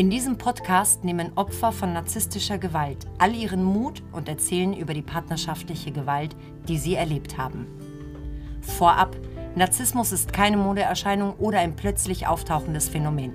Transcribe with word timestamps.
In 0.00 0.08
diesem 0.08 0.38
Podcast 0.38 1.04
nehmen 1.04 1.32
Opfer 1.34 1.72
von 1.72 1.92
narzisstischer 1.92 2.56
Gewalt 2.56 3.06
all 3.18 3.34
ihren 3.34 3.62
Mut 3.62 4.02
und 4.12 4.30
erzählen 4.30 4.72
über 4.72 4.94
die 4.94 5.02
partnerschaftliche 5.02 5.92
Gewalt, 5.92 6.34
die 6.66 6.78
sie 6.78 6.94
erlebt 6.94 7.36
haben. 7.36 7.66
Vorab, 8.62 9.14
Narzissmus 9.56 10.10
ist 10.12 10.32
keine 10.32 10.56
Modeerscheinung 10.56 11.34
oder 11.34 11.58
ein 11.58 11.76
plötzlich 11.76 12.26
auftauchendes 12.26 12.88
Phänomen. 12.88 13.34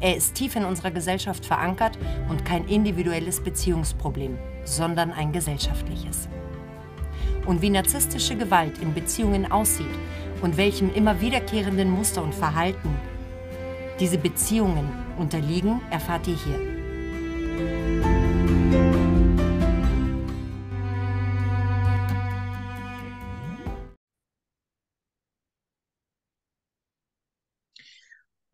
Er 0.00 0.14
ist 0.14 0.34
tief 0.34 0.54
in 0.54 0.66
unserer 0.66 0.90
Gesellschaft 0.90 1.46
verankert 1.46 1.96
und 2.28 2.44
kein 2.44 2.68
individuelles 2.68 3.42
Beziehungsproblem, 3.42 4.36
sondern 4.64 5.12
ein 5.12 5.32
gesellschaftliches. 5.32 6.28
Und 7.46 7.62
wie 7.62 7.70
narzisstische 7.70 8.36
Gewalt 8.36 8.76
in 8.82 8.92
Beziehungen 8.92 9.50
aussieht 9.50 9.86
und 10.42 10.58
welchem 10.58 10.92
immer 10.92 11.22
wiederkehrenden 11.22 11.90
Muster 11.90 12.22
und 12.22 12.34
Verhalten 12.34 12.90
diese 14.02 14.18
Beziehungen 14.18 14.88
unterliegen, 15.22 15.80
erfahrt 15.90 16.26
ihr 16.26 16.36
hier. 16.36 16.58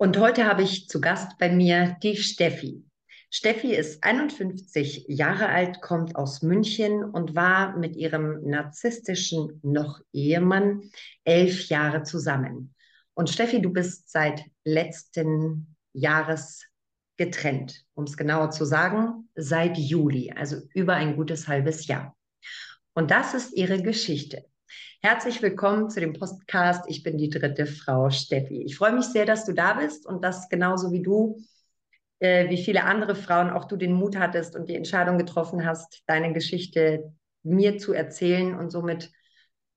Und 0.00 0.16
heute 0.18 0.45
habe 0.46 0.62
ich 0.62 0.88
zu 0.88 1.00
Gast 1.00 1.38
bei 1.38 1.50
mir 1.50 1.96
die 2.02 2.16
Steffi. 2.16 2.84
Steffi 3.30 3.74
ist 3.74 4.04
51 4.04 5.06
Jahre 5.09 5.48
alt, 5.48 5.82
kommt 5.82 6.16
aus 6.16 6.42
München 6.42 7.02
und 7.02 7.34
war 7.34 7.76
mit 7.76 7.96
ihrem 7.96 8.48
narzisstischen 8.48 9.59
noch 9.62 10.00
Ehemann 10.12 10.82
elf 11.24 11.68
Jahre 11.68 12.04
zusammen. 12.04 12.74
Und 13.14 13.28
Steffi, 13.28 13.60
du 13.60 13.70
bist 13.70 14.10
seit 14.10 14.45
letzten 14.64 15.76
Jahres 15.99 16.65
getrennt, 17.16 17.85
um 17.95 18.04
es 18.04 18.16
genauer 18.16 18.51
zu 18.51 18.65
sagen, 18.65 19.29
seit 19.35 19.77
Juli, 19.77 20.32
also 20.32 20.57
über 20.73 20.95
ein 20.95 21.16
gutes 21.16 21.49
halbes 21.49 21.87
Jahr. 21.88 22.16
Und 22.95 23.10
das 23.10 23.35
ist 23.35 23.57
ihre 23.57 23.82
Geschichte. 23.82 24.45
Herzlich 25.02 25.43
willkommen 25.43 25.90
zu 25.90 25.99
dem 26.01 26.13
Podcast. 26.13 26.85
Ich 26.88 27.02
bin 27.02 27.18
die 27.18 27.30
dritte 27.30 27.66
Frau 27.66 28.10
Steffi. 28.10 28.63
Ich 28.63 28.77
freue 28.77 28.93
mich 28.93 29.07
sehr, 29.07 29.27
dass 29.27 29.45
du 29.45 29.52
da 29.52 29.74
bist 29.74 30.07
und 30.07 30.23
dass 30.24 30.49
genauso 30.49 30.93
wie 30.93 31.02
du, 31.02 31.43
äh, 32.21 32.49
wie 32.49 32.62
viele 32.62 32.85
andere 32.85 33.16
Frauen, 33.16 33.51
auch 33.51 33.65
du 33.65 33.77
den 33.77 33.93
Mut 33.93 34.16
hattest 34.16 34.55
und 34.55 34.68
die 34.68 34.77
Entscheidung 34.77 35.18
getroffen 35.18 35.66
hast, 35.66 36.02
deine 36.07 36.33
Geschichte 36.33 37.12
mir 37.43 37.79
zu 37.79 37.93
erzählen 37.93 38.55
und 38.55 38.71
somit 38.71 39.10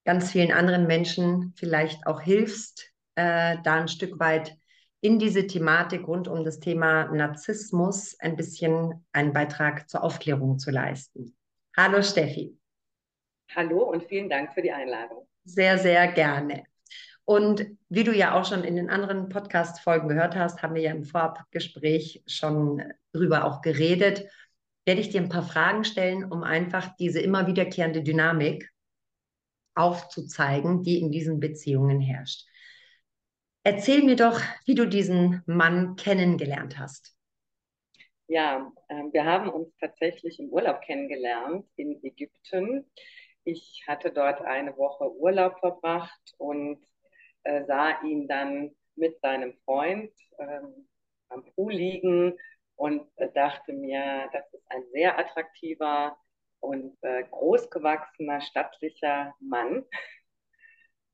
ganz 0.06 0.32
vielen 0.32 0.52
anderen 0.52 0.86
Menschen 0.86 1.54
vielleicht 1.56 2.06
auch 2.06 2.22
hilfst, 2.22 2.92
äh, 3.16 3.58
da 3.64 3.76
ein 3.82 3.88
Stück 3.88 4.20
weit 4.20 4.56
in 5.02 5.18
diese 5.18 5.48
Thematik 5.48 6.08
rund 6.08 6.28
um 6.28 6.46
das 6.46 6.60
Thema 6.60 7.06
Narzissmus 7.06 8.16
ein 8.20 8.36
bisschen 8.36 9.04
einen 9.12 9.34
Beitrag 9.34 9.90
zur 9.90 10.04
Aufklärung 10.04 10.60
zu 10.60 10.70
leisten. 10.70 11.36
Hallo 11.76 12.04
Steffi. 12.04 12.56
Hallo 13.56 13.84
und 13.84 14.04
vielen 14.04 14.30
Dank 14.30 14.54
für 14.54 14.62
die 14.62 14.72
Einladung. 14.72 15.28
Sehr, 15.44 15.80
sehr 15.80 16.08
gerne. 16.12 16.64
Und 17.26 17.66
wie 17.90 18.04
du 18.04 18.14
ja 18.14 18.40
auch 18.40 18.46
schon 18.46 18.64
in 18.64 18.76
den 18.76 18.90
anderen 18.90 19.30
Podcast-Folgen 19.30 20.08
gehört 20.08 20.36
hast, 20.36 20.62
haben 20.62 20.76
wir 20.76 20.82
ja 20.84 20.92
im 20.92 21.04
Vorabgespräch 21.04 22.24
schon 22.28 22.84
drüber 23.12 23.46
auch 23.46 23.62
geredet, 23.62 24.28
werde 24.86 25.02
ich 25.02 25.10
dir 25.10 25.22
ein 25.22 25.30
paar 25.30 25.44
Fragen 25.44 25.84
stellen, 25.84 26.26
um 26.26 26.44
einfach 26.44 26.96
diese 26.98 27.20
immer 27.20 27.48
wiederkehrende 27.48 28.04
Dynamik 28.04 28.72
aufzuzeigen, 29.76 30.84
die 30.84 31.00
in 31.00 31.12
diesen 31.12 31.40
Beziehungen 31.40 32.02
herrscht. 32.02 32.46
Erzähl 33.64 34.04
mir 34.04 34.16
doch, 34.16 34.40
wie 34.66 34.76
du 34.76 34.88
diesen 34.88 35.44
Mann 35.46 35.96
kennengelernt 35.96 36.80
hast. 36.80 37.16
Ja, 38.28 38.72
äh, 38.88 39.04
wir 39.12 39.26
haben 39.26 39.50
uns 39.50 39.76
tatsächlich 39.80 40.40
im 40.40 40.50
Urlaub 40.50 40.82
kennengelernt 40.82 41.68
in 41.76 42.04
Ägypten. 42.04 42.90
Ich 43.44 43.84
hatte 43.88 44.12
dort 44.12 44.42
eine 44.42 44.76
Woche 44.78 45.12
Urlaub 45.16 45.60
verbracht 45.60 46.34
und 46.38 46.84
äh, 47.44 47.64
sah 47.66 48.02
ihn 48.04 48.28
dann 48.28 48.72
mit 48.96 49.20
seinem 49.22 49.54
Freund 49.66 50.12
ähm, 50.40 50.88
am 51.30 51.44
Pool 51.54 51.74
liegen 51.74 52.38
und 52.76 53.08
äh, 53.18 53.30
dachte 53.34 53.74
mir, 53.74 54.30
das 54.34 54.52
ist 54.54 54.64
ein 54.72 54.84
sehr 54.92 55.20
attraktiver 55.20 56.18
und 56.62 56.98
äh, 57.02 57.24
großgewachsener, 57.30 58.42
stattlicher 58.42 59.36
Mann 59.40 59.84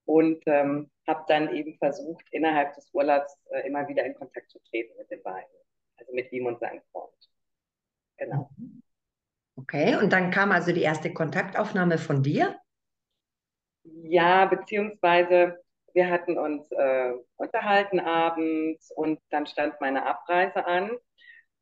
und 0.07 0.41
ähm, 0.45 0.89
habe 1.05 1.25
dann 1.27 1.53
eben 1.53 1.77
versucht, 1.77 2.25
innerhalb 2.31 2.73
des 2.73 2.89
Urlaubs 2.93 3.37
äh, 3.51 3.67
immer 3.67 3.87
wieder 3.87 4.05
in 4.05 4.15
Kontakt 4.15 4.49
zu 4.49 4.59
treten 4.69 4.97
mit 4.97 5.11
den 5.11 5.21
beiden, 5.21 5.49
also 5.97 6.13
mit 6.13 6.31
ihm 6.31 6.45
und 6.45 6.59
seinem 6.59 6.81
Freund. 6.91 7.13
Genau. 8.17 8.49
Okay, 9.57 9.97
und 9.97 10.13
dann 10.13 10.31
kam 10.31 10.51
also 10.51 10.71
die 10.71 10.81
erste 10.81 11.13
Kontaktaufnahme 11.13 11.97
von 11.97 12.23
dir? 12.23 12.55
Ja, 13.83 14.45
beziehungsweise 14.45 15.57
wir 15.93 16.09
hatten 16.09 16.37
uns 16.37 16.71
äh, 16.71 17.13
unterhalten 17.35 17.99
abends 17.99 18.91
und 18.91 19.19
dann 19.29 19.45
stand 19.45 19.81
meine 19.81 20.05
Abreise 20.05 20.65
an. 20.65 20.91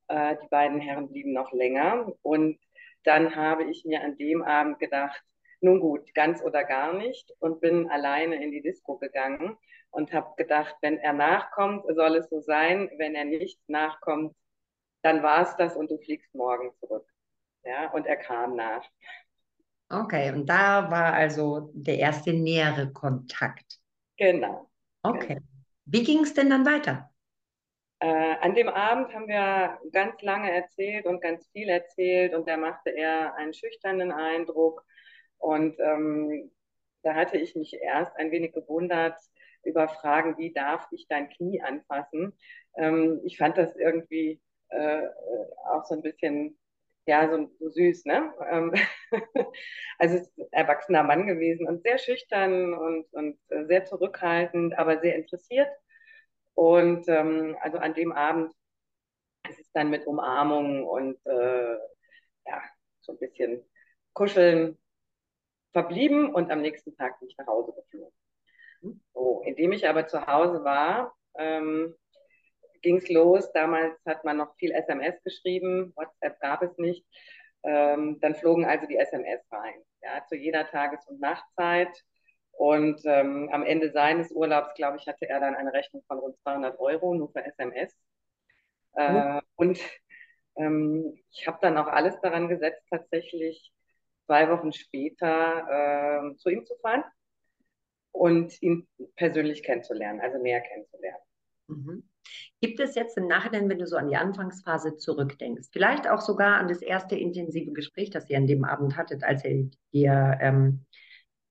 Äh, 0.07 0.35
die 0.43 0.47
beiden 0.49 0.79
Herren 0.79 1.09
blieben 1.09 1.33
noch 1.33 1.51
länger 1.51 2.11
und 2.21 2.59
dann 3.05 3.35
habe 3.35 3.63
ich 3.63 3.85
mir 3.85 4.03
an 4.03 4.17
dem 4.17 4.43
Abend 4.43 4.79
gedacht, 4.79 5.23
nun 5.65 5.81
gut, 5.81 6.13
ganz 6.13 6.41
oder 6.41 6.63
gar 6.63 6.93
nicht 6.93 7.31
und 7.39 7.59
bin 7.59 7.89
alleine 7.89 8.41
in 8.41 8.51
die 8.51 8.61
Disco 8.61 8.97
gegangen 8.97 9.57
und 9.91 10.13
habe 10.13 10.33
gedacht, 10.37 10.75
wenn 10.81 10.97
er 10.97 11.13
nachkommt, 11.13 11.85
soll 11.93 12.15
es 12.15 12.29
so 12.29 12.39
sein. 12.41 12.89
Wenn 12.97 13.15
er 13.15 13.25
nicht 13.25 13.59
nachkommt, 13.67 14.35
dann 15.01 15.23
war 15.23 15.41
es 15.41 15.55
das 15.57 15.75
und 15.75 15.89
du 15.89 15.97
fliegst 15.97 16.33
morgen 16.35 16.73
zurück. 16.79 17.07
Ja, 17.63 17.91
und 17.91 18.05
er 18.05 18.17
kam 18.17 18.55
nach. 18.55 18.85
Okay, 19.89 20.31
und 20.31 20.47
da 20.47 20.89
war 20.89 21.13
also 21.13 21.71
der 21.73 21.99
erste 21.99 22.33
nähere 22.33 22.91
Kontakt. 22.91 23.79
Genau. 24.17 24.69
Okay. 25.03 25.39
Wie 25.85 26.03
ging 26.03 26.23
es 26.23 26.33
denn 26.33 26.49
dann 26.49 26.65
weiter? 26.65 27.11
Äh, 27.99 28.35
an 28.41 28.55
dem 28.55 28.67
Abend 28.67 29.13
haben 29.13 29.27
wir 29.27 29.79
ganz 29.91 30.21
lange 30.21 30.51
erzählt 30.51 31.05
und 31.05 31.21
ganz 31.21 31.47
viel 31.51 31.69
erzählt 31.69 32.33
und 32.33 32.47
da 32.47 32.57
machte 32.57 32.89
er 32.89 33.35
einen 33.35 33.53
schüchternen 33.53 34.11
Eindruck 34.11 34.83
und 35.39 35.79
ähm, 35.79 36.51
da 37.03 37.13
hatte 37.15 37.37
ich 37.37 37.55
mich 37.55 37.73
erst 37.81 38.15
ein 38.17 38.31
wenig 38.31 38.53
gewundert 38.53 39.15
über 39.63 39.87
Fragen, 39.87 40.37
wie 40.37 40.51
darf 40.53 40.87
ich 40.91 41.07
dein 41.07 41.29
Knie 41.29 41.61
anfassen? 41.61 42.33
Ähm, 42.77 43.21
ich 43.23 43.37
fand 43.37 43.57
das 43.57 43.75
irgendwie 43.75 44.41
äh, 44.69 45.07
auch 45.71 45.85
so 45.85 45.95
ein 45.95 46.01
bisschen, 46.01 46.57
ja, 47.05 47.29
so, 47.29 47.49
so 47.59 47.69
süß, 47.69 48.05
ne? 48.05 48.33
Ähm, 48.49 48.73
also 49.99 50.17
ist 50.17 50.37
ein 50.37 50.47
erwachsener 50.51 51.03
Mann 51.03 51.27
gewesen 51.27 51.67
und 51.67 51.83
sehr 51.83 51.97
schüchtern 51.99 52.73
und, 52.73 53.05
und 53.13 53.39
sehr 53.67 53.85
zurückhaltend, 53.85 54.77
aber 54.77 54.99
sehr 54.99 55.15
interessiert. 55.15 55.69
Und 56.55 57.07
ähm, 57.09 57.57
also 57.61 57.77
an 57.77 57.93
dem 57.93 58.11
Abend 58.11 58.53
ist 59.49 59.59
es 59.59 59.71
dann 59.73 59.89
mit 59.89 60.07
Umarmung 60.07 60.85
und 60.85 61.17
äh, 61.25 61.75
ja, 62.47 62.61
so 63.01 63.13
ein 63.13 63.19
bisschen 63.19 63.63
kuscheln 64.13 64.77
verblieben 65.75 66.33
und 66.33 66.51
am 66.51 66.61
nächsten 66.61 66.95
Tag 66.95 67.19
bin 67.19 67.27
ich 67.27 67.37
nach 67.37 67.47
Hause 67.47 67.73
geflogen. 67.73 68.13
So, 69.13 69.41
indem 69.45 69.73
ich 69.73 69.89
aber 69.89 70.07
zu 70.07 70.25
Hause 70.25 70.63
war, 70.63 71.13
ähm, 71.37 71.93
ging 72.81 72.95
es 72.95 73.09
los. 73.09 73.51
Damals 73.51 73.93
hat 74.05 74.23
man 74.23 74.37
noch 74.37 74.55
viel 74.55 74.71
SMS 74.71 75.21
geschrieben, 75.21 75.91
WhatsApp 75.97 76.39
gab 76.39 76.61
es 76.61 76.77
nicht. 76.77 77.05
Ähm, 77.63 78.19
dann 78.21 78.35
flogen 78.35 78.63
also 78.63 78.87
die 78.87 78.95
SMS 78.95 79.41
rein, 79.51 79.81
ja, 80.01 80.23
zu 80.29 80.35
jeder 80.37 80.65
Tages- 80.69 81.05
und 81.07 81.19
Nachtzeit. 81.19 81.91
Und 82.51 83.01
ähm, 83.03 83.49
am 83.51 83.63
Ende 83.63 83.91
seines 83.91 84.31
Urlaubs, 84.31 84.75
glaube 84.75 84.95
ich, 84.97 85.07
hatte 85.07 85.27
er 85.27 85.41
dann 85.41 85.55
eine 85.55 85.73
Rechnung 85.73 86.03
von 86.07 86.19
rund 86.19 86.39
200 86.43 86.79
Euro 86.79 87.13
nur 87.15 87.29
für 87.33 87.43
SMS. 87.43 87.93
Äh, 88.95 89.11
mhm. 89.11 89.41
Und 89.57 89.79
ähm, 90.55 91.19
ich 91.31 91.47
habe 91.47 91.57
dann 91.61 91.77
auch 91.77 91.87
alles 91.87 92.17
daran 92.21 92.47
gesetzt, 92.47 92.81
tatsächlich 92.89 93.74
zwei 94.25 94.49
Wochen 94.49 94.71
später 94.71 96.31
äh, 96.31 96.35
zu 96.37 96.49
ihm 96.49 96.65
zu 96.65 96.75
fahren 96.81 97.03
und 98.11 98.61
ihn 98.61 98.87
persönlich 99.15 99.63
kennenzulernen, 99.63 100.21
also 100.21 100.41
näher 100.41 100.61
kennenzulernen. 100.61 101.23
Mhm. 101.67 102.09
Gibt 102.61 102.79
es 102.79 102.95
jetzt 102.95 103.17
im 103.17 103.27
Nachhinein, 103.27 103.69
wenn 103.69 103.79
du 103.79 103.87
so 103.87 103.97
an 103.97 104.07
die 104.07 104.15
Anfangsphase 104.15 104.97
zurückdenkst, 104.97 105.69
vielleicht 105.71 106.07
auch 106.07 106.21
sogar 106.21 106.57
an 106.57 106.67
das 106.67 106.81
erste 106.81 107.15
intensive 107.15 107.71
Gespräch, 107.71 108.09
das 108.09 108.29
ihr 108.29 108.37
an 108.37 108.47
dem 108.47 108.63
Abend 108.63 108.97
hattet, 108.97 109.23
als 109.23 109.43
er 109.43 109.69
dir 109.93 110.37
ähm, 110.41 110.85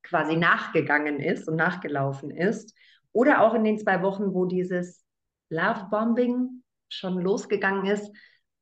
quasi 0.02 0.36
nachgegangen 0.36 1.20
ist 1.20 1.48
und 1.48 1.56
nachgelaufen 1.56 2.30
ist, 2.30 2.74
oder 3.12 3.42
auch 3.42 3.54
in 3.54 3.62
den 3.62 3.78
zwei 3.78 4.02
Wochen, 4.02 4.34
wo 4.34 4.44
dieses 4.44 5.04
Love-Bombing 5.50 6.62
schon 6.88 7.20
losgegangen 7.20 7.86
ist, 7.86 8.10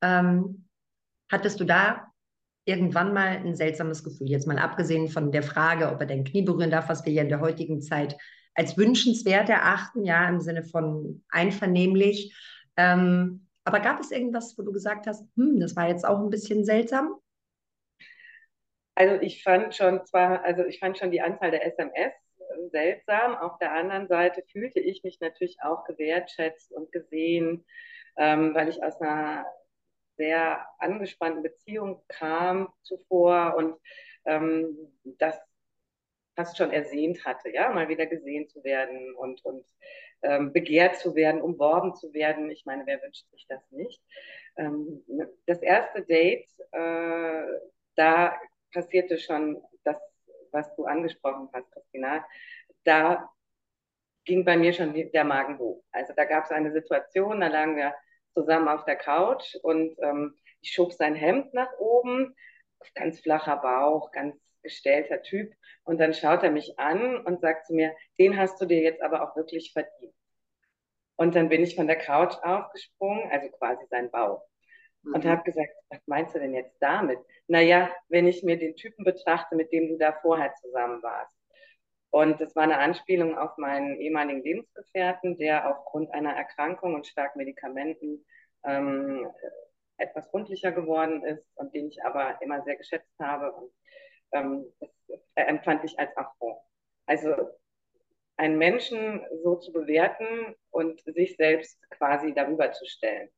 ähm, 0.03 0.69
hattest 1.31 1.59
du 1.59 1.65
da 1.65 2.12
irgendwann 2.65 3.13
mal 3.13 3.39
ein 3.39 3.57
seltsames 3.57 4.05
Gefühl. 4.05 4.31
Jetzt 4.31 4.47
mal 4.47 4.59
abgesehen 4.59 5.09
von 5.09 5.33
der 5.33 5.43
Frage, 5.43 5.91
ob 5.91 6.01
er 6.01 6.07
dein 6.07 6.25
Knie 6.25 6.43
berühren 6.43 6.71
darf, 6.71 6.89
was 6.89 7.05
wir 7.07 7.13
ja 7.13 7.23
in 7.23 7.29
der 7.29 7.41
heutigen 7.41 7.81
Zeit 7.83 8.17
als 8.55 8.77
wünschenswert 8.77 9.49
erachten, 9.49 10.05
ja, 10.05 10.29
im 10.29 10.41
Sinne 10.41 10.63
von 10.65 11.25
einvernehmlich. 11.31 12.35
Ähm, 12.77 13.49
Aber 13.65 13.81
gab 13.81 14.01
es 14.01 14.11
irgendwas, 14.11 14.57
wo 14.59 14.63
du 14.63 14.73
gesagt 14.73 15.07
hast, 15.07 15.27
hm, 15.37 15.61
das 15.61 15.77
war 15.77 15.89
jetzt 15.89 16.05
auch 16.07 16.19
ein 16.21 16.31
bisschen 16.31 16.65
seltsam? 16.65 17.15
Also 18.95 19.21
ich 19.23 19.43
fand 19.43 19.75
schon 19.75 20.05
zwar, 20.07 20.45
also 20.45 20.65
ich 20.65 20.79
fand 20.79 20.99
schon 20.99 21.11
die 21.11 21.23
Anzahl 21.23 21.51
der 21.51 21.67
SMS 21.67 22.13
äh, 22.39 22.69
seltsam. 22.71 23.37
Auf 23.37 23.59
der 23.59 23.73
anderen 23.73 24.07
Seite 24.09 24.43
fühlte 24.53 24.81
ich 24.81 25.03
mich 25.03 25.21
natürlich 25.21 25.59
auch 25.63 25.85
gewertschätzt 25.85 26.73
und 26.73 26.93
gesehen, 26.93 27.65
ähm, 28.17 28.55
weil 28.55 28.69
ich 28.69 28.83
aus 28.83 29.01
einer 29.01 29.47
sehr 30.23 30.65
angespannten 30.79 31.43
Beziehung 31.43 32.01
kam 32.07 32.73
zuvor 32.83 33.57
und 33.57 33.77
ähm, 34.25 34.79
das 35.19 35.37
fast 36.37 36.57
schon 36.57 36.71
ersehnt 36.71 37.25
hatte, 37.25 37.51
ja, 37.51 37.71
mal 37.71 37.89
wieder 37.89 38.07
gesehen 38.07 38.49
zu 38.49 38.63
werden 38.63 39.17
und, 39.17 39.45
und 39.45 39.67
ähm, 40.23 40.53
begehrt 40.53 40.97
zu 40.97 41.17
werden, 41.17 41.43
umworben 41.43 41.97
zu 41.97 42.15
werden. 42.15 42.51
Ich 42.53 42.65
meine, 42.65 42.87
wer 42.87 43.03
wünscht 43.03 43.29
sich 43.33 43.47
das 43.49 43.69
nicht? 43.73 44.01
Ähm, 44.57 45.03
das 45.47 45.61
erste 45.61 46.03
Date, 46.03 46.49
äh, 46.71 47.43
da 47.97 48.41
passierte 48.73 49.19
schon 49.19 49.61
das, 49.83 49.97
was 50.53 50.73
du 50.77 50.85
angesprochen 50.85 51.49
hast, 51.53 51.69
Christina. 51.73 52.25
Da 52.85 53.29
ging 54.25 54.45
bei 54.45 54.57
mir 54.57 54.73
schon 54.73 54.95
der 54.95 55.25
Magen 55.25 55.59
hoch. 55.59 55.83
Also 55.91 56.13
da 56.15 56.25
gab 56.27 56.45
es 56.45 56.53
eine 56.53 56.73
Situation, 56.73 57.41
da 57.41 57.49
lagen 57.49 57.77
wir 57.77 57.93
zusammen 58.35 58.69
auf 58.69 58.85
der 58.85 58.97
Couch 58.97 59.55
und 59.63 59.97
ähm, 60.03 60.35
ich 60.61 60.73
schob 60.73 60.93
sein 60.93 61.15
Hemd 61.15 61.53
nach 61.55 61.73
oben, 61.79 62.35
ganz 62.95 63.21
flacher 63.21 63.57
Bauch, 63.57 64.11
ganz 64.13 64.37
gestellter 64.63 65.23
Typ. 65.23 65.53
Und 65.85 65.99
dann 65.99 66.15
schaut 66.15 66.43
er 66.43 66.51
mich 66.51 66.79
an 66.79 67.25
und 67.25 67.41
sagt 67.41 67.67
zu 67.67 67.75
mir, 67.75 67.95
den 68.19 68.37
hast 68.37 68.61
du 68.61 68.67
dir 68.67 68.81
jetzt 68.81 69.03
aber 69.03 69.23
auch 69.23 69.37
wirklich 69.37 69.73
verdient. 69.73 70.15
Und 71.17 71.35
dann 71.35 71.49
bin 71.49 71.63
ich 71.63 71.77
von 71.77 71.87
der 71.87 71.99
Couch 71.99 72.35
aufgesprungen, 72.43 73.31
also 73.31 73.49
quasi 73.51 73.85
sein 73.91 74.11
Bauch. 74.11 74.45
Mhm. 75.03 75.15
Und 75.15 75.25
habe 75.25 75.43
gesagt, 75.43 75.73
was 75.91 76.01
meinst 76.07 76.35
du 76.35 76.39
denn 76.39 76.55
jetzt 76.55 76.77
damit? 76.81 77.19
Naja, 77.49 77.91
wenn 78.09 78.27
ich 78.27 78.43
mir 78.43 78.59
den 78.59 78.77
Typen 78.77 79.05
betrachte, 79.05 79.57
mit 79.57 79.73
dem 79.73 79.89
du 79.89 79.99
da 79.99 80.13
vorher 80.23 80.55
zusammen 80.55 81.03
warst. 81.03 81.37
Und 82.13 82.43
das 82.43 82.55
war 82.55 82.65
eine 82.65 82.79
Anspielung 82.79 83.39
auf 83.39 83.57
meinen 83.57 83.97
ehemaligen 83.97 84.43
Lebensgefährten, 84.43 85.39
der 85.39 85.67
aufgrund 85.67 86.13
einer 86.13 86.35
Erkrankung 86.35 86.95
und 86.95 87.07
stark 87.07 87.37
Medikamenten 87.37 88.23
ähm, 88.65 89.27
etwas 89.97 90.31
rundlicher 90.31 90.73
geworden 90.73 91.25
ist 91.25 91.47
und 91.55 91.75
den 91.75 91.89
ich 91.89 92.05
aber 92.05 92.37
immer 92.43 92.63
sehr 92.65 92.77
geschätzt 92.77 93.19
habe. 93.19 93.51
Und 93.53 93.73
ähm, 94.33 94.67
das 95.09 95.21
empfand 95.37 95.85
ich 95.85 95.99
als 95.99 96.15
Affront. 96.15 96.59
Also 97.07 97.35
einen 98.37 98.59
Menschen 98.59 99.23
so 99.43 99.57
zu 99.57 99.73
bewerten 99.73 100.55
und 100.71 101.01
sich 101.01 101.37
selbst 101.37 101.81
quasi 101.93 102.35
darüber 102.35 102.73
zu 102.73 102.85
stellen. 102.85 103.31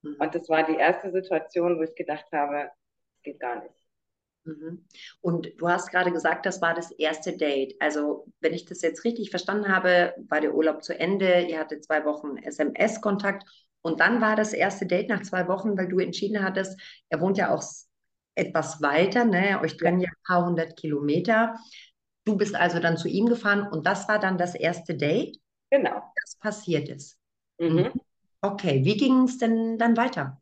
Mhm. 0.00 0.16
Und 0.18 0.34
das 0.34 0.48
war 0.48 0.64
die 0.64 0.76
erste 0.76 1.12
Situation, 1.12 1.78
wo 1.78 1.82
ich 1.82 1.94
gedacht 1.94 2.26
habe, 2.32 2.70
es 3.16 3.22
geht 3.24 3.40
gar 3.40 3.62
nicht. 3.62 3.81
Mhm. 4.44 4.84
Und 5.20 5.48
du 5.58 5.68
hast 5.68 5.90
gerade 5.90 6.10
gesagt, 6.10 6.46
das 6.46 6.60
war 6.60 6.74
das 6.74 6.90
erste 6.90 7.36
Date. 7.36 7.76
Also, 7.80 8.26
wenn 8.40 8.54
ich 8.54 8.64
das 8.64 8.82
jetzt 8.82 9.04
richtig 9.04 9.30
verstanden 9.30 9.68
habe, 9.68 10.14
war 10.28 10.40
der 10.40 10.54
Urlaub 10.54 10.82
zu 10.82 10.98
Ende, 10.98 11.42
ihr 11.42 11.58
hattet 11.58 11.84
zwei 11.84 12.04
Wochen 12.04 12.36
SMS-Kontakt 12.38 13.48
und 13.82 14.00
dann 14.00 14.20
war 14.20 14.36
das 14.36 14.52
erste 14.52 14.86
Date 14.86 15.08
nach 15.08 15.22
zwei 15.22 15.46
Wochen, 15.48 15.76
weil 15.76 15.88
du 15.88 15.98
entschieden 15.98 16.42
hattest, 16.42 16.80
er 17.08 17.20
wohnt 17.20 17.38
ja 17.38 17.54
auch 17.54 17.62
etwas 18.34 18.80
weiter, 18.82 19.24
ne? 19.24 19.60
Euch 19.62 19.76
trennen 19.76 20.00
ja 20.00 20.08
ein 20.08 20.22
paar 20.26 20.46
hundert 20.46 20.76
Kilometer. 20.76 21.56
Du 22.24 22.36
bist 22.36 22.54
also 22.54 22.78
dann 22.78 22.96
zu 22.96 23.08
ihm 23.08 23.26
gefahren 23.26 23.68
und 23.68 23.86
das 23.86 24.08
war 24.08 24.18
dann 24.18 24.38
das 24.38 24.54
erste 24.54 24.94
Date? 24.94 25.38
Genau. 25.70 26.02
Das 26.20 26.36
passiert 26.36 26.88
ist. 26.88 27.18
Mhm. 27.58 27.92
Okay, 28.40 28.84
wie 28.84 28.96
ging 28.96 29.24
es 29.24 29.38
denn 29.38 29.78
dann 29.78 29.96
weiter? 29.96 30.41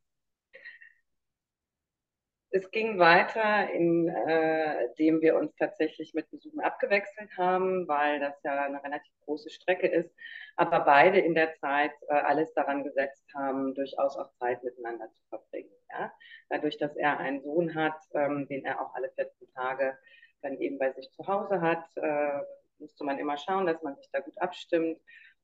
Es 2.52 2.68
ging 2.72 2.98
weiter, 2.98 3.70
indem 3.70 4.08
äh, 4.08 5.22
wir 5.22 5.36
uns 5.36 5.54
tatsächlich 5.54 6.14
mit 6.14 6.28
Besuchen 6.30 6.60
abgewechselt 6.60 7.30
haben, 7.38 7.86
weil 7.86 8.18
das 8.18 8.34
ja 8.42 8.64
eine 8.64 8.82
relativ 8.82 9.12
große 9.24 9.50
Strecke 9.50 9.86
ist, 9.86 10.12
aber 10.56 10.80
beide 10.80 11.20
in 11.20 11.34
der 11.34 11.54
Zeit 11.60 11.92
äh, 12.08 12.14
alles 12.14 12.52
daran 12.54 12.82
gesetzt 12.82 13.24
haben, 13.34 13.74
durchaus 13.74 14.16
auch 14.16 14.32
Zeit 14.40 14.64
miteinander 14.64 15.08
zu 15.12 15.22
verbringen. 15.28 15.70
Ja? 15.90 16.12
Dadurch, 16.48 16.76
dass 16.76 16.96
er 16.96 17.18
einen 17.18 17.40
Sohn 17.42 17.74
hat, 17.76 17.96
ähm, 18.14 18.48
den 18.48 18.64
er 18.64 18.80
auch 18.80 18.94
alle 18.94 19.10
14 19.12 19.48
Tage 19.54 19.96
dann 20.42 20.58
eben 20.58 20.78
bei 20.78 20.92
sich 20.92 21.08
zu 21.12 21.26
Hause 21.28 21.60
hat, 21.60 21.84
äh, 21.96 22.40
musste 22.78 23.04
man 23.04 23.18
immer 23.18 23.36
schauen, 23.36 23.66
dass 23.66 23.80
man 23.82 23.96
sich 23.96 24.08
da 24.10 24.20
gut 24.20 24.38
abstimmt. 24.38 24.98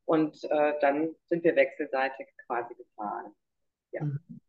Und 0.06 0.43
äh, 0.44 0.75
dann 0.81 1.14
sind 1.26 1.44
wir 1.44 1.55
wechselseitig 1.55 2.29
quasi 2.47 2.75
gefahren. 2.75 3.35
Ja. 3.93 4.05
Mhm. 4.05 4.41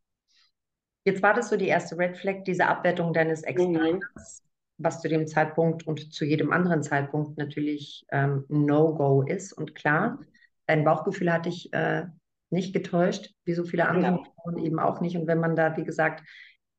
Jetzt 1.07 1.24
war 1.24 1.33
das 1.33 1.48
so 1.48 1.56
die 1.56 1.69
erste 1.69 1.98
Red 1.98 2.18
Flag, 2.18 2.44
diese 2.44 2.68
Abwertung 2.68 3.13
deines 3.13 3.44
Ex-Partners, 3.44 4.44
mhm. 4.44 4.83
was 4.83 5.00
zu 5.00 5.07
dem 5.07 5.25
Zeitpunkt 5.25 5.88
und 5.88 6.13
zu 6.13 6.25
jedem 6.25 6.51
anderen 6.51 6.83
Zeitpunkt 6.83 7.38
natürlich 7.38 8.06
ähm, 8.12 8.44
No-Go 8.50 9.21
ist. 9.21 9.54
Und 9.54 9.74
klar, 9.74 10.19
dein 10.65 10.83
Bauchgefühl 10.83 11.31
hatte 11.31 11.48
ich 11.48 11.71
äh, 11.71 12.07
nicht 12.50 12.74
getäuscht, 12.74 13.33
wie 13.45 13.54
so 13.54 13.63
viele 13.63 13.88
andere. 13.88 14.21
Frauen 14.36 14.57
eben 14.57 14.80
auch 14.80 15.00
nicht. 15.00 15.15
Und 15.15 15.27
wenn 15.27 15.39
man 15.39 15.56
da, 15.56 15.77
wie 15.77 15.86
gesagt, 15.86 16.27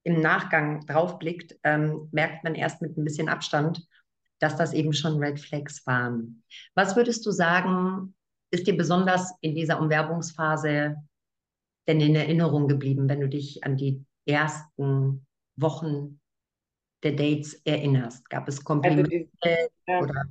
im 0.03 0.21
Nachgang 0.21 0.85
drauf 0.85 1.19
blickt, 1.19 1.57
ähm, 1.63 2.11
merkt 2.13 2.45
man 2.45 2.55
erst 2.55 2.83
mit 2.83 2.99
ein 2.99 3.05
bisschen 3.05 3.31
Abstand, 3.31 3.83
dass 4.41 4.57
das 4.57 4.75
eben 4.75 4.93
schon 4.93 5.17
Red 5.17 5.41
Flags 5.41 5.87
waren. 5.87 6.43
Was 6.75 6.97
würdest 6.97 7.25
du 7.25 7.31
sagen, 7.31 8.15
ist 8.51 8.67
dir 8.67 8.77
besonders 8.77 9.33
in 9.41 9.55
dieser 9.55 9.81
Umwerbungsphase 9.81 10.97
denn 11.87 12.03
in 12.03 12.15
Erinnerung 12.15 12.69
geblieben, 12.69 13.09
wenn 13.09 13.21
du 13.21 13.29
dich 13.31 13.65
an 13.65 13.79
die 13.79 14.05
ersten 14.29 15.27
Wochen 15.57 16.21
der 17.03 17.13
Dates 17.13 17.55
erinnerst? 17.65 18.29
Gab 18.31 18.49
es 18.49 18.63
Komplimente 18.63 19.29
also 19.41 19.57
die, 19.87 19.93
ja. 19.93 20.01
oder 20.01 20.25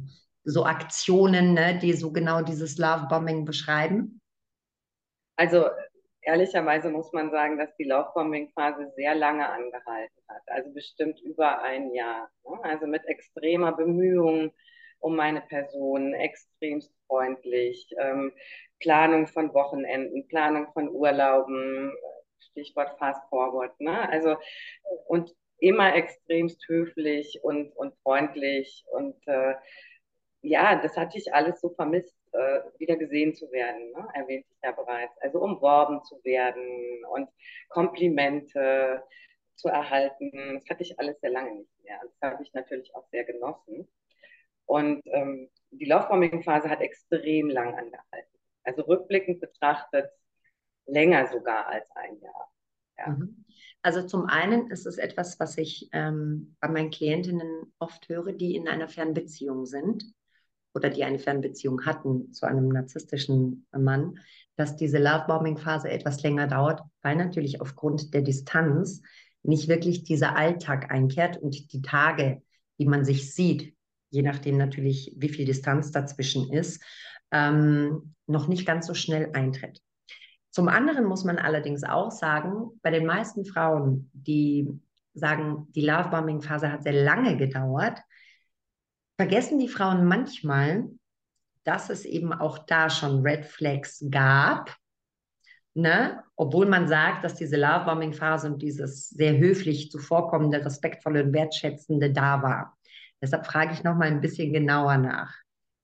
so 0.44 0.66
Aktionen, 0.66 1.54
ne, 1.54 1.78
die 1.78 1.94
so 1.94 2.12
genau 2.12 2.42
dieses 2.42 2.78
Lovebombing 2.78 3.44
beschreiben? 3.46 4.22
Also 5.36 5.66
ehrlicherweise 6.22 6.90
muss 6.90 7.12
man 7.14 7.32
sagen, 7.32 7.58
dass 7.58 7.76
die 7.78 7.84
Lovebombing-Phase 7.84 8.92
sehr 8.96 9.16
lange 9.16 9.48
angehalten 9.50 10.22
hat, 10.28 10.42
also 10.48 10.72
bestimmt 10.74 11.20
über 11.22 11.62
ein 11.62 11.94
Jahr. 11.94 12.30
Ne? 12.44 12.58
Also 12.64 12.88
mit 12.88 13.06
extremer 13.06 13.72
Bemühung 13.74 14.52
um 15.00 15.16
meine 15.16 15.42
Person, 15.42 16.14
extremst 16.14 16.92
freundlich, 17.08 17.88
ähm, 18.00 18.34
Planung 18.80 19.28
von 19.28 19.54
Wochenenden, 19.54 20.28
Planung 20.28 20.72
von 20.74 20.90
Urlauben, 20.90 21.94
Stichwort 22.40 22.98
Fast 23.00 23.28
Forward, 23.30 23.80
ne? 23.80 24.10
Also 24.10 24.38
und 25.08 25.34
immer 25.60 25.96
extremst 25.96 26.68
höflich 26.68 27.40
und, 27.44 27.76
und 27.76 27.96
freundlich 28.04 28.86
und 28.92 29.16
äh, 29.28 29.56
ja, 30.42 30.76
das 30.82 30.96
hatte 30.96 31.18
ich 31.18 31.34
alles 31.34 31.60
so 31.62 31.70
vermisst, 31.70 32.16
äh, 32.32 32.62
wieder 32.78 32.96
gesehen 32.96 33.34
zu 33.34 33.52
werden, 33.52 33.92
ne? 33.92 34.08
erwähnte 34.14 34.48
ich 34.52 34.58
ja 34.64 34.72
bereits. 34.72 35.18
Also 35.22 35.40
umworben 35.40 36.04
zu 36.04 36.24
werden 36.24 37.04
und 37.12 37.30
Komplimente 37.70 39.04
zu 39.56 39.70
erhalten, 39.70 40.32
das 40.54 40.70
hatte 40.70 40.84
ich 40.84 41.00
alles 41.00 41.20
sehr 41.20 41.32
lange 41.32 41.56
nicht 41.56 41.84
mehr. 41.84 42.00
Das 42.04 42.32
habe 42.32 42.44
ich 42.44 42.54
natürlich 42.54 42.94
auch 42.96 43.08
sehr 43.10 43.24
genossen. 43.24 43.88
Und 44.66 45.02
ähm, 45.08 45.50
die 45.72 45.86
Laufbombing-Phase 45.86 46.70
hat 46.70 46.82
extrem 46.82 47.50
lang 47.50 47.74
angehalten. 47.76 48.40
Also 48.64 48.84
rückblickend 48.84 49.40
betrachtet 49.40 50.12
länger 50.88 51.28
sogar 51.32 51.68
als 51.68 51.90
ein 51.96 52.20
Jahr. 52.20 52.52
Ja. 52.98 53.08
Mhm. 53.10 53.46
Also 53.82 54.02
zum 54.04 54.26
einen 54.26 54.70
ist 54.70 54.86
es 54.86 54.98
etwas, 54.98 55.40
was 55.40 55.58
ich 55.58 55.90
ähm, 55.94 56.56
bei 56.60 56.68
meinen 56.68 56.90
Klientinnen 56.90 57.72
oft 57.80 58.10
höre, 58.10 58.34
die 58.34 58.56
in 58.56 58.68
einer 58.68 58.88
Fernbeziehung 58.90 59.66
sind 59.66 60.04
oder 60.74 60.90
die 60.90 61.04
eine 61.04 61.20
Fernbeziehung 61.20 61.86
hatten 61.86 62.34
zu 62.34 62.46
einem 62.46 62.68
narzisstischen 62.68 63.66
Mann, 63.72 64.20
dass 64.56 64.76
diese 64.76 64.98
Lovebombing-Phase 64.98 65.90
etwas 65.90 66.22
länger 66.24 66.48
dauert, 66.48 66.82
weil 67.02 67.16
natürlich 67.16 67.62
aufgrund 67.62 68.14
der 68.14 68.22
Distanz 68.22 69.02
nicht 69.44 69.68
wirklich 69.68 70.04
dieser 70.04 70.36
Alltag 70.36 70.92
einkehrt 70.92 71.38
und 71.38 71.72
die 71.72 71.82
Tage, 71.82 72.42
die 72.80 72.86
man 72.86 73.06
sich 73.06 73.34
sieht, 73.34 73.76
je 74.10 74.22
nachdem 74.22 74.58
natürlich, 74.58 75.14
wie 75.18 75.30
viel 75.30 75.46
Distanz 75.46 75.92
dazwischen 75.92 76.52
ist, 76.52 76.84
ähm, 77.32 78.16
noch 78.26 78.48
nicht 78.48 78.66
ganz 78.66 78.88
so 78.88 78.94
schnell 78.94 79.32
eintritt. 79.34 79.82
Zum 80.52 80.70
anderen 80.70 81.06
muss 81.06 81.24
man 81.24 81.38
allerdings 81.38 81.84
auch 81.84 82.12
sagen, 82.12 82.80
bei 82.82 82.92
den 82.92 83.06
meisten 83.06 83.46
Frauen, 83.46 84.10
die 84.14 84.68
sagen, 85.14 85.68
die 85.76 85.86
Lovebombing-Phase 85.86 86.72
hat 86.72 86.84
sehr 86.84 87.04
lange 87.04 87.38
gedauert, 87.38 88.02
vergessen 89.18 89.60
die 89.60 89.68
Frauen 89.68 90.06
manchmal, 90.06 90.90
dass 91.64 91.90
es 91.90 92.06
eben 92.06 92.34
auch 92.34 92.60
da 92.60 92.90
schon 92.90 93.22
Red 93.24 93.46
Flags 93.46 94.06
gab, 94.10 94.76
ne? 95.74 96.24
obwohl 96.36 96.66
man 96.66 96.88
sagt, 96.88 97.24
dass 97.24 97.36
diese 97.36 97.58
Lovebombing-Phase 97.58 98.48
und 98.48 98.62
dieses 98.62 99.10
sehr 99.10 99.38
höflich 99.38 99.92
zuvorkommende, 99.92 100.64
respektvolle 100.64 101.24
und 101.24 101.34
wertschätzende 101.34 102.12
da 102.14 102.42
war. 102.42 102.78
Deshalb 103.22 103.46
frage 103.48 103.74
ich 103.74 103.84
noch 103.84 103.96
mal 103.96 104.08
ein 104.08 104.22
bisschen 104.22 104.54
genauer 104.54 104.98
nach. 104.98 105.34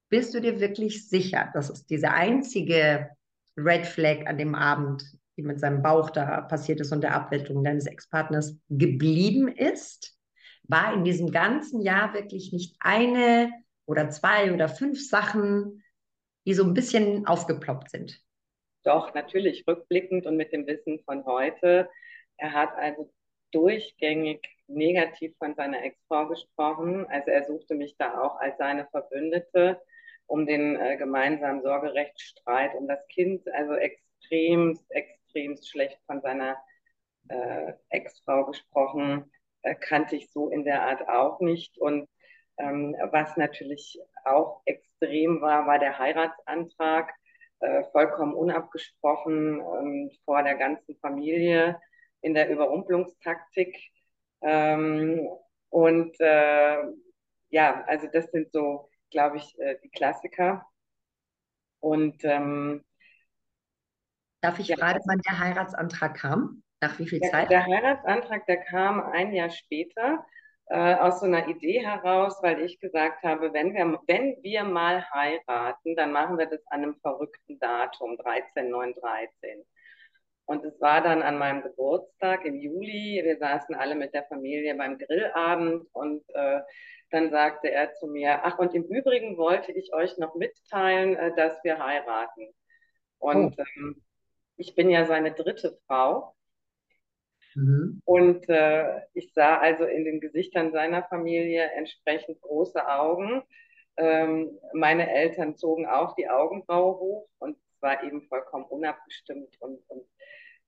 Bist 0.09 0.33
du 0.35 0.39
dir 0.39 0.59
wirklich 0.59 1.09
sicher, 1.09 1.49
dass 1.53 1.69
es 1.69 1.87
diese 1.87 2.11
einzige 2.11 3.09
Red 3.57 3.85
Flag 3.85 4.25
an 4.27 4.37
dem 4.37 4.55
Abend 4.55 5.03
die 5.37 5.43
mit 5.43 5.59
seinem 5.59 5.81
Bauch 5.81 6.09
da 6.09 6.41
passiert 6.41 6.79
ist 6.79 6.91
und 6.91 7.01
der 7.01 7.15
Abwälzung 7.15 7.63
deines 7.63 7.87
Ex-Partners 7.87 8.57
geblieben 8.69 9.47
ist? 9.47 10.17
War 10.63 10.93
in 10.93 11.03
diesem 11.03 11.31
ganzen 11.31 11.81
Jahr 11.81 12.13
wirklich 12.13 12.53
nicht 12.53 12.75
eine 12.79 13.51
oder 13.85 14.09
zwei 14.09 14.53
oder 14.53 14.69
fünf 14.69 15.05
Sachen, 15.05 15.83
die 16.45 16.53
so 16.53 16.63
ein 16.63 16.73
bisschen 16.73 17.25
aufgeploppt 17.25 17.89
sind? 17.89 18.21
Doch, 18.83 19.13
natürlich 19.13 19.65
rückblickend 19.67 20.25
und 20.25 20.37
mit 20.37 20.51
dem 20.53 20.67
Wissen 20.67 20.99
von 21.05 21.25
heute. 21.25 21.89
Er 22.37 22.53
hat 22.53 22.75
also 22.75 23.11
durchgängig 23.51 24.41
negativ 24.67 25.35
von 25.37 25.55
seiner 25.55 25.83
Ex-Frau 25.83 26.27
gesprochen. 26.27 27.05
Also 27.07 27.31
er 27.31 27.45
suchte 27.45 27.75
mich 27.75 27.95
da 27.97 28.21
auch 28.21 28.39
als 28.39 28.57
seine 28.57 28.87
Verbündete 28.87 29.81
um 30.33 30.47
den 30.47 30.75
äh, 30.77 30.97
gemeinsamen 30.97 31.61
Sorgerechtsstreit 31.61 32.73
um 32.73 32.87
das 32.87 33.07
Kind, 33.07 33.47
also 33.53 33.75
extremst, 33.75 34.83
extremst 34.89 35.69
schlecht 35.69 35.99
von 36.07 36.21
seiner 36.21 36.57
äh, 37.27 37.73
Ex-Frau 37.89 38.45
gesprochen, 38.45 39.31
äh, 39.61 39.75
kannte 39.75 40.15
ich 40.15 40.31
so 40.31 40.49
in 40.49 40.63
der 40.63 40.81
Art 40.81 41.07
auch 41.07 41.39
nicht. 41.39 41.77
Und 41.77 42.09
ähm, 42.57 42.95
was 43.11 43.37
natürlich 43.37 43.99
auch 44.25 44.63
extrem 44.65 45.39
war, 45.39 45.67
war 45.67 45.77
der 45.77 45.99
Heiratsantrag, 45.99 47.13
äh, 47.59 47.83
vollkommen 47.91 48.33
unabgesprochen 48.33 49.59
ähm, 49.59 50.11
vor 50.25 50.41
der 50.41 50.55
ganzen 50.55 50.97
Familie 50.97 51.79
in 52.21 52.33
der 52.33 52.49
Überrumpelungstaktik. 52.49 53.77
Ähm, 54.41 55.29
und 55.69 56.19
äh, 56.19 56.77
ja, 57.49 57.83
also 57.85 58.07
das 58.11 58.31
sind 58.31 58.51
so, 58.51 58.89
glaube 59.13 59.37
ich, 59.37 59.57
äh, 59.59 59.77
die 59.81 59.89
Klassiker. 59.89 60.65
Und 61.79 62.23
ähm, 62.25 62.83
darf 64.41 64.59
ich 64.59 64.67
ja, 64.67 64.75
fragen, 64.75 64.99
wann 65.05 65.21
der 65.25 65.39
Heiratsantrag 65.39 66.15
kam? 66.15 66.63
Nach 66.81 66.99
wie 66.99 67.07
viel 67.07 67.19
der, 67.21 67.31
Zeit? 67.31 67.49
Der 67.49 67.65
Heiratsantrag, 67.65 68.45
der 68.45 68.57
kam 68.65 68.99
ein 68.99 69.33
Jahr 69.33 69.49
später 69.49 70.25
äh, 70.67 70.95
aus 70.95 71.19
so 71.19 71.25
einer 71.25 71.47
Idee 71.47 71.85
heraus, 71.85 72.39
weil 72.41 72.61
ich 72.61 72.79
gesagt 72.79 73.23
habe, 73.23 73.53
wenn 73.53 73.73
wir, 73.73 73.99
wenn 74.07 74.37
wir 74.41 74.63
mal 74.63 75.05
heiraten, 75.11 75.95
dann 75.95 76.11
machen 76.11 76.37
wir 76.37 76.47
das 76.47 76.65
an 76.67 76.83
einem 76.83 76.95
verrückten 76.95 77.59
Datum, 77.59 78.17
13, 78.17 78.69
9, 78.69 78.93
13. 78.95 79.63
Und 80.45 80.65
es 80.65 80.79
war 80.81 81.01
dann 81.01 81.21
an 81.21 81.37
meinem 81.37 81.61
Geburtstag 81.61 82.43
im 82.45 82.55
Juli. 82.59 83.21
Wir 83.23 83.37
saßen 83.37 83.75
alle 83.75 83.95
mit 83.95 84.13
der 84.13 84.25
Familie 84.25 84.75
beim 84.75 84.97
Grillabend 84.97 85.87
und 85.93 86.23
äh, 86.33 86.59
dann 87.13 87.29
sagte 87.29 87.71
er 87.71 87.93
zu 87.93 88.07
mir, 88.07 88.43
ach 88.43 88.57
und 88.57 88.73
im 88.73 88.83
Übrigen 88.85 89.37
wollte 89.37 89.71
ich 89.71 89.93
euch 89.93 90.17
noch 90.17 90.33
mitteilen, 90.33 91.15
äh, 91.15 91.35
dass 91.35 91.63
wir 91.63 91.77
heiraten. 91.77 92.47
Und 93.19 93.55
oh. 93.57 93.63
ähm, 93.77 94.03
ich 94.57 94.73
bin 94.75 94.89
ja 94.89 95.05
seine 95.05 95.31
dritte 95.31 95.77
Frau. 95.85 96.35
Mhm. 97.53 98.01
Und 98.03 98.49
äh, 98.49 99.01
ich 99.13 99.31
sah 99.33 99.59
also 99.59 99.85
in 99.85 100.05
den 100.05 100.21
Gesichtern 100.21 100.71
seiner 100.71 101.03
Familie 101.03 101.71
entsprechend 101.75 102.41
große 102.41 102.87
Augen. 102.87 103.43
Ähm, 103.95 104.57
meine 104.73 105.13
Eltern 105.13 105.55
zogen 105.55 105.85
auch 105.85 106.15
die 106.15 106.27
Augenbraue 106.27 106.97
hoch 106.97 107.29
und 107.37 107.57
es 107.69 107.81
war 107.81 108.03
eben 108.03 108.23
vollkommen 108.23 108.65
unabgestimmt 108.65 109.55
und, 109.59 109.87
und 109.87 110.03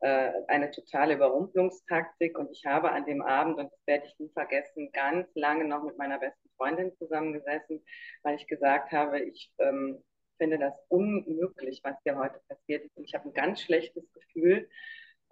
äh, 0.01 0.31
eine 0.47 0.71
totale 0.71 1.15
Überrumpelungstaktik. 1.15 2.37
Und 2.37 2.51
ich 2.51 2.65
habe 2.65 2.91
an 2.91 3.05
dem 3.05 3.21
Abend, 3.21 3.57
und 3.57 3.71
das 3.71 3.87
werde 3.87 4.05
ich 4.05 4.19
nie 4.19 4.29
vergessen, 4.29 4.91
ganz 4.91 5.27
lange 5.35 5.65
noch 5.65 5.83
mit 5.83 5.97
meiner 5.97 6.19
besten 6.19 6.49
Freundin 6.57 6.95
zusammengesessen, 6.97 7.83
weil 8.23 8.35
ich 8.35 8.47
gesagt 8.47 8.91
habe, 8.91 9.19
ich 9.19 9.51
ähm, 9.59 10.03
finde 10.37 10.59
das 10.59 10.73
unmöglich, 10.89 11.81
was 11.83 11.95
hier 12.03 12.17
heute 12.17 12.39
passiert 12.47 12.85
ist. 12.85 12.97
Und 12.97 13.05
ich 13.05 13.13
habe 13.13 13.29
ein 13.29 13.33
ganz 13.33 13.61
schlechtes 13.61 14.11
Gefühl, 14.11 14.69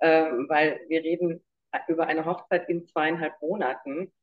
ähm, 0.02 0.48
weil 0.50 0.80
wir 0.88 1.04
reden 1.04 1.44
über 1.88 2.08
eine 2.08 2.26
Hochzeit 2.26 2.70
in 2.70 2.88
zweieinhalb 2.88 3.42
Monaten. 3.42 4.14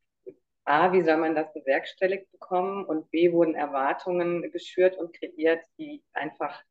A, 0.64 0.92
wie 0.92 1.02
soll 1.02 1.16
man 1.16 1.34
das 1.34 1.52
bewerkstelligt 1.52 2.30
bekommen? 2.32 2.84
Und 2.84 3.10
B, 3.10 3.32
wurden 3.32 3.54
Erwartungen 3.54 4.50
geschürt 4.52 4.96
und 4.96 5.12
kreiert, 5.12 5.64
die 5.78 6.02
einfach 6.12 6.62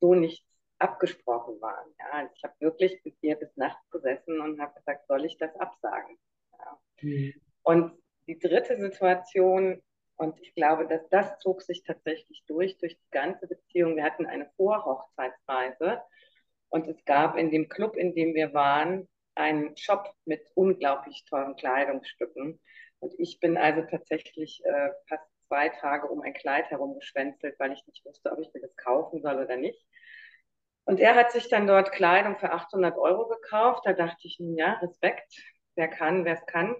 so 0.00 0.14
nicht 0.14 0.44
abgesprochen 0.84 1.60
waren. 1.60 1.88
Ja, 1.98 2.10
also 2.12 2.32
ich 2.36 2.44
habe 2.44 2.54
wirklich 2.60 3.02
bis 3.02 3.14
hier 3.20 3.36
bis 3.36 3.56
nachts 3.56 3.90
gesessen 3.90 4.40
und 4.40 4.60
habe 4.60 4.74
gesagt, 4.74 5.06
soll 5.06 5.24
ich 5.24 5.38
das 5.38 5.54
absagen? 5.56 6.18
Ja. 6.52 6.78
Mhm. 7.00 7.34
Und 7.62 7.92
die 8.26 8.38
dritte 8.38 8.78
Situation, 8.78 9.82
und 10.16 10.38
ich 10.40 10.54
glaube, 10.54 10.86
dass 10.86 11.08
das 11.08 11.38
zog 11.38 11.62
sich 11.62 11.82
tatsächlich 11.82 12.44
durch, 12.46 12.76
durch 12.78 12.96
die 12.96 13.10
ganze 13.10 13.48
Beziehung. 13.48 13.96
Wir 13.96 14.04
hatten 14.04 14.26
eine 14.26 14.50
Vorhochzeitsreise 14.56 16.02
und 16.68 16.86
es 16.86 17.02
gab 17.04 17.36
in 17.36 17.50
dem 17.50 17.68
Club, 17.68 17.96
in 17.96 18.14
dem 18.14 18.34
wir 18.34 18.52
waren, 18.52 19.08
einen 19.34 19.76
Shop 19.76 20.14
mit 20.24 20.46
unglaublich 20.54 21.24
teuren 21.24 21.56
Kleidungsstücken. 21.56 22.60
Und 23.00 23.14
ich 23.18 23.40
bin 23.40 23.56
also 23.56 23.82
tatsächlich 23.82 24.62
äh, 24.64 24.90
fast 25.08 25.24
zwei 25.48 25.68
Tage 25.70 26.06
um 26.06 26.20
ein 26.22 26.34
Kleid 26.34 26.70
herumgeschwänzelt, 26.70 27.58
weil 27.58 27.72
ich 27.72 27.84
nicht 27.86 28.04
wusste, 28.04 28.30
ob 28.30 28.38
ich 28.38 28.52
mir 28.54 28.60
das 28.60 28.76
kaufen 28.76 29.22
soll 29.22 29.42
oder 29.42 29.56
nicht. 29.56 29.84
Und 30.84 31.00
er 31.00 31.14
hat 31.14 31.32
sich 31.32 31.48
dann 31.48 31.66
dort 31.66 31.92
Kleidung 31.92 32.38
für 32.38 32.52
800 32.52 32.96
Euro 32.98 33.28
gekauft. 33.28 33.82
Da 33.84 33.92
dachte 33.92 34.26
ich, 34.26 34.36
ja, 34.38 34.74
Respekt, 34.74 35.34
wer 35.76 35.88
kann, 35.88 36.24
wer 36.24 36.34
es 36.34 36.46
kann. 36.46 36.76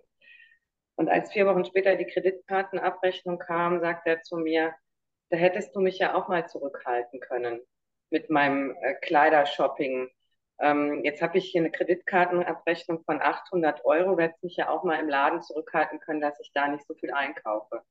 Und 0.97 1.09
als 1.09 1.33
vier 1.33 1.47
Wochen 1.47 1.65
später 1.65 1.97
die 1.97 2.07
Kreditkartenabrechnung 2.07 3.39
kam, 3.39 3.81
sagt 3.81 4.07
er 4.07 4.23
zu 4.23 4.37
mir, 4.37 4.75
da 5.31 5.37
hättest 5.37 5.75
du 5.75 5.81
mich 5.81 5.99
ja 5.99 6.15
auch 6.15 6.29
mal 6.29 6.47
zurückhalten 6.49 7.19
können 7.21 7.61
mit 8.11 8.31
meinem 8.31 8.77
äh, 8.81 8.95
Kleidershopping. 8.95 10.09
Ähm, 10.61 11.03
jetzt 11.03 11.21
habe 11.23 11.39
ich 11.39 11.47
hier 11.51 11.63
eine 11.63 11.73
Kreditkartenabrechnung 11.73 13.03
von 13.05 13.21
800 13.21 13.85
Euro, 13.85 14.17
werde 14.17 14.35
mich 14.43 14.57
ja 14.57 14.69
auch 14.69 14.85
mal 14.85 15.01
im 15.01 15.09
Laden 15.09 15.43
zurückhalten 15.43 15.99
können, 15.99 16.21
dass 16.21 16.39
ich 16.41 16.53
da 16.53 16.69
nicht 16.69 16.87
so 16.87 16.95
viel 16.95 17.13
einkaufe 17.13 17.83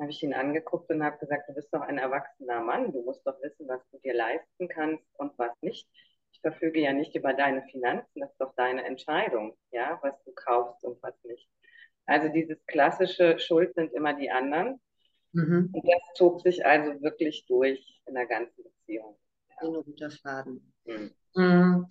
habe 0.00 0.10
ich 0.10 0.22
ihn 0.22 0.34
angeguckt 0.34 0.90
und 0.90 1.02
habe 1.02 1.18
gesagt, 1.18 1.48
du 1.48 1.54
bist 1.54 1.68
doch 1.72 1.80
ein 1.80 1.98
erwachsener 1.98 2.60
Mann, 2.60 2.92
du 2.92 3.02
musst 3.02 3.26
doch 3.26 3.40
wissen, 3.42 3.66
was 3.68 3.80
du 3.90 3.98
dir 3.98 4.14
leisten 4.14 4.68
kannst 4.68 5.04
und 5.14 5.36
was 5.38 5.52
nicht. 5.60 5.88
Ich 6.32 6.40
verfüge 6.40 6.80
ja 6.80 6.92
nicht 6.92 7.16
über 7.16 7.34
deine 7.34 7.62
Finanzen, 7.70 8.20
das 8.20 8.30
ist 8.30 8.40
doch 8.40 8.54
deine 8.54 8.84
Entscheidung, 8.84 9.56
ja, 9.72 9.98
was 10.02 10.14
du 10.24 10.32
kaufst 10.32 10.84
und 10.84 11.02
was 11.02 11.14
nicht. 11.24 11.48
Also 12.06 12.28
dieses 12.28 12.64
klassische 12.66 13.38
Schuld 13.38 13.74
sind 13.74 13.92
immer 13.92 14.14
die 14.14 14.30
anderen. 14.30 14.80
Mhm. 15.32 15.70
Und 15.72 15.84
das 15.84 16.00
zog 16.14 16.40
sich 16.40 16.64
also 16.64 17.02
wirklich 17.02 17.44
durch 17.46 18.00
in 18.06 18.14
der 18.14 18.26
ganzen 18.26 18.62
Beziehung. 18.62 19.18
Ja. 19.50 19.68
Ein 19.68 19.84
guter 19.84 20.10
Faden. 20.10 20.72
Mhm. 20.84 21.14
Mhm. 21.34 21.88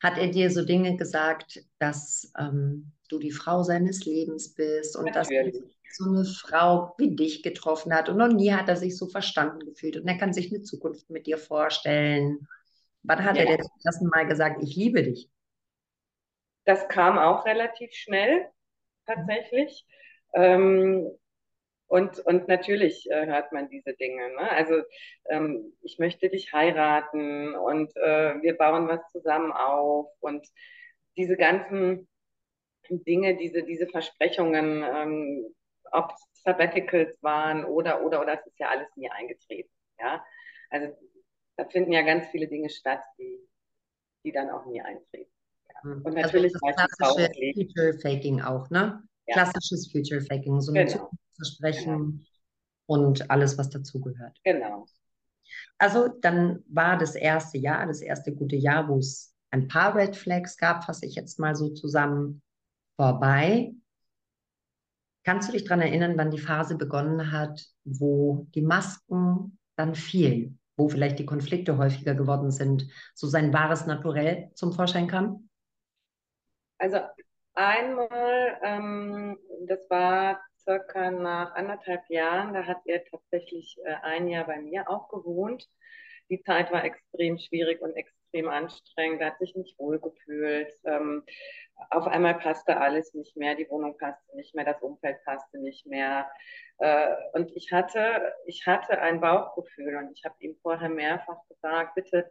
Hat 0.00 0.18
er 0.18 0.28
dir 0.28 0.50
so 0.50 0.64
Dinge 0.64 0.96
gesagt, 0.96 1.64
dass 1.78 2.30
ähm, 2.38 2.92
du 3.08 3.18
die 3.18 3.32
Frau 3.32 3.62
seines 3.62 4.04
Lebens 4.04 4.54
bist 4.54 4.96
und 4.96 5.06
Natürlich. 5.06 5.54
dass 5.54 5.73
so 5.92 6.04
eine 6.04 6.24
Frau 6.24 6.94
wie 6.98 7.14
dich 7.14 7.42
getroffen 7.42 7.94
hat 7.94 8.08
und 8.08 8.16
noch 8.16 8.28
nie 8.28 8.52
hat 8.52 8.68
er 8.68 8.76
sich 8.76 8.96
so 8.96 9.06
verstanden 9.06 9.60
gefühlt 9.60 9.96
und 9.96 10.08
er 10.08 10.18
kann 10.18 10.32
sich 10.32 10.52
eine 10.52 10.62
Zukunft 10.62 11.10
mit 11.10 11.26
dir 11.26 11.38
vorstellen. 11.38 12.48
Wann 13.02 13.24
hat 13.24 13.36
ja. 13.36 13.44
er 13.44 13.58
das 13.58 13.68
erste 13.84 14.06
Mal 14.06 14.26
gesagt, 14.26 14.62
ich 14.62 14.74
liebe 14.76 15.02
dich? 15.02 15.30
Das 16.64 16.88
kam 16.88 17.18
auch 17.18 17.44
relativ 17.44 17.92
schnell, 17.92 18.48
tatsächlich. 19.06 19.86
Ähm, 20.32 21.10
und, 21.86 22.18
und 22.20 22.48
natürlich 22.48 23.08
äh, 23.10 23.26
hört 23.26 23.52
man 23.52 23.68
diese 23.68 23.92
Dinge. 23.94 24.30
Ne? 24.30 24.50
Also 24.50 24.82
ähm, 25.28 25.74
ich 25.82 25.98
möchte 25.98 26.28
dich 26.30 26.52
heiraten 26.52 27.54
und 27.54 27.94
äh, 27.96 28.40
wir 28.42 28.56
bauen 28.56 28.88
was 28.88 29.00
zusammen 29.12 29.52
auf 29.52 30.08
und 30.20 30.46
diese 31.16 31.36
ganzen 31.36 32.08
Dinge, 32.88 33.36
diese, 33.36 33.62
diese 33.62 33.86
Versprechungen, 33.86 34.82
ähm, 34.82 35.54
ob 35.94 36.12
es 36.12 36.42
Sabbaticals 36.42 37.16
waren 37.22 37.64
oder, 37.64 38.02
oder, 38.02 38.20
oder, 38.20 38.36
das 38.36 38.46
ist 38.46 38.58
ja 38.58 38.68
alles 38.68 38.88
nie 38.96 39.10
eingetreten. 39.10 39.70
Ja? 39.98 40.24
Also 40.70 40.94
da 41.56 41.64
finden 41.66 41.92
ja 41.92 42.02
ganz 42.02 42.26
viele 42.28 42.48
Dinge 42.48 42.68
statt, 42.68 43.00
die, 43.18 43.38
die 44.24 44.32
dann 44.32 44.50
auch 44.50 44.66
nie 44.66 44.82
eintreten. 44.82 45.30
Ja. 45.68 45.82
Hm. 45.82 46.02
Und 46.02 46.16
also 46.16 46.20
natürlich 46.20 46.52
also 46.60 46.76
das 46.76 46.96
klassische 46.98 47.52
Future 47.54 47.98
Faking 48.00 48.40
auch, 48.42 48.68
ne? 48.70 49.02
Ja. 49.26 49.34
Klassisches 49.34 49.90
Future 49.90 50.20
Faking, 50.20 50.60
so 50.60 50.72
ein 50.72 50.86
genau. 50.86 51.10
Versprechen 51.36 51.94
genau. 51.96 52.24
und 52.86 53.30
alles, 53.30 53.56
was 53.56 53.70
dazugehört. 53.70 54.38
Genau. 54.44 54.86
Also 55.78 56.08
dann 56.08 56.62
war 56.68 56.98
das 56.98 57.14
erste 57.14 57.58
Jahr, 57.58 57.86
das 57.86 58.02
erste 58.02 58.34
gute 58.34 58.56
Jahr, 58.56 58.88
wo 58.88 58.98
es 58.98 59.34
ein 59.50 59.68
paar 59.68 59.94
Red 59.94 60.16
Flags 60.16 60.56
gab, 60.56 60.84
fasse 60.84 61.06
ich 61.06 61.14
jetzt 61.14 61.38
mal 61.38 61.54
so 61.54 61.70
zusammen, 61.70 62.42
vorbei. 62.96 63.72
Kannst 65.24 65.48
du 65.48 65.52
dich 65.52 65.64
daran 65.64 65.80
erinnern, 65.80 66.16
wann 66.16 66.30
die 66.30 66.38
Phase 66.38 66.76
begonnen 66.76 67.32
hat, 67.32 67.64
wo 67.84 68.46
die 68.54 68.62
Masken 68.62 69.58
dann 69.76 69.94
fielen, 69.94 70.58
wo 70.76 70.88
vielleicht 70.88 71.18
die 71.18 71.26
Konflikte 71.26 71.78
häufiger 71.78 72.14
geworden 72.14 72.50
sind, 72.50 72.86
so 73.14 73.26
sein 73.26 73.52
wahres 73.52 73.86
Naturell 73.86 74.50
zum 74.54 74.72
Vorschein 74.72 75.08
kam? 75.08 75.48
Also 76.78 76.98
einmal, 77.54 78.58
ähm, 78.62 79.38
das 79.66 79.88
war 79.88 80.40
circa 80.62 81.10
nach 81.10 81.54
anderthalb 81.54 82.02
Jahren, 82.10 82.52
da 82.52 82.66
hat 82.66 82.82
er 82.84 83.04
tatsächlich 83.04 83.78
äh, 83.84 83.94
ein 84.02 84.28
Jahr 84.28 84.46
bei 84.46 84.60
mir 84.60 84.90
auch 84.90 85.08
gewohnt. 85.08 85.66
Die 86.30 86.42
Zeit 86.42 86.72
war 86.72 86.84
extrem 86.84 87.38
schwierig 87.38 87.80
und 87.80 87.94
extrem 87.96 88.23
extrem 88.34 88.48
anstrengend, 88.48 89.20
er 89.20 89.28
hat 89.28 89.38
sich 89.38 89.54
nicht 89.54 89.78
wohl 89.78 90.00
gefühlt. 90.00 90.72
Ähm, 90.84 91.22
auf 91.90 92.06
einmal 92.06 92.34
passte 92.34 92.76
alles 92.76 93.14
nicht 93.14 93.36
mehr, 93.36 93.54
die 93.54 93.68
Wohnung 93.68 93.96
passte 93.96 94.36
nicht 94.36 94.54
mehr, 94.54 94.64
das 94.64 94.82
Umfeld 94.82 95.22
passte 95.24 95.58
nicht 95.58 95.86
mehr. 95.86 96.28
Äh, 96.78 97.14
und 97.32 97.52
ich 97.56 97.72
hatte, 97.72 98.34
ich 98.46 98.66
hatte 98.66 98.98
ein 98.98 99.20
Bauchgefühl 99.20 99.96
und 99.96 100.12
ich 100.12 100.24
habe 100.24 100.34
ihm 100.40 100.56
vorher 100.62 100.88
mehrfach 100.88 101.38
gesagt, 101.48 101.94
bitte, 101.94 102.30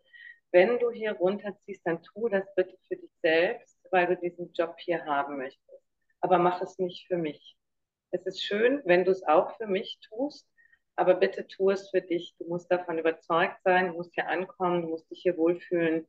wenn 0.51 0.77
du 0.79 0.91
hier 0.91 1.13
runterziehst, 1.13 1.86
dann 1.86 2.03
tu 2.03 2.27
das 2.27 2.45
bitte 2.55 2.77
für 2.88 2.98
dich 2.98 3.12
selbst, 3.22 3.79
weil 3.91 4.07
du 4.07 4.17
diesen 4.17 4.51
Job 4.53 4.75
hier 4.77 5.05
haben 5.05 5.38
möchtest. 5.38 5.83
Aber 6.22 6.38
mach 6.38 6.62
es 6.62 6.77
nicht 6.79 7.07
für 7.07 7.17
mich. 7.17 7.57
Es 8.12 8.25
ist 8.25 8.43
schön, 8.43 8.81
wenn 8.86 9.03
du 9.03 9.12
es 9.12 9.24
auch 9.24 9.55
für 9.57 9.67
mich 9.67 10.00
tust, 10.07 10.48
aber 10.95 11.15
bitte 11.15 11.47
tu 11.47 11.69
es 11.69 11.89
für 11.89 12.01
dich. 12.01 12.35
Du 12.38 12.45
musst 12.47 12.71
davon 12.71 12.97
überzeugt 13.00 13.57
sein, 13.63 13.88
du 13.89 13.93
musst 13.93 14.13
hier 14.13 14.27
ankommen, 14.27 14.83
du 14.83 14.89
musst 14.89 15.09
dich 15.09 15.21
hier 15.21 15.38
wohlfühlen. 15.38 16.07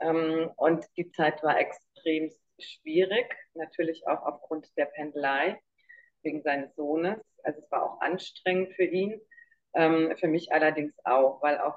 Ähm, 0.00 0.50
und 0.56 0.84
die 0.96 1.10
Zeit 1.10 1.42
war 1.42 1.58
extrem 1.58 2.30
schwierig, 2.58 3.34
natürlich 3.54 4.06
auch 4.06 4.22
aufgrund 4.22 4.76
der 4.76 4.86
Pendelei 4.86 5.60
wegen 6.22 6.42
seines 6.42 6.74
Sohnes. 6.76 7.18
Also 7.42 7.60
es 7.60 7.70
war 7.70 7.82
auch 7.82 8.00
anstrengend 8.00 8.74
für 8.74 8.84
ihn, 8.84 9.20
ähm, 9.74 10.14
für 10.18 10.28
mich 10.28 10.52
allerdings 10.52 10.94
auch, 11.04 11.42
weil 11.42 11.58
auf 11.58 11.74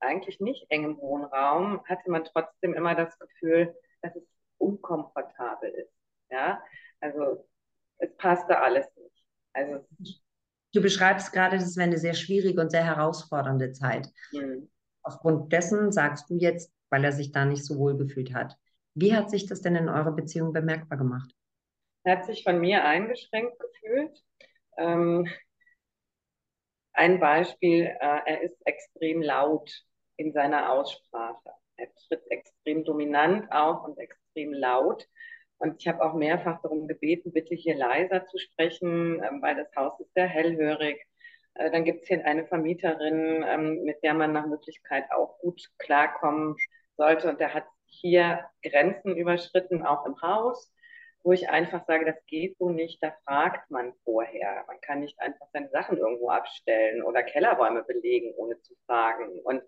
eigentlich 0.00 0.40
nicht 0.40 0.66
engem 0.70 0.98
Wohnraum 0.98 1.84
hatte 1.86 2.10
man 2.10 2.24
trotzdem 2.24 2.74
immer 2.74 2.94
das 2.94 3.18
Gefühl, 3.18 3.74
dass 4.02 4.14
es 4.16 4.24
unkomfortabel 4.58 5.70
ist. 5.70 5.92
Ja, 6.30 6.62
also 7.00 7.46
es 7.98 8.14
passte 8.16 8.60
alles 8.60 8.86
nicht. 8.96 9.24
Also 9.52 9.86
Du 10.74 10.82
beschreibst 10.82 11.32
gerade, 11.32 11.56
das 11.56 11.76
wäre 11.76 11.86
eine 11.86 11.98
sehr 11.98 12.14
schwierige 12.14 12.60
und 12.60 12.70
sehr 12.70 12.84
herausfordernde 12.84 13.72
Zeit. 13.72 14.08
Mhm. 14.32 14.68
Aufgrund 15.02 15.52
dessen 15.52 15.92
sagst 15.92 16.28
du 16.28 16.34
jetzt, 16.34 16.72
weil 16.90 17.04
er 17.04 17.12
sich 17.12 17.30
da 17.30 17.44
nicht 17.44 17.64
so 17.64 17.78
wohl 17.78 17.96
gefühlt 17.96 18.34
hat. 18.34 18.56
Wie 18.94 19.14
hat 19.14 19.30
sich 19.30 19.46
das 19.46 19.60
denn 19.60 19.76
in 19.76 19.88
eurer 19.88 20.12
Beziehung 20.12 20.52
bemerkbar 20.52 20.98
gemacht? 20.98 21.30
Er 22.02 22.18
hat 22.18 22.26
sich 22.26 22.42
von 22.42 22.60
mir 22.60 22.84
eingeschränkt 22.84 23.58
gefühlt. 23.58 24.22
Ähm, 24.76 25.28
ein 26.92 27.20
Beispiel, 27.20 27.84
äh, 27.84 28.20
er 28.26 28.42
ist 28.42 28.56
extrem 28.64 29.22
laut 29.22 29.70
in 30.16 30.32
seiner 30.32 30.70
Aussprache. 30.72 31.50
Er 31.76 31.88
tritt 32.08 32.22
extrem 32.30 32.84
dominant 32.84 33.50
auf 33.50 33.84
und 33.84 33.98
extrem 33.98 34.52
laut. 34.52 35.06
Und 35.58 35.80
ich 35.80 35.88
habe 35.88 36.04
auch 36.04 36.14
mehrfach 36.14 36.60
darum 36.62 36.88
gebeten, 36.88 37.32
bitte 37.32 37.54
hier 37.54 37.76
leiser 37.76 38.26
zu 38.26 38.38
sprechen, 38.38 39.22
ähm, 39.22 39.40
weil 39.40 39.56
das 39.56 39.74
Haus 39.76 39.98
ist 40.00 40.12
sehr 40.14 40.26
hellhörig. 40.26 41.04
Äh, 41.54 41.70
dann 41.70 41.84
gibt 41.84 42.02
es 42.02 42.08
hier 42.08 42.24
eine 42.26 42.46
Vermieterin, 42.46 43.44
ähm, 43.46 43.82
mit 43.84 44.02
der 44.02 44.14
man 44.14 44.32
nach 44.32 44.46
Möglichkeit 44.46 45.04
auch 45.12 45.38
gut 45.38 45.70
klarkommen 45.78 46.56
sollte. 46.96 47.28
Und 47.28 47.40
der 47.40 47.54
hat 47.54 47.64
hier 47.86 48.44
Grenzen 48.62 49.16
überschritten, 49.16 49.82
auch 49.86 50.04
im 50.06 50.20
Haus, 50.20 50.72
wo 51.22 51.32
ich 51.32 51.48
einfach 51.48 51.86
sage, 51.86 52.04
das 52.04 52.16
geht 52.26 52.58
so 52.58 52.68
nicht, 52.68 53.02
da 53.02 53.12
fragt 53.24 53.70
man 53.70 53.94
vorher. 54.04 54.64
Man 54.66 54.80
kann 54.82 55.00
nicht 55.00 55.18
einfach 55.20 55.46
seine 55.52 55.70
Sachen 55.70 55.96
irgendwo 55.96 56.28
abstellen 56.28 57.02
oder 57.02 57.22
Kellerräume 57.22 57.82
belegen, 57.84 58.34
ohne 58.36 58.60
zu 58.60 58.74
fragen. 58.86 59.40
Und 59.40 59.62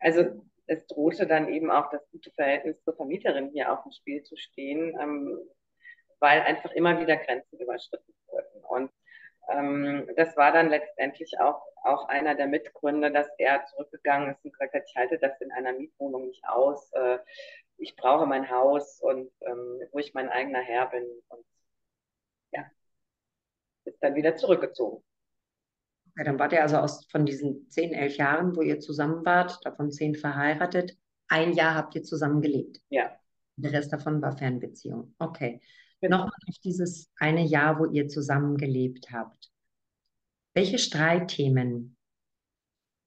also 0.00 0.42
es 0.70 0.86
drohte 0.86 1.26
dann 1.26 1.48
eben 1.48 1.68
auch 1.68 1.90
das 1.90 2.08
gute 2.12 2.30
Verhältnis 2.30 2.80
zur 2.84 2.94
Vermieterin 2.94 3.50
hier 3.50 3.72
auf 3.72 3.82
dem 3.82 3.90
Spiel 3.90 4.22
zu 4.22 4.36
stehen, 4.36 4.96
ähm, 5.00 5.36
weil 6.20 6.42
einfach 6.42 6.70
immer 6.72 7.00
wieder 7.00 7.16
Grenzen 7.16 7.58
überschritten 7.58 8.14
wurden. 8.28 8.64
Und 8.68 8.92
ähm, 9.48 10.08
das 10.16 10.36
war 10.36 10.52
dann 10.52 10.70
letztendlich 10.70 11.40
auch, 11.40 11.60
auch 11.82 12.08
einer 12.08 12.36
der 12.36 12.46
Mitgründe, 12.46 13.10
dass 13.10 13.28
er 13.38 13.66
zurückgegangen 13.66 14.30
ist 14.30 14.44
und 14.44 14.52
gesagt 14.52 14.74
hat, 14.74 14.84
ich 14.86 14.94
halte 14.94 15.18
das 15.18 15.40
in 15.40 15.50
einer 15.50 15.72
Mietwohnung 15.72 16.28
nicht 16.28 16.44
aus. 16.46 16.92
Äh, 16.92 17.18
ich 17.78 17.96
brauche 17.96 18.26
mein 18.26 18.48
Haus 18.48 19.00
und 19.00 19.28
ähm, 19.40 19.82
wo 19.90 19.98
ich 19.98 20.14
mein 20.14 20.28
eigener 20.28 20.60
Herr 20.60 20.86
bin. 20.86 21.04
Und 21.30 21.44
ja, 22.52 22.64
ist 23.86 24.00
dann 24.00 24.14
wieder 24.14 24.36
zurückgezogen. 24.36 25.02
Okay, 26.20 26.26
dann 26.26 26.38
wart 26.38 26.52
ihr 26.52 26.60
also 26.60 26.76
aus, 26.76 27.06
von 27.06 27.24
diesen 27.24 27.66
zehn, 27.70 27.94
elf 27.94 28.18
Jahren, 28.18 28.54
wo 28.54 28.60
ihr 28.60 28.78
zusammen 28.78 29.24
wart, 29.24 29.58
davon 29.64 29.90
zehn 29.90 30.14
verheiratet, 30.14 30.98
ein 31.28 31.54
Jahr 31.54 31.74
habt 31.74 31.94
ihr 31.94 32.02
zusammen 32.02 32.42
gelebt. 32.42 32.78
Ja. 32.90 33.10
Der 33.56 33.72
Rest 33.72 33.90
davon 33.90 34.20
war 34.20 34.36
Fernbeziehung. 34.36 35.14
Okay. 35.18 35.62
Genau. 36.02 36.18
Nochmal 36.18 36.36
auf 36.46 36.58
dieses 36.62 37.10
eine 37.16 37.42
Jahr, 37.42 37.78
wo 37.78 37.86
ihr 37.86 38.06
zusammen 38.08 38.58
gelebt 38.58 39.10
habt. 39.10 39.50
Welche 40.52 40.78
Streitthemen 40.78 41.96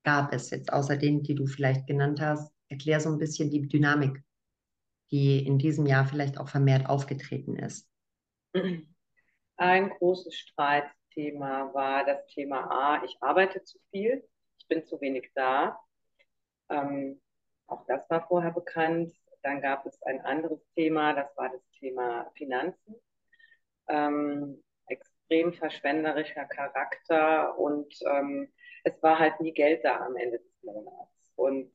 gab 0.04 0.34
es 0.34 0.50
jetzt 0.50 0.74
außer 0.74 0.98
denen, 0.98 1.22
die 1.22 1.36
du 1.36 1.46
vielleicht 1.46 1.86
genannt 1.86 2.20
hast? 2.20 2.52
Erklär 2.68 3.00
so 3.00 3.10
ein 3.10 3.20
bisschen 3.20 3.52
die 3.52 3.68
Dynamik, 3.68 4.24
die 5.12 5.46
in 5.46 5.60
diesem 5.60 5.86
Jahr 5.86 6.08
vielleicht 6.08 6.40
auch 6.40 6.50
vermehrt 6.50 6.90
aufgetreten 6.90 7.58
ist. 7.58 7.88
Ein 9.58 9.90
großes 10.00 10.34
Streit 10.34 10.86
Thema 11.14 11.74
war 11.74 12.06
das 12.06 12.26
Thema 12.28 12.70
A, 12.70 13.04
ich 13.04 13.18
arbeite 13.22 13.64
zu 13.64 13.80
viel, 13.92 14.28
ich 14.58 14.68
bin 14.68 14.86
zu 14.86 15.00
wenig 15.02 15.32
da. 15.36 15.80
Ähm, 16.70 17.22
auch 17.68 17.86
das 17.88 18.10
war 18.10 18.28
vorher 18.28 18.52
bekannt. 18.52 19.14
Dann 19.42 19.62
gab 19.62 19.86
es 19.86 20.02
ein 20.04 20.22
anderes 20.22 20.66
Thema, 20.76 21.14
das 21.14 21.36
war 21.36 21.50
das 21.50 21.62
Thema 21.80 22.32
Finanzen. 22.38 22.96
Ähm, 23.88 24.64
extrem 24.88 25.54
verschwenderischer 25.54 26.46
Charakter 26.46 27.58
und 27.58 27.94
ähm, 28.06 28.52
es 28.84 29.02
war 29.02 29.20
halt 29.20 29.40
nie 29.40 29.54
Geld 29.54 29.84
da 29.84 29.98
am 30.06 30.16
Ende 30.16 30.40
des 30.40 30.64
Monats. 30.64 31.32
Und 31.36 31.72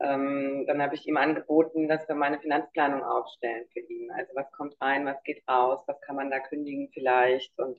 ähm, 0.00 0.64
dann 0.66 0.82
habe 0.82 0.94
ich 0.94 1.06
ihm 1.06 1.16
angeboten, 1.16 1.88
dass 1.88 2.08
wir 2.08 2.14
meine 2.14 2.40
Finanzplanung 2.40 3.02
aufstellen 3.02 3.66
für 3.72 3.80
ihn. 3.80 4.10
Also 4.10 4.32
was 4.34 4.50
kommt 4.52 4.80
rein, 4.80 5.06
was 5.06 5.22
geht 5.22 5.46
raus, 5.48 5.82
was 5.86 6.00
kann 6.00 6.16
man 6.16 6.30
da 6.30 6.40
kündigen 6.40 6.90
vielleicht. 6.92 7.56
Und 7.58 7.78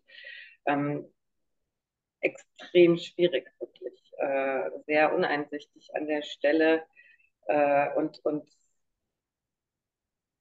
ähm, 0.66 1.12
extrem 2.22 2.98
schwierig, 2.98 3.52
wirklich. 3.60 4.14
Äh, 4.18 4.70
sehr 4.86 5.14
uneinsichtig 5.14 5.90
an 5.96 6.08
der 6.08 6.22
Stelle. 6.24 6.86
Äh, 7.48 7.94
und, 7.96 8.20
und 8.26 8.48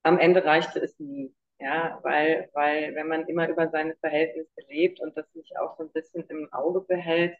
am 0.03 0.19
Ende 0.19 0.45
reichte 0.45 0.81
es 0.81 0.99
nie. 0.99 1.35
Ja, 1.59 2.01
weil, 2.03 2.51
weil 2.55 2.95
wenn 2.97 3.07
man 3.07 3.29
immer 3.29 3.49
über 3.49 3.69
seine 3.69 3.95
Verhältnisse 3.97 4.61
lebt 4.69 5.01
und 5.01 5.17
das 5.17 5.33
nicht 5.35 5.57
auch 5.59 5.77
so 5.77 5.85
ein 5.85 5.93
bisschen 5.93 6.25
im 6.29 6.53
Auge 6.53 6.81
behält, 6.81 7.37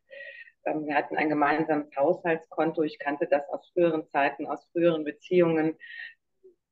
ähm, 0.65 0.87
wir 0.87 0.95
hatten 0.95 1.17
ein 1.17 1.29
gemeinsames 1.29 1.89
Haushaltskonto, 1.97 2.83
ich 2.83 2.99
kannte 2.99 3.27
das 3.27 3.49
aus 3.49 3.69
früheren 3.73 4.07
Zeiten, 4.11 4.47
aus 4.47 4.65
früheren 4.73 5.05
Beziehungen. 5.05 5.77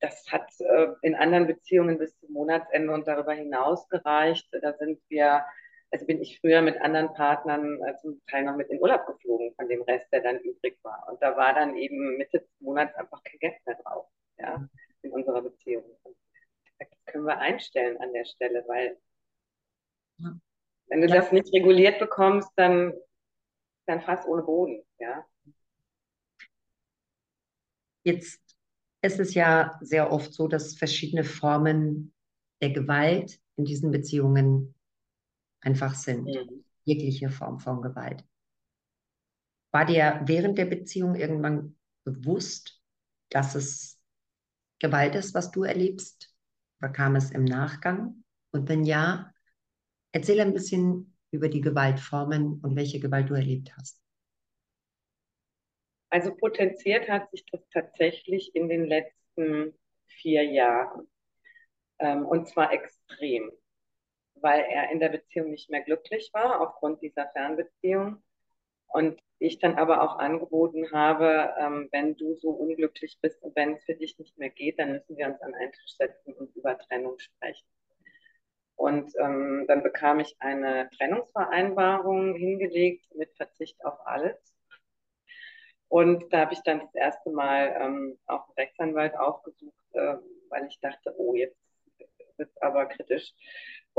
Das 0.01 0.31
hat 0.31 0.49
äh, 0.61 0.89
in 1.03 1.15
anderen 1.17 1.47
Beziehungen 1.47 1.99
bis 1.99 2.19
zum 2.21 2.33
Monatsende 2.33 2.93
und 2.93 3.07
darüber 3.09 3.33
hinaus 3.33 3.89
gereicht. 3.89 4.49
Da 4.53 4.75
sind 4.75 5.01
wir 5.09 5.45
also 5.91 6.07
bin 6.07 6.21
ich 6.21 6.39
früher 6.41 6.63
mit 6.63 6.81
anderen 6.81 7.13
Partnern 7.15 7.83
äh, 7.83 7.97
zum 8.01 8.21
Teil 8.27 8.45
noch 8.45 8.57
mit 8.57 8.69
in 8.71 8.81
Urlaub 8.81 9.07
geflogen 9.07 9.53
von 9.57 9.69
dem 9.69 9.83
Rest, 9.83 10.07
der 10.13 10.23
dann 10.23 10.39
übrig 10.39 10.79
war. 10.83 11.09
Und 11.11 11.21
da 11.21 11.37
war 11.37 11.55
dann 11.55 11.77
eben 11.77 12.17
Mitte 12.17 12.41
des 12.41 12.49
Monats 12.61 12.95
einfach 12.95 13.23
kein 13.25 13.39
Geld 13.41 13.55
mehr 13.67 13.77
drauf, 13.77 14.07
ja, 14.39 14.69
in 15.03 15.13
unserer 15.13 15.43
Beziehung. 15.43 15.85
Und 16.03 16.17
das 16.79 16.89
können 17.07 17.25
wir 17.25 17.39
einstellen 17.39 18.01
an 18.01 18.13
der 18.13 18.25
Stelle, 18.25 18.65
weil 18.69 18.99
ja. 20.19 20.39
wenn 20.87 21.01
du 21.01 21.09
ja. 21.09 21.17
das 21.17 21.33
nicht 21.33 21.53
reguliert 21.53 21.99
bekommst, 21.99 22.51
dann, 22.57 22.95
dann 23.87 24.01
fast 24.03 24.27
ohne 24.29 24.43
Boden, 24.43 24.83
ja. 24.99 25.27
Jetzt 28.05 28.41
ist 29.03 29.19
es 29.19 29.35
ja 29.35 29.79
sehr 29.81 30.13
oft 30.13 30.33
so, 30.33 30.47
dass 30.47 30.77
verschiedene 30.77 31.25
Formen 31.25 32.15
der 32.63 32.71
Gewalt 32.71 33.39
in 33.57 33.65
diesen 33.65 33.91
Beziehungen 33.91 34.75
einfach 35.61 35.95
sind. 35.95 36.25
Mhm. 36.25 36.65
Jegliche 36.85 37.31
Form 37.31 37.59
von 37.59 37.83
Gewalt. 37.83 38.25
War 39.73 39.85
dir 39.85 40.23
während 40.25 40.59
der 40.59 40.65
Beziehung 40.65 41.15
irgendwann 41.15 41.77
bewusst, 42.05 42.83
dass 43.29 43.55
es 43.55 44.01
Gewalt 44.81 45.15
ist, 45.15 45.35
was 45.35 45.51
du 45.51 45.63
erlebst? 45.63 46.35
Oder 46.81 46.91
kam 46.91 47.15
es 47.17 47.31
im 47.31 47.45
Nachgang? 47.45 48.25
Und 48.53 48.69
wenn 48.69 48.85
ja, 48.85 49.33
erzähl 50.13 50.41
ein 50.41 50.55
bisschen 50.55 51.17
über 51.31 51.49
die 51.49 51.61
Gewaltformen 51.61 52.61
und 52.61 52.75
welche 52.75 52.99
Gewalt 52.99 53.31
du 53.31 53.35
erlebt 53.35 53.73
hast. 53.77 54.03
Also 56.09 56.35
potenziert 56.35 57.09
hat 57.09 57.31
sich 57.31 57.45
das 57.53 57.61
tatsächlich 57.73 58.55
in 58.57 58.69
den 58.69 58.87
letzten 58.87 59.75
vier 60.09 60.43
Jahren. 60.43 61.07
Ähm, 62.01 62.27
und 62.27 62.49
zwar 62.49 62.73
extrem 62.73 63.53
weil 64.43 64.65
er 64.69 64.91
in 64.91 65.01
der 65.01 65.09
Beziehung 65.09 65.51
nicht 65.51 65.71
mehr 65.71 65.83
glücklich 65.83 66.31
war 66.33 66.61
aufgrund 66.61 67.03
dieser 67.03 67.29
Fernbeziehung. 67.29 68.23
Und 68.89 69.21
ich 69.39 69.59
dann 69.59 69.77
aber 69.77 70.03
auch 70.03 70.19
angeboten 70.19 70.91
habe, 70.93 71.55
ähm, 71.59 71.89
wenn 71.93 72.17
du 72.17 72.35
so 72.35 72.51
unglücklich 72.51 73.19
bist 73.21 73.43
und 73.43 73.57
wenn 73.57 73.75
es 73.75 73.85
für 73.85 73.95
dich 73.95 74.19
nicht 74.19 74.37
mehr 74.37 74.51
geht, 74.51 74.79
dann 74.79 74.93
müssen 74.93 75.17
wir 75.17 75.27
uns 75.27 75.41
an 75.41 75.55
einen 75.55 75.73
Tisch 75.73 75.97
setzen 75.97 76.35
und 76.35 76.55
über 76.57 76.77
Trennung 76.79 77.19
sprechen. 77.19 77.67
Und 78.77 79.13
ähm, 79.19 79.65
dann 79.69 79.83
bekam 79.83 80.21
ich 80.21 80.37
eine 80.41 80.91
Trennungsvereinbarung 80.97 82.35
hingelegt 82.35 83.15
mit 83.15 83.35
Verzicht 83.37 83.85
auf 83.85 84.07
alles. 84.07 84.37
Und 85.89 86.33
da 86.33 86.41
habe 86.41 86.55
ich 86.55 86.63
dann 86.63 86.81
das 86.81 86.95
erste 86.95 87.31
Mal 87.31 87.77
ähm, 87.81 88.19
auch 88.27 88.47
einen 88.47 88.55
Rechtsanwalt 88.57 89.17
aufgesucht, 89.17 89.85
äh, 89.93 90.17
weil 90.49 90.67
ich 90.67 90.79
dachte, 90.81 91.15
oh, 91.19 91.35
jetzt 91.35 91.59
wird 92.37 92.49
es 92.51 92.63
aber 92.63 92.87
kritisch. 92.87 93.35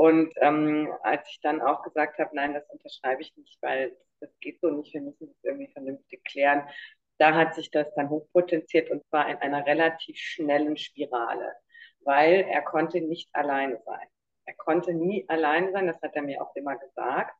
Und 0.02 0.34
ähm, 0.40 0.92
als 1.04 1.28
ich 1.30 1.40
dann 1.42 1.60
auch 1.60 1.84
gesagt 1.84 2.18
habe, 2.18 2.34
nein, 2.34 2.54
das 2.54 2.68
unterschreibe 2.70 3.22
ich 3.22 3.36
nicht, 3.36 3.56
weil 3.62 3.96
das 4.18 4.36
geht 4.40 4.60
so 4.60 4.68
nicht, 4.68 4.92
wir 4.94 5.00
müssen 5.00 5.28
das 5.28 5.44
irgendwie 5.44 5.72
vernünftig 5.72 6.24
klären, 6.24 6.68
da 7.18 7.36
hat 7.36 7.54
sich 7.54 7.70
das 7.70 7.86
dann 7.94 8.10
hochpotenziert 8.10 8.90
und 8.90 9.06
zwar 9.06 9.28
in 9.28 9.36
einer 9.36 9.64
relativ 9.64 10.16
schnellen 10.18 10.76
Spirale, 10.76 11.54
weil 12.00 12.40
er 12.50 12.62
konnte 12.62 13.00
nicht 13.00 13.32
alleine 13.32 13.80
sein. 13.86 14.08
Er 14.44 14.54
konnte 14.54 14.92
nie 14.92 15.24
alleine 15.28 15.70
sein, 15.70 15.86
das 15.86 16.02
hat 16.02 16.16
er 16.16 16.22
mir 16.22 16.42
auch 16.42 16.56
immer 16.56 16.76
gesagt. 16.76 17.36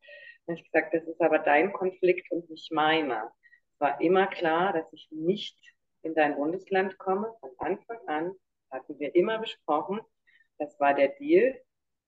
Und 0.46 0.56
ich 0.56 0.70
gesagt, 0.70 0.94
das 0.94 1.02
ist 1.08 1.20
aber 1.20 1.40
dein 1.40 1.72
Konflikt 1.72 2.30
und 2.30 2.48
nicht 2.48 2.70
meiner. 2.70 3.32
Es 3.74 3.80
war 3.80 4.00
immer 4.00 4.28
klar, 4.28 4.72
dass 4.72 4.86
ich 4.92 5.08
nicht 5.10 5.58
in 6.02 6.14
dein 6.14 6.36
Bundesland 6.36 6.96
komme. 6.98 7.34
Von 7.40 7.50
Anfang 7.58 7.98
an 8.06 8.32
hatten 8.70 9.00
wir 9.00 9.12
immer 9.16 9.40
besprochen, 9.40 10.00
das 10.58 10.78
war 10.78 10.94
der 10.94 11.08
Deal. 11.08 11.60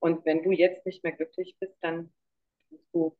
Und 0.04 0.26
wenn 0.26 0.42
du 0.42 0.52
jetzt 0.52 0.84
nicht 0.84 1.02
mehr 1.02 1.14
glücklich 1.14 1.56
bist, 1.58 1.78
dann 1.80 2.12
musst 2.68 2.92
du, 2.92 3.16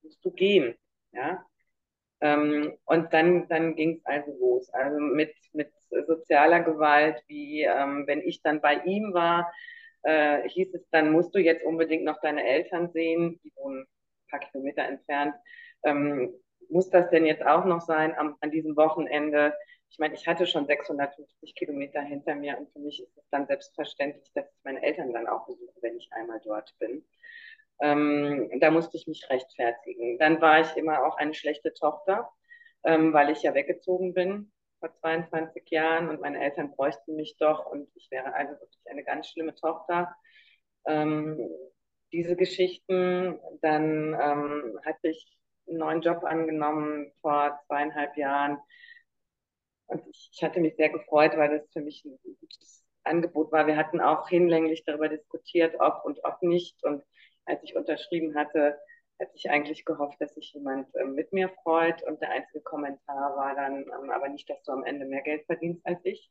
musst 0.00 0.24
du 0.24 0.30
gehen. 0.30 0.74
Ja? 1.12 1.44
Ähm, 2.22 2.78
und 2.86 3.12
dann, 3.12 3.46
dann 3.48 3.76
ging 3.76 3.98
es 3.98 4.06
also 4.06 4.32
los. 4.38 4.70
Also 4.70 4.98
mit, 5.00 5.34
mit 5.52 5.70
sozialer 6.06 6.60
Gewalt, 6.60 7.22
wie 7.26 7.64
ähm, 7.64 8.06
wenn 8.06 8.22
ich 8.22 8.40
dann 8.40 8.62
bei 8.62 8.76
ihm 8.86 9.12
war, 9.12 9.52
äh, 10.02 10.48
hieß 10.48 10.72
es, 10.72 10.88
dann 10.88 11.12
musst 11.12 11.34
du 11.34 11.40
jetzt 11.40 11.62
unbedingt 11.62 12.04
noch 12.04 12.22
deine 12.22 12.42
Eltern 12.42 12.90
sehen, 12.90 13.38
die 13.44 13.52
wohnen 13.56 13.82
ein 13.82 14.30
paar 14.30 14.40
Kilometer 14.40 14.84
entfernt. 14.84 15.34
Ähm, 15.82 16.32
muss 16.70 16.88
das 16.88 17.10
denn 17.10 17.26
jetzt 17.26 17.44
auch 17.44 17.66
noch 17.66 17.82
sein 17.82 18.14
am, 18.16 18.38
an 18.40 18.50
diesem 18.50 18.78
Wochenende? 18.78 19.52
Ich 19.94 20.00
meine, 20.00 20.14
ich 20.14 20.26
hatte 20.26 20.44
schon 20.48 20.66
650 20.66 21.54
Kilometer 21.54 22.00
hinter 22.00 22.34
mir 22.34 22.58
und 22.58 22.68
für 22.72 22.80
mich 22.80 23.00
ist 23.00 23.16
es 23.16 23.28
dann 23.30 23.46
selbstverständlich, 23.46 24.28
dass 24.34 24.44
ich 24.44 24.64
meine 24.64 24.82
Eltern 24.82 25.12
dann 25.12 25.28
auch 25.28 25.46
besuche, 25.46 25.82
wenn 25.82 25.96
ich 25.96 26.12
einmal 26.12 26.40
dort 26.44 26.74
bin. 26.80 27.04
Ähm, 27.80 28.50
da 28.58 28.72
musste 28.72 28.96
ich 28.96 29.06
mich 29.06 29.30
rechtfertigen. 29.30 30.18
Dann 30.18 30.40
war 30.40 30.60
ich 30.62 30.76
immer 30.76 31.06
auch 31.06 31.16
eine 31.16 31.32
schlechte 31.32 31.72
Tochter, 31.74 32.28
ähm, 32.82 33.12
weil 33.12 33.30
ich 33.30 33.44
ja 33.44 33.54
weggezogen 33.54 34.14
bin 34.14 34.50
vor 34.80 34.92
22 34.96 35.70
Jahren 35.70 36.08
und 36.08 36.20
meine 36.20 36.42
Eltern 36.42 36.72
bräuchten 36.72 37.14
mich 37.14 37.36
doch 37.38 37.64
und 37.64 37.88
ich 37.94 38.10
wäre 38.10 38.34
also 38.34 38.54
wirklich 38.54 38.82
eine 38.90 39.04
ganz 39.04 39.28
schlimme 39.28 39.54
Tochter. 39.54 40.12
Ähm, 40.88 41.38
diese 42.10 42.34
Geschichten, 42.34 43.38
dann 43.62 44.12
ähm, 44.20 44.80
hatte 44.84 45.06
ich 45.10 45.38
einen 45.68 45.78
neuen 45.78 46.00
Job 46.00 46.24
angenommen 46.24 47.12
vor 47.20 47.60
zweieinhalb 47.68 48.16
Jahren 48.16 48.58
und 49.94 50.06
ich, 50.08 50.30
ich 50.32 50.42
hatte 50.42 50.60
mich 50.60 50.76
sehr 50.76 50.90
gefreut, 50.90 51.36
weil 51.36 51.58
das 51.58 51.70
für 51.72 51.80
mich 51.80 52.04
ein 52.04 52.18
gutes 52.40 52.84
Angebot 53.04 53.52
war. 53.52 53.66
Wir 53.66 53.76
hatten 53.76 54.00
auch 54.00 54.28
hinlänglich 54.28 54.84
darüber 54.84 55.08
diskutiert, 55.08 55.76
ob 55.78 56.04
und 56.04 56.24
ob 56.24 56.42
nicht 56.42 56.82
und 56.84 57.02
als 57.46 57.62
ich 57.62 57.76
unterschrieben 57.76 58.34
hatte, 58.34 58.78
hatte 59.20 59.32
ich 59.34 59.50
eigentlich 59.50 59.84
gehofft, 59.84 60.20
dass 60.20 60.34
sich 60.34 60.52
jemand 60.54 60.92
äh, 60.96 61.04
mit 61.04 61.32
mir 61.32 61.48
freut. 61.62 62.02
Und 62.02 62.20
der 62.20 62.30
einzige 62.30 62.60
Kommentar 62.60 63.36
war 63.36 63.54
dann 63.54 63.82
ähm, 63.82 64.10
aber 64.10 64.28
nicht, 64.28 64.48
dass 64.50 64.62
du 64.64 64.72
am 64.72 64.84
Ende 64.84 65.06
mehr 65.06 65.22
Geld 65.22 65.44
verdienst 65.46 65.84
als 65.86 66.00
ich. 66.04 66.30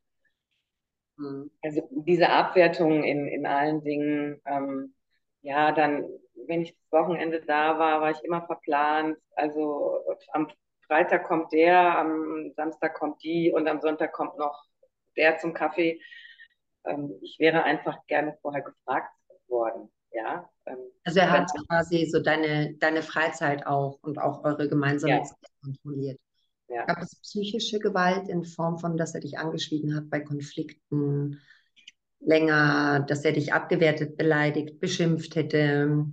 Mhm. 1.17 1.51
Also 1.61 1.87
diese 1.91 2.29
Abwertung 2.29 3.03
in, 3.03 3.27
in 3.27 3.45
allen 3.45 3.83
Dingen, 3.83 4.41
ähm, 4.45 4.93
ja, 5.41 5.71
dann, 5.71 6.07
wenn 6.47 6.61
ich 6.61 6.75
das 6.75 6.91
Wochenende 6.91 7.41
da 7.41 7.77
war, 7.79 8.01
war 8.01 8.11
ich 8.11 8.23
immer 8.23 8.45
verplant. 8.45 9.17
Also 9.35 10.01
am 10.33 10.47
Freitag 10.87 11.23
kommt 11.25 11.51
der, 11.53 11.97
am 11.97 12.51
Samstag 12.55 12.95
kommt 12.95 13.23
die 13.23 13.51
und 13.51 13.67
am 13.67 13.81
Sonntag 13.81 14.13
kommt 14.13 14.37
noch 14.37 14.65
der 15.17 15.37
zum 15.37 15.53
Kaffee. 15.53 16.01
Ähm, 16.85 17.13
ich 17.21 17.37
wäre 17.39 17.63
einfach 17.63 18.05
gerne 18.07 18.37
vorher 18.41 18.61
gefragt 18.61 19.13
worden. 19.47 19.91
Ja, 20.11 20.49
ähm, 20.65 20.77
also 21.03 21.19
er 21.19 21.31
hat 21.31 21.51
quasi 21.67 22.05
so 22.05 22.21
deine, 22.21 22.75
deine 22.75 23.01
Freizeit 23.01 23.65
auch 23.65 23.99
und 24.01 24.19
auch 24.19 24.43
eure 24.43 24.69
gemeinsame 24.69 25.17
ja. 25.17 25.23
Zeit 25.23 25.49
kontrolliert. 25.61 26.19
Ja. 26.67 26.85
Gab 26.85 27.01
es 27.01 27.19
psychische 27.21 27.79
Gewalt 27.79 28.29
in 28.29 28.45
Form 28.45 28.77
von, 28.77 28.97
dass 28.97 29.15
er 29.15 29.21
dich 29.21 29.37
angeschwiegen 29.37 29.95
hat 29.95 30.09
bei 30.09 30.19
Konflikten 30.19 31.41
länger, 32.19 33.01
dass 33.07 33.25
er 33.25 33.33
dich 33.33 33.53
abgewertet, 33.53 34.17
beleidigt, 34.17 34.79
beschimpft 34.79 35.35
hätte, 35.35 36.05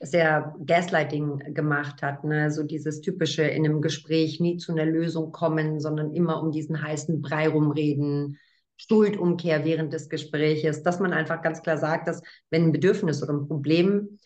er 0.00 0.54
Gaslighting 0.64 1.54
gemacht 1.54 2.02
hat, 2.02 2.22
ne? 2.24 2.50
so 2.50 2.62
dieses 2.62 3.00
typische 3.00 3.42
in 3.42 3.64
einem 3.64 3.80
Gespräch 3.80 4.38
nie 4.38 4.56
zu 4.56 4.72
einer 4.72 4.86
Lösung 4.86 5.32
kommen, 5.32 5.80
sondern 5.80 6.14
immer 6.14 6.40
um 6.40 6.52
diesen 6.52 6.82
heißen 6.82 7.20
Brei 7.20 7.48
rumreden, 7.48 8.38
Schuldumkehr 8.76 9.64
während 9.64 9.92
des 9.92 10.08
Gespräches, 10.08 10.84
dass 10.84 11.00
man 11.00 11.12
einfach 11.12 11.42
ganz 11.42 11.62
klar 11.62 11.78
sagt, 11.78 12.06
dass 12.06 12.22
wenn 12.50 12.64
ein 12.64 12.72
Bedürfnis 12.72 13.22
oder 13.22 13.32
ein 13.32 13.48
Problem 13.48 14.20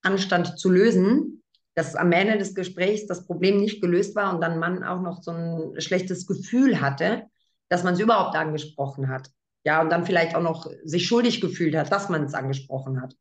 anstand 0.00 0.58
zu 0.58 0.70
lösen, 0.70 1.42
dass 1.74 1.94
am 1.94 2.12
Ende 2.12 2.38
des 2.38 2.54
Gesprächs 2.54 3.06
das 3.06 3.26
Problem 3.26 3.60
nicht 3.60 3.82
gelöst 3.82 4.16
war 4.16 4.34
und 4.34 4.40
dann 4.40 4.58
man 4.58 4.82
auch 4.82 5.00
noch 5.00 5.22
so 5.22 5.32
ein 5.32 5.80
schlechtes 5.80 6.26
Gefühl 6.26 6.80
hatte, 6.80 7.24
dass 7.68 7.84
man 7.84 7.94
es 7.94 8.00
überhaupt 8.00 8.36
angesprochen 8.36 9.08
hat. 9.08 9.30
Ja, 9.64 9.80
und 9.80 9.90
dann 9.90 10.04
vielleicht 10.04 10.34
auch 10.34 10.42
noch 10.42 10.66
sich 10.84 11.06
schuldig 11.06 11.40
gefühlt 11.40 11.76
hat, 11.76 11.92
dass 11.92 12.08
man 12.08 12.24
es 12.24 12.34
angesprochen 12.34 13.00
hat. 13.00 13.14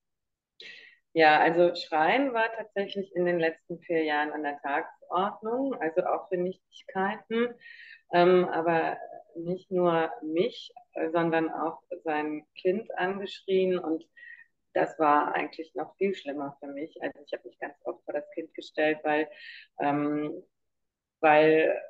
Ja, 1.13 1.39
also 1.41 1.75
Schreien 1.75 2.33
war 2.33 2.49
tatsächlich 2.55 3.13
in 3.15 3.25
den 3.25 3.39
letzten 3.39 3.79
vier 3.79 4.03
Jahren 4.03 4.31
an 4.31 4.43
der 4.43 4.59
Tagesordnung, 4.61 5.73
also 5.75 6.05
auch 6.05 6.29
für 6.29 6.37
Nichtigkeiten. 6.37 7.53
Ähm, 8.13 8.45
aber 8.45 8.97
nicht 9.35 9.71
nur 9.71 10.09
mich, 10.21 10.73
sondern 11.11 11.49
auch 11.49 11.81
sein 12.03 12.45
Kind 12.55 12.89
angeschrien 12.97 13.77
und 13.79 14.05
das 14.73 14.97
war 14.99 15.33
eigentlich 15.35 15.73
noch 15.75 15.95
viel 15.97 16.15
schlimmer 16.15 16.55
für 16.59 16.67
mich. 16.67 17.01
Also 17.01 17.19
ich 17.25 17.33
habe 17.33 17.47
mich 17.47 17.59
ganz 17.59 17.75
oft 17.83 18.03
vor 18.05 18.13
das 18.13 18.29
Kind 18.31 18.53
gestellt, 18.53 18.99
weil, 19.03 19.29
ähm, 19.79 20.43
weil 21.21 21.81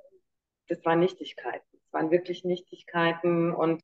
das 0.67 0.83
waren 0.85 0.99
Nichtigkeiten. 0.99 1.65
Es 1.85 1.93
waren 1.93 2.11
wirklich 2.11 2.43
Nichtigkeiten 2.43 3.53
und 3.53 3.83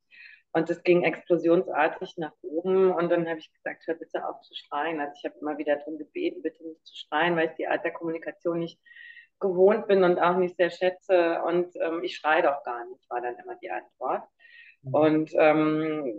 und 0.58 0.70
es 0.70 0.84
ging 0.84 1.04
explosionsartig 1.04 2.18
nach 2.18 2.34
oben. 2.42 2.92
Und 2.92 3.10
dann 3.10 3.28
habe 3.28 3.40
ich 3.40 3.52
gesagt, 3.54 3.86
hör 3.86 3.96
bitte 3.96 4.28
auf 4.28 4.42
zu 4.42 4.56
schreien. 4.56 5.00
Also 5.00 5.14
ich 5.18 5.26
habe 5.26 5.40
immer 5.40 5.58
wieder 5.58 5.76
darum 5.78 5.98
gebeten, 5.98 6.42
bitte 6.42 6.64
nicht 6.68 6.86
zu 6.86 6.96
schreien, 6.96 7.36
weil 7.36 7.50
ich 7.50 7.56
die 7.56 7.68
Art 7.68 7.84
der 7.84 7.94
Kommunikation 7.94 8.60
nicht 8.60 8.80
gewohnt 9.40 9.88
bin 9.88 10.04
und 10.04 10.20
auch 10.20 10.38
nicht 10.38 10.58
sehr 10.58 10.72
schätze. 10.72 11.42
Und 11.44 11.76
ähm, 11.76 12.04
ich 12.04 12.16
schreie 12.16 12.42
doch 12.42 12.64
gar 12.64 12.86
nicht, 12.90 13.10
war 13.10 13.22
dann 13.22 13.38
immer 13.38 13.56
die 13.56 13.70
Antwort. 13.70 14.24
Mhm. 14.82 14.94
Und 14.94 15.32
ähm, 15.36 16.14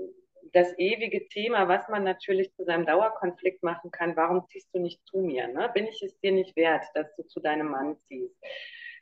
das 0.53 0.79
ewige 0.79 1.29
Thema, 1.29 1.69
was 1.69 1.89
man 1.89 2.05
natürlich 2.05 2.55
zu 2.55 2.65
seinem 2.65 2.87
Dauerkonflikt 2.87 3.63
machen 3.63 3.91
kann, 3.91 4.17
warum 4.17 4.47
ziehst 4.47 4.75
du 4.75 4.79
nicht 4.79 5.05
zu 5.07 5.19
mir? 5.19 5.49
Ne? 5.49 5.71
Bin 5.75 5.87
ich 5.87 6.03
es 6.03 6.19
dir 6.21 6.33
nicht 6.33 6.57
wert, 6.57 6.85
dass 6.95 7.15
du 7.17 7.27
zu 7.27 7.41
deinem 7.41 7.71
Mann 7.71 7.99
ziehst? 8.05 8.37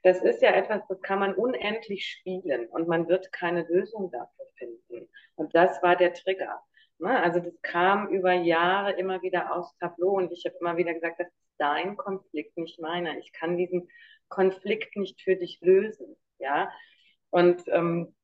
Das 0.06 0.22
ist 0.22 0.40
ja 0.40 0.52
etwas, 0.52 0.86
das 0.88 1.02
kann 1.02 1.18
man 1.18 1.34
unendlich 1.34 2.06
spielen 2.06 2.68
und 2.68 2.86
man 2.86 3.08
wird 3.08 3.32
keine 3.32 3.64
Lösung 3.64 4.08
dafür 4.12 4.46
finden. 4.54 5.08
Und 5.34 5.52
das 5.52 5.82
war 5.82 5.96
der 5.96 6.14
Trigger. 6.14 6.62
Ne? 6.98 7.20
Also 7.20 7.40
das 7.40 7.60
kam 7.62 8.06
über 8.10 8.32
Jahre 8.32 8.92
immer 8.92 9.20
wieder 9.22 9.52
aufs 9.52 9.76
Tableau 9.78 10.12
und 10.12 10.30
ich 10.30 10.44
habe 10.46 10.54
immer 10.60 10.76
wieder 10.76 10.94
gesagt, 10.94 11.18
das 11.18 11.26
ist 11.26 11.54
dein 11.58 11.96
Konflikt, 11.96 12.56
nicht 12.56 12.78
meiner. 12.78 13.18
Ich 13.18 13.32
kann 13.32 13.56
diesen 13.56 13.88
Konflikt 14.28 14.94
nicht 14.94 15.20
für 15.22 15.34
dich 15.34 15.58
lösen. 15.60 16.16
Ja. 16.38 16.70
Und 17.30 17.64
ähm, 17.66 18.14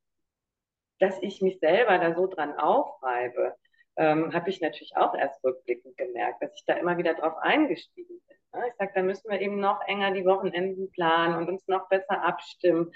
dass 1.00 1.20
ich 1.20 1.42
mich 1.42 1.58
selber 1.58 1.98
da 1.98 2.14
so 2.14 2.28
dran 2.28 2.56
aufreibe, 2.56 3.56
ähm, 3.96 4.32
habe 4.32 4.50
ich 4.50 4.60
natürlich 4.60 4.96
auch 4.96 5.14
erst 5.14 5.42
rückblickend 5.44 5.96
gemerkt, 5.96 6.42
dass 6.42 6.54
ich 6.54 6.64
da 6.66 6.74
immer 6.74 6.96
wieder 6.98 7.14
drauf 7.14 7.36
eingestiegen 7.40 8.20
bin. 8.26 8.36
Ne? 8.54 8.68
Ich 8.68 8.74
sage, 8.76 8.92
da 8.94 9.02
müssen 9.02 9.30
wir 9.30 9.40
eben 9.40 9.60
noch 9.60 9.80
enger 9.86 10.12
die 10.12 10.24
Wochenenden 10.24 10.90
planen 10.90 11.36
und 11.36 11.48
uns 11.48 11.66
noch 11.68 11.88
besser 11.88 12.22
abstimmen. 12.22 12.92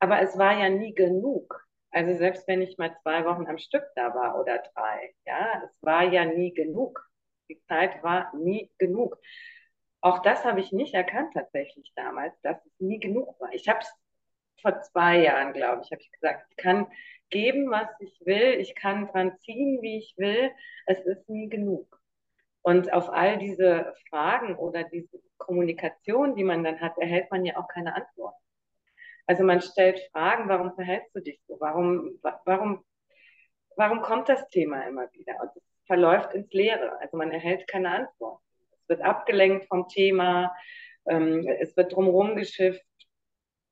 Aber 0.00 0.20
es 0.20 0.38
war 0.38 0.58
ja 0.58 0.68
nie 0.68 0.94
genug. 0.94 1.66
Also 1.90 2.16
selbst 2.16 2.46
wenn 2.46 2.62
ich 2.62 2.78
mal 2.78 2.94
zwei 3.02 3.24
Wochen 3.24 3.46
am 3.46 3.58
Stück 3.58 3.84
da 3.96 4.14
war 4.14 4.38
oder 4.38 4.62
drei, 4.74 5.14
ja, 5.24 5.62
es 5.64 5.82
war 5.82 6.04
ja 6.04 6.24
nie 6.24 6.52
genug. 6.52 7.08
Die 7.48 7.60
Zeit 7.62 8.02
war 8.02 8.32
nie 8.36 8.70
genug. 8.78 9.18
Auch 10.00 10.20
das 10.20 10.44
habe 10.44 10.60
ich 10.60 10.70
nicht 10.70 10.94
erkannt 10.94 11.32
tatsächlich 11.34 11.92
damals, 11.96 12.38
dass 12.42 12.64
es 12.64 12.72
nie 12.78 13.00
genug 13.00 13.40
war. 13.40 13.52
Ich 13.52 13.68
habe 13.68 13.80
es 13.80 13.92
vor 14.60 14.80
zwei 14.82 15.18
Jahren, 15.20 15.52
glaube 15.52 15.82
ich, 15.82 15.90
habe 15.90 16.02
ich 16.02 16.10
gesagt, 16.12 16.46
ich 16.50 16.56
kann 16.56 16.86
geben, 17.30 17.70
was 17.70 17.88
ich 18.00 18.20
will, 18.24 18.58
ich 18.60 18.74
kann 18.74 19.08
dran 19.08 19.38
ziehen, 19.38 19.80
wie 19.82 19.98
ich 19.98 20.14
will, 20.16 20.50
es 20.86 21.00
ist 21.00 21.28
nie 21.28 21.48
genug. 21.48 22.00
Und 22.62 22.92
auf 22.92 23.08
all 23.08 23.38
diese 23.38 23.94
Fragen 24.08 24.56
oder 24.56 24.84
diese 24.84 25.20
Kommunikation, 25.38 26.34
die 26.34 26.44
man 26.44 26.64
dann 26.64 26.80
hat, 26.80 26.98
erhält 26.98 27.30
man 27.30 27.44
ja 27.44 27.56
auch 27.56 27.68
keine 27.68 27.94
Antwort. 27.94 28.34
Also 29.26 29.44
man 29.44 29.60
stellt 29.60 30.00
Fragen, 30.12 30.48
warum 30.48 30.74
verhältst 30.74 31.14
du 31.14 31.20
dich 31.20 31.40
so? 31.46 31.56
Warum, 31.60 32.18
warum, 32.22 32.84
warum 33.76 34.00
kommt 34.00 34.28
das 34.28 34.48
Thema 34.48 34.82
immer 34.86 35.10
wieder? 35.12 35.40
Und 35.40 35.50
es 35.54 35.62
verläuft 35.86 36.34
ins 36.34 36.52
Leere. 36.52 36.98
Also 37.00 37.16
man 37.16 37.30
erhält 37.30 37.66
keine 37.68 37.90
Antwort. 37.90 38.40
Es 38.72 38.88
wird 38.88 39.02
abgelenkt 39.02 39.66
vom 39.66 39.88
Thema, 39.88 40.54
ähm, 41.06 41.46
es 41.60 41.76
wird 41.76 41.94
drumherum 41.94 42.36
geschifft. 42.36 42.84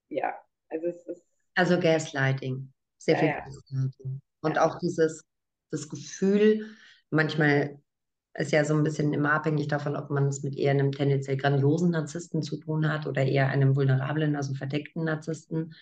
Ja, 0.09 0.39
Also 0.69 0.87
es 0.89 1.07
ist. 1.07 1.27
Also 1.55 1.81
Gaslighting. 1.81 2.73
Sehr 3.07 3.15
Ja, 3.15 3.21
viel 3.21 3.29
ja. 3.29 3.41
Gaslighting. 3.45 4.21
Und 4.43 4.57
Ja. 4.57 4.67
auch 4.67 4.79
dieses 4.79 5.25
das 5.71 5.89
Gefühl, 5.89 6.67
manchmal 7.11 7.79
ist 8.35 8.53
ja 8.53 8.65
so 8.65 8.75
ein 8.75 8.85
bisschen 8.85 9.13
immer 9.15 9.33
abhängig 9.33 9.69
davon, 9.69 9.97
ob 9.97 10.11
man 10.11 10.27
es 10.29 10.43
mit 10.43 10.57
eher 10.57 10.73
einem 10.73 10.93
tendenziell 10.93 11.37
grandiosen 11.37 11.91
Narzissten 11.91 12.43
zu 12.43 12.59
tun 12.59 12.89
hat 12.91 13.07
oder 13.07 13.25
eher 13.25 13.49
einem 13.49 13.75
vulnerablen, 13.77 14.37
also 14.37 14.55
verdeckten 14.55 15.05
Narzissten. 15.05 15.75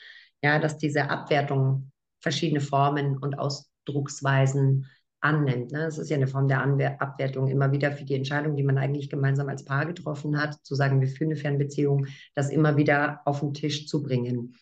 Ja, 0.42 0.58
dass 0.58 0.78
diese 0.78 1.10
Abwertung 1.10 1.90
verschiedene 2.20 2.60
Formen 2.60 3.18
und 3.18 3.38
Ausdrucksweisen 3.38 4.86
annimmt. 5.20 5.72
Ne? 5.72 5.86
Es 5.86 5.98
ist 5.98 6.10
ja 6.10 6.16
eine 6.16 6.26
Form 6.26 6.48
der 6.48 6.60
Anwer 6.60 7.00
Abwertung 7.00 7.48
immer 7.48 7.72
wieder 7.72 7.92
für 7.92 8.04
die 8.04 8.14
Entscheidung, 8.14 8.56
die 8.56 8.62
man 8.62 8.78
eigentlich 8.78 9.08
gemeinsam 9.10 9.48
als 9.48 9.64
Paar 9.64 9.86
getroffen 9.86 10.38
hat, 10.40 10.54
zu 10.64 10.74
sagen, 10.74 11.00
wir 11.00 11.08
führen 11.08 11.30
eine 11.30 11.40
Fernbeziehung, 11.40 12.06
das 12.34 12.50
immer 12.50 12.76
wieder 12.76 13.22
auf 13.24 13.40
den 13.40 13.54
Tisch 13.54 13.86
zu 13.88 14.02
bringen. 14.02 14.54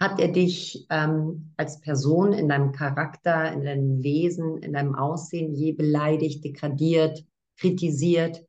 Hat 0.00 0.18
er 0.18 0.28
dich 0.28 0.86
ähm, 0.88 1.52
als 1.58 1.80
Person 1.82 2.32
in 2.32 2.48
deinem 2.48 2.72
Charakter, 2.72 3.52
in 3.52 3.64
deinem 3.64 4.02
Wesen, 4.02 4.62
in 4.62 4.72
deinem 4.72 4.94
Aussehen 4.94 5.54
je 5.54 5.72
beleidigt, 5.72 6.42
degradiert, 6.42 7.22
kritisiert? 7.58 8.42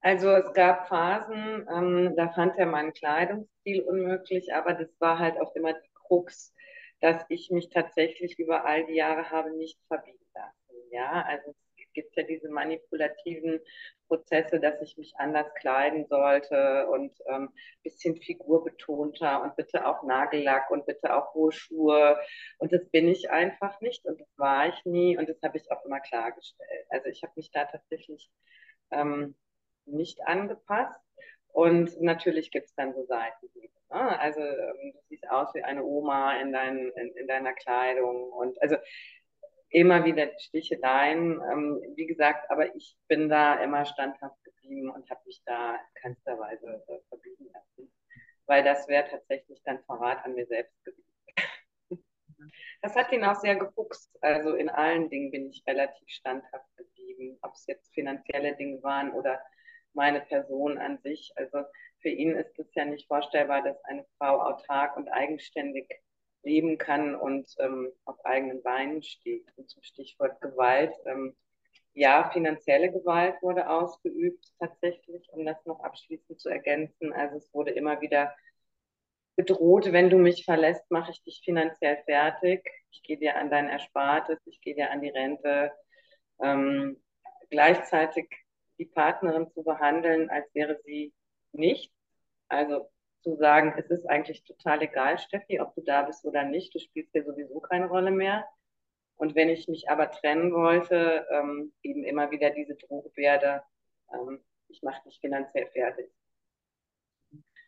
Also 0.00 0.30
es 0.30 0.52
gab 0.54 0.88
Phasen, 0.88 1.66
ähm, 1.72 2.14
da 2.16 2.28
fand 2.30 2.58
er 2.58 2.66
meinen 2.66 2.92
Kleidungsstil 2.92 3.82
unmöglich, 3.82 4.52
aber 4.54 4.74
das 4.74 4.88
war 4.98 5.18
halt 5.18 5.38
auch 5.40 5.54
immer 5.54 5.74
die 5.74 5.90
Krux, 5.94 6.52
dass 7.00 7.24
ich 7.28 7.50
mich 7.50 7.68
tatsächlich 7.68 8.38
über 8.38 8.64
all 8.64 8.86
die 8.86 8.94
Jahre 8.94 9.30
habe 9.30 9.56
nicht 9.56 9.78
verbiegen 9.86 10.24
lassen. 10.34 10.90
Ja, 10.90 11.24
also 11.28 11.54
es 11.92 11.94
gibt 11.94 12.16
ja 12.16 12.22
diese 12.22 12.48
manipulativen 12.48 13.60
Prozesse, 14.08 14.58
dass 14.58 14.80
ich 14.80 14.96
mich 14.96 15.14
anders 15.18 15.52
kleiden 15.54 16.06
sollte 16.06 16.86
und 16.88 17.12
ähm, 17.26 17.50
bisschen 17.82 18.16
figurbetonter 18.16 19.42
und 19.42 19.56
bitte 19.56 19.86
auch 19.86 20.02
Nagellack 20.02 20.70
und 20.70 20.86
bitte 20.86 21.14
auch 21.14 21.34
hohe 21.34 21.52
Schuhe. 21.52 22.18
Und 22.58 22.72
das 22.72 22.88
bin 22.90 23.08
ich 23.08 23.30
einfach 23.30 23.78
nicht 23.80 24.06
und 24.06 24.20
das 24.20 24.28
war 24.38 24.68
ich 24.68 24.84
nie 24.86 25.18
und 25.18 25.28
das 25.28 25.40
habe 25.42 25.58
ich 25.58 25.70
auch 25.70 25.84
immer 25.84 26.00
klargestellt. 26.00 26.86
Also 26.88 27.08
ich 27.08 27.22
habe 27.22 27.32
mich 27.36 27.50
da 27.50 27.66
tatsächlich 27.66 28.30
ähm, 28.90 29.34
nicht 29.84 30.26
angepasst. 30.26 30.98
Und 31.48 32.00
natürlich 32.00 32.50
gibt 32.50 32.68
es 32.68 32.74
dann 32.74 32.94
so 32.94 33.04
Seiten. 33.04 33.46
Ne? 33.90 34.18
Also 34.20 34.40
ähm, 34.40 34.92
du 34.94 34.98
siehst 35.10 35.28
aus 35.30 35.52
wie 35.54 35.62
eine 35.62 35.84
Oma 35.84 36.40
in, 36.40 36.50
dein, 36.50 36.90
in, 36.96 37.14
in 37.14 37.26
deiner 37.28 37.52
Kleidung 37.52 38.32
und 38.32 38.60
also 38.62 38.76
immer 39.72 40.04
wieder 40.04 40.30
Sticheleien. 40.38 41.40
Ähm, 41.50 41.82
wie 41.96 42.06
gesagt, 42.06 42.50
aber 42.50 42.74
ich 42.76 42.96
bin 43.08 43.28
da 43.28 43.56
immer 43.62 43.84
standhaft 43.84 44.42
geblieben 44.44 44.90
und 44.90 45.08
habe 45.10 45.20
mich 45.26 45.42
da 45.44 45.78
keinster 45.94 46.38
Weise 46.38 46.84
äh, 46.86 46.98
verbiegen 47.08 47.50
lassen, 47.52 47.92
weil 48.46 48.62
das 48.62 48.86
wäre 48.86 49.08
tatsächlich 49.08 49.62
dann 49.64 49.82
Verrat 49.84 50.24
an 50.24 50.34
mir 50.34 50.46
selbst 50.46 50.84
gewesen. 50.84 51.04
Das 52.82 52.96
hat 52.96 53.12
ihn 53.12 53.24
auch 53.24 53.36
sehr 53.36 53.54
gefuchst. 53.54 54.10
Also 54.20 54.56
in 54.56 54.68
allen 54.68 55.08
Dingen 55.08 55.30
bin 55.30 55.48
ich 55.48 55.62
relativ 55.68 56.08
standhaft 56.08 56.66
geblieben, 56.76 57.38
ob 57.42 57.54
es 57.54 57.64
jetzt 57.68 57.94
finanzielle 57.94 58.56
Dinge 58.56 58.82
waren 58.82 59.12
oder 59.12 59.40
meine 59.94 60.20
Person 60.22 60.78
an 60.78 60.98
sich. 60.98 61.32
Also 61.36 61.62
für 62.00 62.08
ihn 62.08 62.34
ist 62.34 62.58
es 62.58 62.74
ja 62.74 62.84
nicht 62.84 63.06
vorstellbar, 63.06 63.62
dass 63.62 63.82
eine 63.84 64.04
Frau 64.18 64.40
autark 64.42 64.96
und 64.96 65.08
eigenständig 65.08 65.88
leben 66.42 66.78
kann 66.78 67.14
und 67.14 67.54
ähm, 67.58 67.92
auf 68.04 68.24
eigenen 68.24 68.62
Beinen 68.62 69.02
steht. 69.02 69.46
Und 69.56 69.70
zum 69.70 69.82
Stichwort 69.82 70.40
Gewalt. 70.40 70.92
Ähm, 71.06 71.34
ja, 71.94 72.30
finanzielle 72.32 72.90
Gewalt 72.90 73.34
wurde 73.42 73.68
ausgeübt 73.68 74.46
tatsächlich, 74.58 75.28
um 75.32 75.44
das 75.44 75.64
noch 75.66 75.80
abschließend 75.80 76.40
zu 76.40 76.48
ergänzen. 76.48 77.12
Also 77.12 77.36
es 77.36 77.52
wurde 77.52 77.72
immer 77.72 78.00
wieder 78.00 78.34
bedroht, 79.36 79.92
wenn 79.92 80.10
du 80.10 80.18
mich 80.18 80.44
verlässt, 80.44 80.90
mache 80.90 81.10
ich 81.10 81.22
dich 81.22 81.42
finanziell 81.44 82.02
fertig. 82.04 82.66
Ich 82.90 83.02
gehe 83.02 83.18
dir 83.18 83.36
an 83.36 83.50
dein 83.50 83.68
Erspartes, 83.68 84.38
ich 84.46 84.60
gehe 84.60 84.74
dir 84.74 84.90
an 84.90 85.00
die 85.00 85.08
Rente. 85.08 85.72
Ähm, 86.40 87.02
gleichzeitig 87.50 88.28
die 88.78 88.86
Partnerin 88.86 89.50
zu 89.52 89.62
behandeln, 89.62 90.30
als 90.30 90.46
wäre 90.54 90.80
sie 90.84 91.12
nicht. 91.52 91.92
Also 92.48 92.90
zu 93.22 93.36
sagen, 93.36 93.74
es 93.78 93.90
ist 93.90 94.06
eigentlich 94.06 94.44
total 94.44 94.82
egal, 94.82 95.18
Steffi, 95.18 95.60
ob 95.60 95.74
du 95.74 95.82
da 95.82 96.02
bist 96.02 96.24
oder 96.24 96.44
nicht, 96.44 96.74
du 96.74 96.78
spielst 96.78 97.12
hier 97.12 97.24
sowieso 97.24 97.60
keine 97.60 97.86
Rolle 97.86 98.10
mehr. 98.10 98.44
Und 99.16 99.34
wenn 99.34 99.48
ich 99.48 99.68
mich 99.68 99.88
aber 99.88 100.10
trennen 100.10 100.52
wollte, 100.52 101.26
ähm, 101.30 101.72
eben 101.82 102.04
immer 102.04 102.30
wieder 102.30 102.50
diese 102.50 102.74
Drohgebärde, 102.74 103.62
ähm, 104.12 104.42
ich 104.68 104.82
mache 104.82 105.02
dich 105.04 105.20
finanziell 105.20 105.68
fertig. 105.68 106.10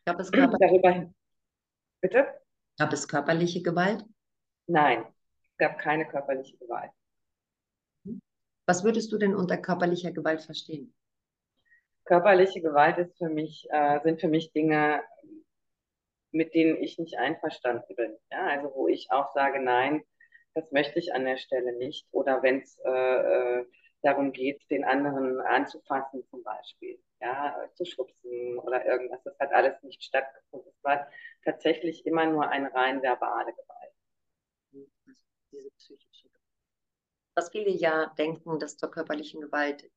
Gab 0.07 0.19
es, 0.21 0.33
körper 0.33 0.59
Darüber, 0.59 1.11
bitte? 2.01 2.27
gab 2.79 2.93
es 2.93 3.07
körperliche 3.09 3.63
Gewalt? 3.63 4.05
Nein, 4.67 5.05
es 5.51 5.57
gab 5.57 5.79
keine 5.79 6.07
körperliche 6.07 6.57
Gewalt. 6.59 6.91
Was 8.67 8.83
würdest 8.83 9.13
du 9.13 9.19
denn 9.19 9.35
unter 9.35 9.57
körperlicher 9.59 10.11
Gewalt 10.11 10.43
verstehen? 10.43 10.95
Körperliche 12.05 12.61
Gewalt 12.61 12.99
ist 12.99 13.17
für 13.17 13.29
mich, 13.29 13.67
äh, 13.71 14.01
sind 14.03 14.21
für 14.21 14.29
mich 14.29 14.53
Dinge, 14.53 15.03
mit 16.35 16.55
denen 16.55 16.77
ich 16.83 16.99
nicht 16.99 17.17
einverstanden 17.19 17.95
bin. 17.95 18.17
Ja? 18.31 18.47
Also 18.49 18.75
wo 18.75 18.89
ich 18.89 19.11
auch 19.11 19.33
sage, 19.33 19.61
nein, 19.61 20.05
das 20.55 20.71
möchte 20.73 20.99
ich 20.99 21.15
an 21.15 21.25
der 21.25 21.37
Stelle 21.37 21.77
nicht. 21.77 22.07
Oder 22.11 22.43
wenn 22.43 22.61
es 22.61 22.79
äh, 22.85 22.91
äh, 23.61 23.67
darum 24.03 24.33
geht, 24.33 24.63
den 24.71 24.85
anderen 24.85 25.41
anzufassen 25.41 26.25
zum 26.29 26.43
Beispiel, 26.43 26.99
ja, 27.21 27.57
zu 27.75 27.85
schubsen 27.85 28.59
oder 28.59 28.85
irgendwas. 28.85 29.23
Das 29.25 29.39
hat 29.39 29.53
alles 29.53 29.83
nicht 29.83 30.03
stattgefunden. 30.03 30.71
Es 30.77 30.85
war 30.85 31.09
tatsächlich 31.45 32.05
immer 32.05 32.27
nur 32.27 32.49
eine 32.49 32.73
rein 32.75 33.03
verbale 33.03 33.53
Gewalt. 33.53 33.93
Also 34.73 34.87
diese 35.53 35.71
psychische 35.71 36.29
Gewalt. 36.29 36.43
Was 37.35 37.51
viele 37.51 37.71
ja 37.71 38.13
denken, 38.19 38.59
dass 38.59 38.77
zur 38.77 38.91
körperlichen 38.91 39.41
Gewalt 39.41 39.91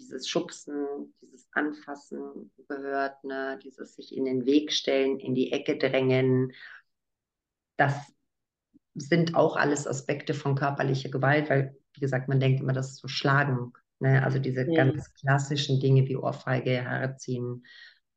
dieses 0.00 0.28
Schubsen, 0.28 1.14
dieses 1.22 1.48
Anfassen 1.52 2.50
gehört, 2.68 3.22
ne? 3.24 3.58
dieses 3.62 3.94
sich 3.96 4.16
in 4.16 4.24
den 4.24 4.46
Weg 4.46 4.72
stellen, 4.72 5.18
in 5.20 5.34
die 5.34 5.52
Ecke 5.52 5.78
drängen. 5.78 6.52
Das 7.76 7.94
sind 8.94 9.34
auch 9.34 9.56
alles 9.56 9.86
Aspekte 9.86 10.34
von 10.34 10.54
körperlicher 10.54 11.10
Gewalt, 11.10 11.50
weil, 11.50 11.76
wie 11.94 12.00
gesagt, 12.00 12.28
man 12.28 12.40
denkt 12.40 12.60
immer, 12.60 12.72
das 12.72 12.90
ist 12.92 12.98
so 13.00 13.08
Schlagen. 13.08 13.72
Ne? 14.00 14.22
Also 14.24 14.38
diese 14.38 14.66
Mhm. 14.66 14.72
ganz 14.72 15.14
klassischen 15.14 15.80
Dinge 15.80 16.06
wie 16.08 16.16
Ohrfeige, 16.16 16.84
Haare 16.84 17.16
ziehen, 17.16 17.64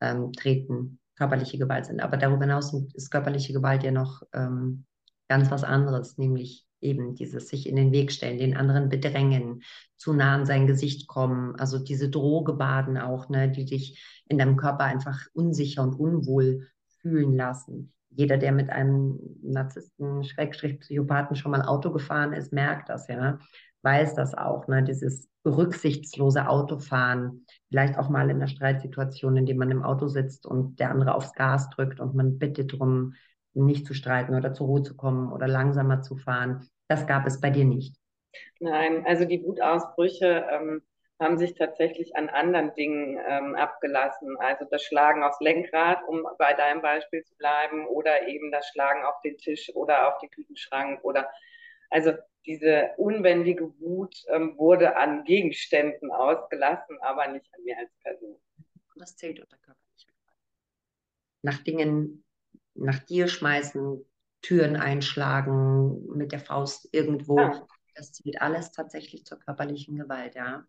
ähm, 0.01 0.33
treten, 0.33 0.99
körperliche 1.17 1.57
Gewalt 1.57 1.85
sind. 1.85 2.01
Aber 2.01 2.17
darüber 2.17 2.41
hinaus 2.41 2.73
ist 2.93 3.11
körperliche 3.11 3.53
Gewalt 3.53 3.83
ja 3.83 3.91
noch 3.91 4.23
ähm, 4.33 4.85
ganz 5.29 5.51
was 5.51 5.63
anderes, 5.63 6.17
nämlich 6.17 6.65
eben 6.83 7.15
dieses 7.15 7.47
sich 7.47 7.67
in 7.67 7.75
den 7.75 7.91
Weg 7.91 8.11
stellen, 8.11 8.37
den 8.37 8.55
anderen 8.57 8.89
bedrängen, 8.89 9.63
zu 9.97 10.13
nah 10.13 10.35
an 10.35 10.45
sein 10.45 10.67
Gesicht 10.67 11.07
kommen, 11.07 11.55
also 11.55 11.79
diese 11.79 12.09
Drohgebaden 12.09 12.97
auch, 12.97 13.29
ne, 13.29 13.49
die 13.49 13.65
dich 13.65 14.03
in 14.27 14.37
deinem 14.37 14.57
Körper 14.57 14.83
einfach 14.83 15.19
unsicher 15.33 15.81
und 15.81 15.95
unwohl 15.95 16.67
fühlen 16.99 17.33
lassen. 17.33 17.93
Jeder, 18.09 18.37
der 18.37 18.51
mit 18.51 18.69
einem 18.69 19.19
Narzissten, 19.41 20.23
Schrägstrich 20.23 20.79
Psychopathen 20.79 21.35
schon 21.35 21.51
mal 21.51 21.63
Auto 21.63 21.91
gefahren 21.91 22.33
ist, 22.33 22.53
merkt 22.53 22.89
das, 22.89 23.07
ja, 23.07 23.39
weiß 23.81 24.15
das 24.15 24.33
auch, 24.33 24.67
ne, 24.67 24.83
dieses 24.83 25.27
rücksichtslose 25.45 26.47
Autofahren, 26.47 27.45
vielleicht 27.69 27.97
auch 27.97 28.09
mal 28.09 28.29
in 28.29 28.37
einer 28.37 28.47
Streitsituation, 28.47 29.37
in 29.37 29.45
der 29.45 29.55
man 29.55 29.71
im 29.71 29.83
Auto 29.83 30.07
sitzt 30.07 30.45
und 30.45 30.79
der 30.79 30.91
andere 30.91 31.15
aufs 31.15 31.33
Gas 31.33 31.69
drückt 31.69 31.99
und 31.99 32.15
man 32.15 32.37
bittet 32.39 32.73
darum, 32.73 33.13
nicht 33.53 33.85
zu 33.85 33.93
streiten 33.93 34.35
oder 34.35 34.53
zur 34.53 34.67
Ruhe 34.67 34.83
zu 34.83 34.95
kommen 34.95 35.31
oder 35.31 35.47
langsamer 35.47 36.01
zu 36.01 36.15
fahren. 36.15 36.67
Das 36.87 37.07
gab 37.07 37.25
es 37.27 37.39
bei 37.39 37.49
dir 37.49 37.65
nicht. 37.65 37.95
Nein, 38.59 39.05
also 39.05 39.25
die 39.25 39.43
Wutausbrüche 39.43 40.45
ähm, 40.49 40.81
haben 41.19 41.37
sich 41.37 41.53
tatsächlich 41.53 42.15
an 42.15 42.29
anderen 42.29 42.73
Dingen 42.73 43.19
ähm, 43.27 43.55
abgelassen. 43.55 44.35
Also 44.39 44.65
das 44.69 44.83
Schlagen 44.83 45.23
aufs 45.23 45.39
Lenkrad, 45.39 45.99
um 46.07 46.25
bei 46.37 46.53
deinem 46.53 46.81
Beispiel 46.81 47.23
zu 47.23 47.35
bleiben, 47.35 47.87
oder 47.87 48.27
eben 48.27 48.51
das 48.51 48.67
Schlagen 48.67 49.03
auf 49.05 49.21
den 49.21 49.37
Tisch 49.37 49.71
oder 49.75 50.07
auf 50.07 50.19
den 50.19 50.29
Küchenschrank 50.29 50.99
oder 51.03 51.29
also 51.89 52.13
diese 52.45 52.91
unbändige 52.97 53.71
Wut 53.79 54.15
ähm, 54.27 54.57
wurde 54.57 54.97
an 54.97 55.23
Gegenständen 55.23 56.11
ausgelassen, 56.11 56.97
aber 57.01 57.27
nicht 57.27 57.45
an 57.53 57.63
mir 57.63 57.77
als 57.77 57.91
Person. 58.01 58.35
Was 58.95 59.15
zählt 59.15 59.39
unter 59.39 59.57
körperlicher 59.57 60.11
Gewalt? 60.11 60.39
Nach 61.43 61.63
Dingen, 61.63 62.23
nach 62.75 62.99
dir 62.99 63.27
schmeißen, 63.27 64.03
Türen 64.41 64.75
einschlagen, 64.75 66.05
mit 66.15 66.31
der 66.31 66.39
Faust 66.39 66.89
irgendwo. 66.91 67.39
Ah. 67.39 67.67
Das 67.95 68.11
zählt 68.11 68.41
alles 68.41 68.71
tatsächlich 68.71 69.25
zur 69.25 69.39
körperlichen 69.39 69.95
Gewalt, 69.95 70.35
ja. 70.35 70.65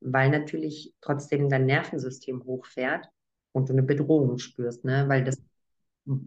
Weil 0.00 0.30
natürlich 0.30 0.94
trotzdem 1.00 1.48
dein 1.48 1.66
Nervensystem 1.66 2.44
hochfährt 2.44 3.08
und 3.52 3.68
du 3.68 3.72
eine 3.72 3.82
Bedrohung 3.82 4.38
spürst, 4.38 4.84
ne? 4.84 5.08
Weil 5.08 5.24
das 5.24 5.42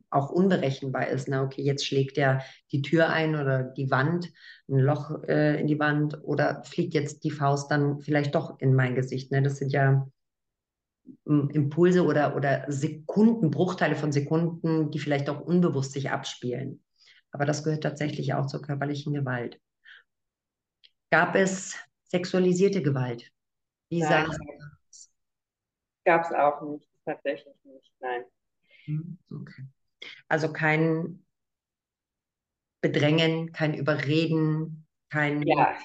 auch 0.10 0.30
unberechenbar 0.30 1.08
ist. 1.08 1.28
Ne? 1.28 1.42
Okay, 1.42 1.62
jetzt 1.62 1.86
schlägt 1.86 2.18
er 2.18 2.42
die 2.72 2.82
Tür 2.82 3.10
ein 3.10 3.36
oder 3.36 3.64
die 3.64 3.90
Wand, 3.92 4.32
ein 4.68 4.80
Loch 4.80 5.24
äh, 5.24 5.60
in 5.60 5.68
die 5.68 5.80
Wand 5.80 6.22
oder 6.24 6.64
fliegt 6.64 6.94
jetzt 6.94 7.24
die 7.24 7.32
Faust 7.32 7.72
dann 7.72 8.00
vielleicht 8.00 8.36
doch 8.36 8.60
in 8.60 8.76
mein 8.76 8.96
Gesicht. 8.96 9.32
Ne? 9.32 9.42
Das 9.42 9.58
sind 9.58 9.72
ja 9.72 10.08
Impulse 11.26 12.04
oder, 12.04 12.36
oder 12.36 12.66
Sekunden, 12.68 13.52
Bruchteile 13.52 13.96
von 13.96 14.12
Sekunden, 14.12 14.92
die 14.92 15.00
vielleicht 15.00 15.30
auch 15.30 15.40
unbewusst 15.40 15.94
sich 15.94 16.10
abspielen. 16.10 16.84
Aber 17.32 17.46
das 17.46 17.64
gehört 17.64 17.84
tatsächlich 17.84 18.34
auch 18.34 18.48
zur 18.48 18.62
körperlichen 18.62 19.14
Gewalt. 19.14 19.60
Gab 21.12 21.36
es 21.36 21.76
sexualisierte 22.06 22.82
Gewalt? 22.82 23.32
Wie 23.90 24.02
nein, 24.02 24.30
gab 26.06 26.24
es 26.24 26.32
auch 26.32 26.62
nicht, 26.62 26.88
tatsächlich 27.06 27.56
nicht, 27.64 27.94
nein. 28.00 28.24
Hm, 28.86 29.18
okay. 29.32 29.64
Also 30.28 30.52
kein 30.52 31.24
Bedrängen, 32.82 33.52
kein 33.52 33.74
Überreden, 33.74 34.88
kein. 35.10 35.44
Ja. 35.44 35.78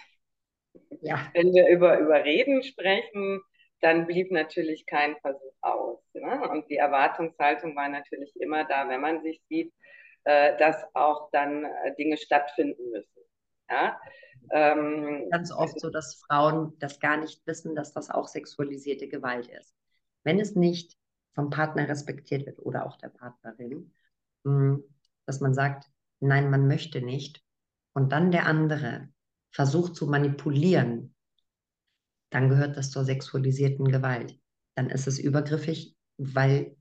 ja. 1.02 1.30
Wenn 1.34 1.52
wir 1.52 1.68
über 1.68 1.98
Überreden 1.98 2.62
sprechen, 2.62 3.40
dann 3.80 4.06
blieb 4.06 4.30
natürlich 4.30 4.86
kein 4.86 5.16
Versuch 5.16 5.54
aus. 5.60 6.00
Ne? 6.14 6.48
Und 6.50 6.68
die 6.68 6.76
Erwartungshaltung 6.76 7.76
war 7.76 7.88
natürlich 7.88 8.34
immer 8.40 8.64
da, 8.64 8.88
wenn 8.88 9.00
man 9.00 9.22
sich 9.22 9.42
sieht, 9.48 9.72
äh, 10.24 10.56
dass 10.58 10.76
auch 10.94 11.30
dann 11.32 11.64
äh, 11.64 11.94
Dinge 11.96 12.16
stattfinden 12.16 12.90
müssen. 12.90 13.20
Ja? 13.70 14.00
Ähm, 14.50 15.28
Ganz 15.30 15.52
oft 15.52 15.78
so, 15.80 15.90
dass 15.90 16.22
Frauen 16.26 16.76
das 16.78 17.00
gar 17.00 17.16
nicht 17.16 17.46
wissen, 17.46 17.74
dass 17.74 17.92
das 17.92 18.10
auch 18.10 18.28
sexualisierte 18.28 19.08
Gewalt 19.08 19.48
ist. 19.48 19.74
Wenn 20.22 20.40
es 20.40 20.54
nicht 20.54 20.96
vom 21.34 21.50
Partner 21.50 21.88
respektiert 21.88 22.46
wird 22.46 22.58
oder 22.60 22.86
auch 22.86 22.96
der 22.96 23.08
Partnerin, 23.08 23.92
hm, 24.44 24.84
dass 25.26 25.40
man 25.40 25.54
sagt, 25.54 25.90
nein, 26.20 26.50
man 26.50 26.66
möchte 26.68 27.00
nicht, 27.00 27.42
und 27.94 28.10
dann 28.10 28.32
der 28.32 28.46
andere 28.46 29.08
versucht 29.52 29.94
zu 29.94 30.06
manipulieren, 30.06 31.13
dann 32.34 32.48
gehört 32.48 32.76
das 32.76 32.90
zur 32.90 33.04
sexualisierten 33.04 33.86
Gewalt. 33.86 34.36
Dann 34.74 34.90
ist 34.90 35.06
es 35.06 35.20
übergriffig, 35.20 35.94
weil 36.18 36.76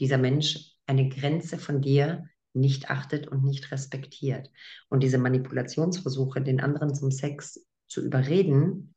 dieser 0.00 0.18
Mensch 0.18 0.74
eine 0.86 1.08
Grenze 1.08 1.58
von 1.58 1.80
dir 1.80 2.26
nicht 2.54 2.90
achtet 2.90 3.28
und 3.28 3.44
nicht 3.44 3.70
respektiert. 3.70 4.50
Und 4.88 5.04
diese 5.04 5.18
Manipulationsversuche, 5.18 6.42
den 6.42 6.60
anderen 6.60 6.92
zum 6.92 7.12
Sex 7.12 7.64
zu 7.86 8.04
überreden, 8.04 8.96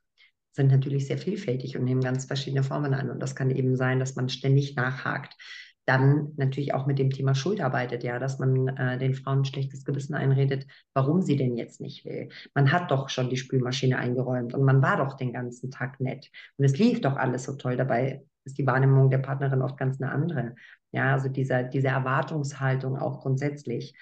sind 0.51 0.71
natürlich 0.71 1.05
sehr 1.05 1.19
vielfältig 1.19 1.77
und 1.77 1.83
nehmen 1.83 2.01
ganz 2.01 2.25
verschiedene 2.25 2.63
Formen 2.63 2.95
an. 2.95 3.11
Und 3.11 3.19
das 3.19 3.35
kann 3.35 3.51
eben 3.51 3.75
sein, 3.75 3.99
dass 3.99 4.15
man 4.15 4.29
ständig 4.29 4.75
nachhakt. 4.75 5.35
Dann 5.85 6.33
natürlich 6.37 6.73
auch 6.73 6.85
mit 6.85 6.97
dem 6.97 7.09
Thema 7.09 7.35
Schuld 7.35 7.59
arbeitet, 7.59 8.03
ja, 8.03 8.19
dass 8.19 8.39
man 8.39 8.69
äh, 8.69 8.97
den 8.97 9.13
Frauen 9.13 9.39
ein 9.39 9.45
schlechtes 9.45 9.83
Gewissen 9.83 10.13
einredet, 10.13 10.65
warum 10.93 11.21
sie 11.21 11.35
denn 11.35 11.57
jetzt 11.57 11.81
nicht 11.81 12.05
will. 12.05 12.29
Man 12.53 12.71
hat 12.71 12.91
doch 12.91 13.09
schon 13.09 13.29
die 13.29 13.37
Spülmaschine 13.37 13.97
eingeräumt 13.97 14.53
und 14.53 14.63
man 14.63 14.81
war 14.81 14.97
doch 14.97 15.15
den 15.15 15.33
ganzen 15.33 15.71
Tag 15.71 15.99
nett. 15.99 16.29
Und 16.57 16.65
es 16.65 16.77
lief 16.77 17.01
doch 17.01 17.17
alles 17.17 17.43
so 17.43 17.55
toll. 17.55 17.75
Dabei 17.75 18.23
ist 18.45 18.57
die 18.57 18.67
Wahrnehmung 18.67 19.09
der 19.09 19.17
Partnerin 19.19 19.61
oft 19.61 19.77
ganz 19.77 20.01
eine 20.01 20.11
andere. 20.11 20.55
Ja, 20.91 21.13
also 21.13 21.29
dieser, 21.29 21.63
diese 21.63 21.87
Erwartungshaltung 21.87 22.97
auch 22.97 23.21
grundsätzlich. 23.21 23.95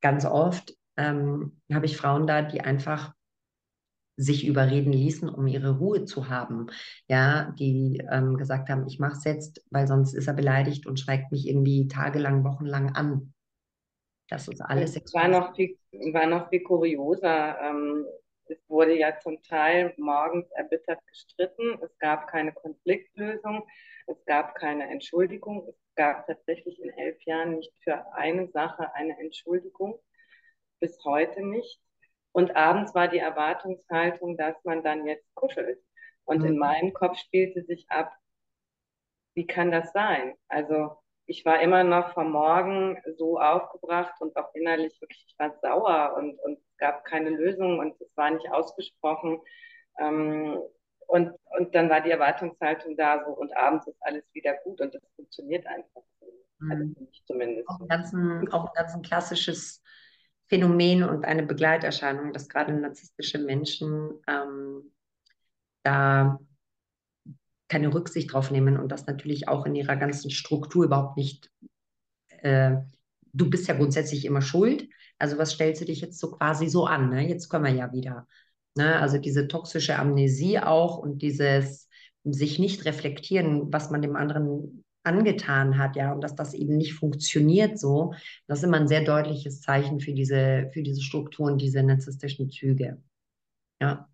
Ganz 0.00 0.24
oft 0.24 0.74
ähm, 0.96 1.60
habe 1.72 1.86
ich 1.86 1.96
Frauen 1.96 2.26
da, 2.26 2.42
die 2.42 2.60
einfach 2.60 3.14
sich 4.16 4.46
überreden 4.46 4.92
ließen, 4.92 5.28
um 5.28 5.46
ihre 5.46 5.78
Ruhe 5.78 6.04
zu 6.04 6.28
haben. 6.28 6.68
Ja, 7.08 7.52
die 7.58 8.00
ähm, 8.10 8.36
gesagt 8.36 8.68
haben, 8.68 8.86
ich 8.86 8.98
mache 8.98 9.16
es 9.18 9.24
jetzt, 9.24 9.64
weil 9.70 9.86
sonst 9.86 10.14
ist 10.14 10.28
er 10.28 10.34
beleidigt 10.34 10.86
und 10.86 11.00
schweigt 11.00 11.32
mich 11.32 11.48
irgendwie 11.48 11.88
tagelang, 11.88 12.44
wochenlang 12.44 12.94
an. 12.94 13.34
Das 14.28 14.48
ist 14.48 14.60
alles 14.60 14.96
es 14.96 15.12
war 15.12 15.28
noch 15.28 15.54
viel, 15.54 15.76
war 16.12 16.26
noch 16.26 16.48
viel 16.48 16.62
kurioser. 16.62 17.58
Ähm, 17.60 18.06
es 18.46 18.58
wurde 18.68 18.96
ja 18.96 19.18
zum 19.20 19.42
Teil 19.42 19.94
morgens 19.96 20.50
erbittert 20.52 21.00
gestritten. 21.06 21.78
Es 21.82 21.96
gab 21.98 22.28
keine 22.28 22.52
Konfliktlösung. 22.52 23.66
Es 24.06 24.22
gab 24.26 24.54
keine 24.54 24.90
Entschuldigung. 24.90 25.66
Es 25.68 25.76
gab 25.94 26.26
tatsächlich 26.26 26.80
in 26.82 26.90
elf 26.90 27.20
Jahren 27.24 27.56
nicht 27.56 27.72
für 27.82 28.12
eine 28.14 28.48
Sache 28.48 28.94
eine 28.94 29.18
Entschuldigung. 29.18 29.98
Bis 30.80 31.02
heute 31.04 31.42
nicht. 31.42 31.80
Und 32.34 32.56
abends 32.56 32.94
war 32.96 33.06
die 33.06 33.20
Erwartungshaltung, 33.20 34.36
dass 34.36 34.56
man 34.64 34.82
dann 34.82 35.06
jetzt 35.06 35.32
kuschelt. 35.34 35.78
Und 36.24 36.40
mhm. 36.40 36.46
in 36.46 36.58
meinem 36.58 36.92
Kopf 36.92 37.16
spielte 37.16 37.62
sich 37.62 37.86
ab, 37.90 38.12
wie 39.34 39.46
kann 39.46 39.70
das 39.70 39.92
sein? 39.92 40.34
Also 40.48 40.96
ich 41.26 41.44
war 41.44 41.60
immer 41.60 41.84
noch 41.84 42.12
vom 42.12 42.32
Morgen 42.32 43.00
so 43.16 43.38
aufgebracht 43.38 44.14
und 44.20 44.36
auch 44.36 44.52
innerlich 44.54 45.00
wirklich, 45.00 45.24
ich 45.28 45.38
war 45.38 45.56
sauer 45.62 46.16
und, 46.16 46.36
und 46.40 46.58
es 46.58 46.76
gab 46.76 47.04
keine 47.04 47.30
Lösung 47.30 47.78
und 47.78 48.00
es 48.00 48.16
war 48.16 48.30
nicht 48.32 48.50
ausgesprochen. 48.50 49.40
Ähm, 50.00 50.58
und, 51.06 51.32
und 51.56 51.72
dann 51.74 51.88
war 51.88 52.00
die 52.00 52.10
Erwartungshaltung 52.10 52.96
da 52.96 53.24
so 53.24 53.30
und 53.30 53.56
abends 53.56 53.86
ist 53.86 53.98
alles 54.00 54.24
wieder 54.32 54.54
gut 54.64 54.80
und 54.80 54.92
das 54.92 55.02
funktioniert 55.14 55.66
einfach. 55.68 56.02
Also 56.68 56.84
mhm. 56.84 57.08
zumindest. 57.26 57.68
Auch 57.68 57.80
ein, 57.80 57.88
ganzen, 57.88 58.52
auch 58.52 58.64
ein 58.66 58.74
ganz 58.74 59.00
klassisches 59.02 59.84
Phänomen 60.54 61.02
und 61.02 61.24
eine 61.24 61.42
Begleiterscheinung, 61.42 62.32
dass 62.32 62.48
gerade 62.48 62.72
narzisstische 62.72 63.38
Menschen 63.38 64.12
ähm, 64.28 64.92
da 65.82 66.38
keine 67.68 67.92
Rücksicht 67.92 68.32
drauf 68.32 68.52
nehmen 68.52 68.78
und 68.78 68.92
das 68.92 69.08
natürlich 69.08 69.48
auch 69.48 69.66
in 69.66 69.74
ihrer 69.74 69.96
ganzen 69.96 70.30
Struktur 70.30 70.84
überhaupt 70.84 71.16
nicht. 71.16 71.50
Äh, 72.28 72.76
du 73.32 73.50
bist 73.50 73.66
ja 73.66 73.74
grundsätzlich 73.74 74.24
immer 74.24 74.42
schuld. 74.42 74.88
Also 75.18 75.38
was 75.38 75.54
stellst 75.54 75.80
du 75.80 75.86
dich 75.86 76.00
jetzt 76.00 76.20
so 76.20 76.30
quasi 76.30 76.68
so 76.68 76.86
an? 76.86 77.10
Ne? 77.10 77.28
Jetzt 77.28 77.48
können 77.48 77.64
wir 77.64 77.72
ja 77.72 77.92
wieder. 77.92 78.28
Ne? 78.76 79.00
Also 79.00 79.18
diese 79.18 79.48
toxische 79.48 79.98
Amnesie 79.98 80.60
auch 80.60 80.98
und 80.98 81.20
dieses 81.20 81.88
sich 82.22 82.60
nicht 82.60 82.84
reflektieren, 82.84 83.72
was 83.72 83.90
man 83.90 84.02
dem 84.02 84.14
anderen 84.14 84.83
angetan 85.04 85.78
hat, 85.78 85.96
ja, 85.96 86.12
und 86.12 86.22
dass 86.22 86.34
das 86.34 86.54
eben 86.54 86.76
nicht 86.76 86.94
funktioniert 86.94 87.78
so, 87.78 88.14
das 88.46 88.58
ist 88.58 88.64
immer 88.64 88.78
ein 88.78 88.88
sehr 88.88 89.04
deutliches 89.04 89.60
Zeichen 89.60 90.00
für 90.00 90.12
diese, 90.12 90.70
für 90.72 90.82
diese 90.82 91.02
Strukturen, 91.02 91.58
diese 91.58 91.82
narzisstischen 91.82 92.50
Züge. 92.50 93.02
Ja. 93.80 94.08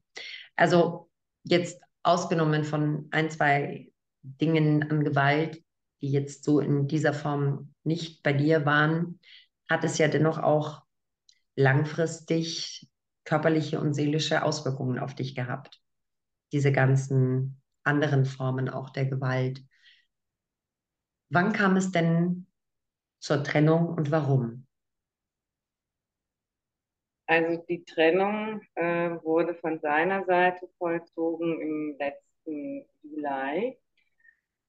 Also 0.56 1.08
jetzt 1.44 1.80
ausgenommen 2.02 2.64
von 2.64 3.08
ein, 3.10 3.30
zwei 3.30 3.92
Dingen 4.22 4.90
an 4.90 5.04
Gewalt, 5.04 5.62
die 6.02 6.10
jetzt 6.10 6.44
so 6.44 6.60
in 6.60 6.88
dieser 6.88 7.12
Form 7.12 7.74
nicht 7.84 8.22
bei 8.22 8.32
dir 8.32 8.66
waren, 8.66 9.20
hat 9.68 9.84
es 9.84 9.98
ja 9.98 10.08
dennoch 10.08 10.38
auch 10.38 10.82
langfristig 11.54 12.88
körperliche 13.24 13.80
und 13.80 13.94
seelische 13.94 14.42
Auswirkungen 14.42 14.98
auf 14.98 15.14
dich 15.14 15.34
gehabt. 15.34 15.80
Diese 16.52 16.72
ganzen 16.72 17.60
anderen 17.84 18.24
Formen 18.24 18.68
auch 18.68 18.90
der 18.90 19.06
Gewalt. 19.06 19.62
Wann 21.30 21.52
kam 21.52 21.76
es 21.76 21.92
denn 21.92 22.46
zur 23.20 23.44
Trennung 23.44 23.88
und 23.94 24.10
warum? 24.10 24.66
Also 27.26 27.62
die 27.68 27.84
Trennung 27.84 28.60
äh, 28.74 29.10
wurde 29.22 29.54
von 29.54 29.78
seiner 29.78 30.24
Seite 30.24 30.68
vollzogen 30.78 31.60
im 31.60 31.96
letzten 31.96 32.84
Juli. 33.02 33.78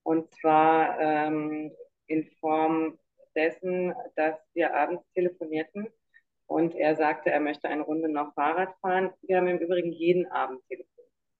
Und 0.04 0.32
zwar 0.36 1.00
ähm, 1.00 1.72
in 2.06 2.30
Form 2.40 3.00
dessen, 3.36 3.94
dass 4.16 4.36
wir 4.54 4.76
abends 4.76 5.04
telefonierten 5.16 5.88
und 6.46 6.76
er 6.76 6.96
sagte, 6.96 7.32
er 7.32 7.40
möchte 7.40 7.70
eine 7.70 7.82
Runde 7.84 8.10
noch 8.10 8.34
Fahrrad 8.36 8.76
fahren. 8.82 9.12
Wir 9.22 9.38
haben 9.38 9.48
im 9.48 9.58
Übrigen 9.58 9.92
jeden 9.92 10.28
Abend 10.28 10.62
telefoniert. 10.68 10.91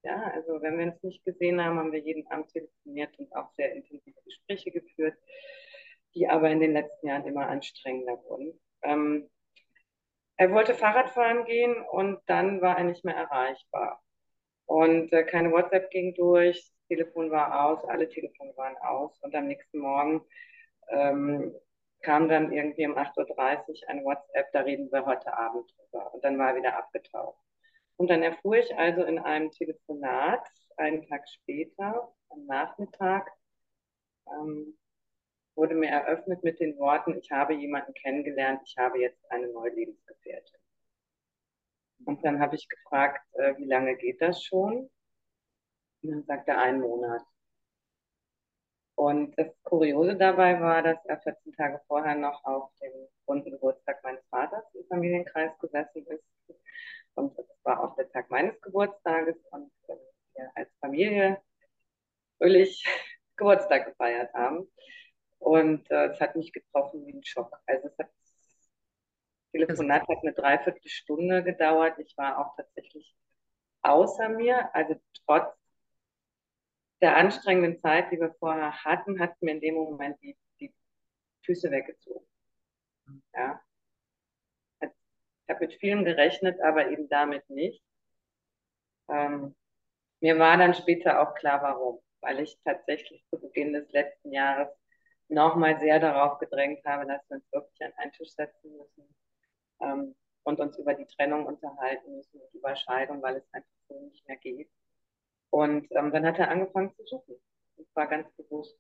Ja, 0.04 0.32
also 0.34 0.62
wenn 0.62 0.78
wir 0.80 0.88
uns 0.88 1.04
nicht 1.04 1.24
gesehen 1.26 1.64
haben, 1.64 1.78
haben 1.78 1.92
wir 1.92 2.00
jeden 2.00 2.26
Abend 2.32 2.50
telefoniert 2.50 3.18
und 3.20 3.32
auch 3.36 3.52
sehr 3.54 3.72
intensive 3.74 4.20
Gespräche 4.26 4.72
geführt, 4.72 5.16
die 6.16 6.28
aber 6.28 6.50
in 6.50 6.60
den 6.60 6.74
letzten 6.74 7.08
Jahren 7.08 7.26
immer 7.26 7.48
anstrengender 7.48 8.22
wurden. 8.24 8.60
Ähm, 8.82 9.30
er 10.38 10.52
wollte 10.52 10.74
Fahrrad 10.74 11.12
fahren 11.12 11.46
gehen 11.46 11.76
und 11.92 12.20
dann 12.26 12.62
war 12.62 12.78
er 12.78 12.84
nicht 12.84 13.06
mehr 13.06 13.16
erreichbar. 13.16 14.02
Und 14.66 15.14
äh, 15.14 15.24
keine 15.24 15.52
WhatsApp 15.52 15.92
ging 15.92 16.16
durch, 16.16 16.58
das 16.58 16.88
Telefon 16.88 17.30
war 17.30 17.66
aus, 17.66 17.84
alle 17.86 18.10
Telefone 18.10 18.56
waren 18.58 18.78
aus. 18.78 19.20
Und 19.22 19.36
am 19.36 19.48
nächsten 19.48 19.80
Morgen 19.80 20.22
ähm, 20.90 21.54
kam 22.02 22.28
dann 22.28 22.52
irgendwie 22.52 22.88
um 22.88 22.98
8.30 22.98 23.84
Uhr 23.84 23.90
eine 23.90 24.04
WhatsApp, 24.04 24.52
da 24.54 24.62
reden 24.62 24.92
wir 24.92 25.06
heute 25.06 25.32
Abend 25.38 25.72
drüber. 25.78 26.14
Und 26.14 26.24
dann 26.24 26.40
war 26.40 26.50
er 26.52 26.56
wieder 26.56 26.78
abgetaucht. 26.78 27.38
Und 28.02 28.08
dann 28.08 28.24
erfuhr 28.24 28.58
ich 28.58 28.76
also 28.76 29.04
in 29.04 29.20
einem 29.20 29.52
Telefonat, 29.52 30.44
einen 30.76 31.08
Tag 31.08 31.30
später, 31.30 32.12
am 32.30 32.48
Nachmittag, 32.48 33.30
ähm, 34.26 34.76
wurde 35.54 35.76
mir 35.76 35.90
eröffnet 35.90 36.44
mit 36.44 36.60
den 36.60 36.80
Worten, 36.80 37.16
ich 37.20 37.30
habe 37.30 37.54
jemanden 37.54 37.94
kennengelernt, 37.94 38.60
ich 38.66 38.76
habe 38.76 39.00
jetzt 39.00 39.24
eine 39.30 39.50
neue 39.50 39.70
Lebensgefährtin. 39.76 40.60
Und 42.06 42.26
dann 42.26 42.40
habe 42.40 42.56
ich 42.56 42.68
gefragt, 42.68 43.24
äh, 43.34 43.56
wie 43.58 43.66
lange 43.66 43.96
geht 43.98 44.20
das 44.20 44.42
schon? 44.42 44.90
Und 46.02 46.10
dann 46.10 46.24
sagte 46.24 46.54
er, 46.54 46.58
einen 46.58 46.82
Monat. 46.82 47.22
Und 49.02 49.34
das 49.36 49.48
Kuriose 49.64 50.16
dabei 50.16 50.62
war, 50.62 50.84
dass 50.84 51.04
er 51.06 51.20
14 51.20 51.56
Tage 51.56 51.82
vorher 51.88 52.14
noch 52.14 52.46
auf 52.46 52.70
dem 52.84 52.92
runden 53.28 53.50
Geburtstag 53.50 54.04
meines 54.04 54.24
Vaters 54.30 54.64
im 54.76 54.86
Familienkreis 54.86 55.58
gesessen 55.58 56.06
ist. 56.06 56.24
Und 57.16 57.36
das 57.36 57.48
war 57.64 57.84
auch 57.84 57.96
der 57.96 58.12
Tag 58.12 58.30
meines 58.30 58.62
Geburtstages 58.62 59.38
und 59.50 59.72
wir 59.88 60.52
als 60.54 60.70
Familie 60.80 61.42
fröhlich 62.38 62.86
Geburtstag 63.38 63.88
gefeiert 63.88 64.32
haben. 64.36 64.72
Und 65.40 65.90
äh, 65.90 66.10
es 66.10 66.22
hat 66.22 66.36
mich 66.36 66.54
getroffen 66.54 67.04
wie 67.08 67.14
ein 67.14 67.24
Schock. 67.24 67.52
Also 67.66 67.88
es 67.88 67.98
hat, 67.98 68.12
Telefonat 69.52 70.08
hat 70.08 70.18
eine 70.22 70.34
Dreiviertelstunde 70.34 71.44
gedauert. 71.44 71.98
Ich 71.98 72.16
war 72.18 72.38
auch 72.38 72.56
tatsächlich 72.56 73.16
außer 73.82 74.30
mir. 74.30 74.70
Also 74.76 74.94
trotz 75.26 75.61
der 77.02 77.18
anstrengenden 77.18 77.80
Zeit, 77.82 78.12
die 78.12 78.20
wir 78.20 78.34
vorher 78.40 78.84
hatten, 78.84 79.20
hat 79.20 79.42
mir 79.42 79.52
in 79.52 79.62
dem 79.62 79.76
Moment 79.76 80.22
die, 80.22 80.38
die 80.60 80.74
Füße 81.44 81.72
weggezogen. 81.72 82.26
Ja. 83.34 83.62
Ich 84.82 84.90
habe 85.50 85.66
mit 85.66 85.74
vielem 85.80 86.06
gerechnet, 86.06 86.62
aber 86.62 86.90
eben 86.90 87.10
damit 87.10 87.50
nicht. 87.50 87.84
Ähm, 89.10 89.56
mir 90.22 90.38
war 90.38 90.58
dann 90.58 90.74
später 90.74 91.22
auch 91.22 91.34
klar, 91.36 91.62
warum. 91.62 92.00
Weil 92.22 92.40
ich 92.40 92.58
tatsächlich 92.64 93.26
zu 93.30 93.40
Beginn 93.40 93.74
des 93.74 93.92
letzten 93.92 94.32
Jahres 94.32 94.70
nochmal 95.28 95.80
sehr 95.80 96.00
darauf 96.00 96.38
gedrängt 96.38 96.86
habe, 96.86 97.08
dass 97.08 97.28
wir 97.30 97.38
uns 97.38 97.52
wirklich 97.52 97.82
an 97.84 97.94
einen 97.98 98.12
Tisch 98.12 98.32
setzen 98.32 98.78
müssen 98.78 99.16
ähm, 99.80 100.16
und 100.44 100.60
uns 100.60 100.78
über 100.78 100.94
die 100.94 101.08
Trennung 101.08 101.46
unterhalten 101.46 102.16
müssen 102.16 102.40
und 102.40 102.54
über 102.54 102.76
Scheidung, 102.76 103.22
weil 103.24 103.38
es 103.38 103.54
einfach 103.54 103.70
so 103.88 104.00
nicht 104.08 104.28
mehr 104.28 104.38
geht. 104.38 104.70
Und 105.52 105.88
ähm, 105.92 106.12
dann 106.12 106.26
hat 106.26 106.40
er 106.40 106.50
angefangen 106.50 106.92
zu 106.96 107.06
suchen. 107.06 107.36
Das 107.78 107.86
war 107.94 108.08
ganz 108.08 108.28
bewusst. 108.36 108.76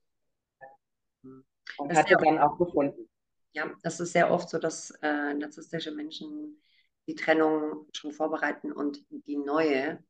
Und 1.77 1.89
das 1.89 1.99
hat 1.99 2.09
er 2.09 2.17
dann 2.17 2.39
auch 2.39 2.57
gefunden. 2.57 3.09
Ja, 3.53 3.69
das 3.83 3.99
ist 3.99 4.13
sehr 4.13 4.31
oft 4.31 4.49
so, 4.49 4.57
dass 4.57 4.91
äh, 5.01 5.33
narzisstische 5.33 5.91
Menschen 5.91 6.61
die 7.07 7.15
Trennung 7.15 7.87
schon 7.93 8.13
vorbereiten 8.13 8.71
und 8.71 9.05
die 9.09 9.37
neue 9.37 10.01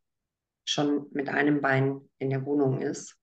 schon 0.66 1.08
mit 1.12 1.30
einem 1.30 1.62
Bein 1.62 2.08
in 2.20 2.30
der 2.30 2.46
Wohnung 2.46 2.82
ist 2.82 3.18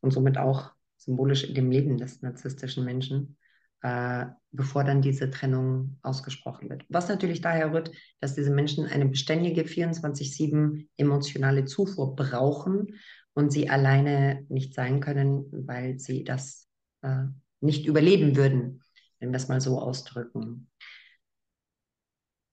und 0.00 0.12
somit 0.12 0.38
auch 0.38 0.72
symbolisch 0.96 1.44
in 1.44 1.54
dem 1.54 1.70
Leben 1.70 1.98
des 1.98 2.22
narzisstischen 2.22 2.84
Menschen, 2.84 3.36
äh, 3.82 4.26
bevor 4.52 4.84
dann 4.84 5.02
diese 5.02 5.30
Trennung 5.30 5.98
ausgesprochen 6.02 6.70
wird. 6.70 6.84
Was 6.88 7.08
natürlich 7.08 7.40
daher 7.40 7.72
rührt, 7.72 7.90
dass 8.20 8.34
diese 8.34 8.50
Menschen 8.50 8.86
eine 8.86 9.06
beständige 9.06 9.62
24-7 9.62 10.88
emotionale 10.96 11.64
Zufuhr 11.64 12.14
brauchen 12.14 12.98
und 13.34 13.50
sie 13.50 13.68
alleine 13.68 14.46
nicht 14.48 14.74
sein 14.74 15.00
können, 15.00 15.46
weil 15.66 15.98
sie 15.98 16.22
das 16.22 16.68
äh, 17.02 17.24
nicht 17.60 17.86
überleben 17.86 18.36
würden, 18.36 18.82
wenn 19.18 19.30
wir 19.30 19.36
es 19.36 19.48
mal 19.48 19.60
so 19.60 19.80
ausdrücken. 19.80 20.70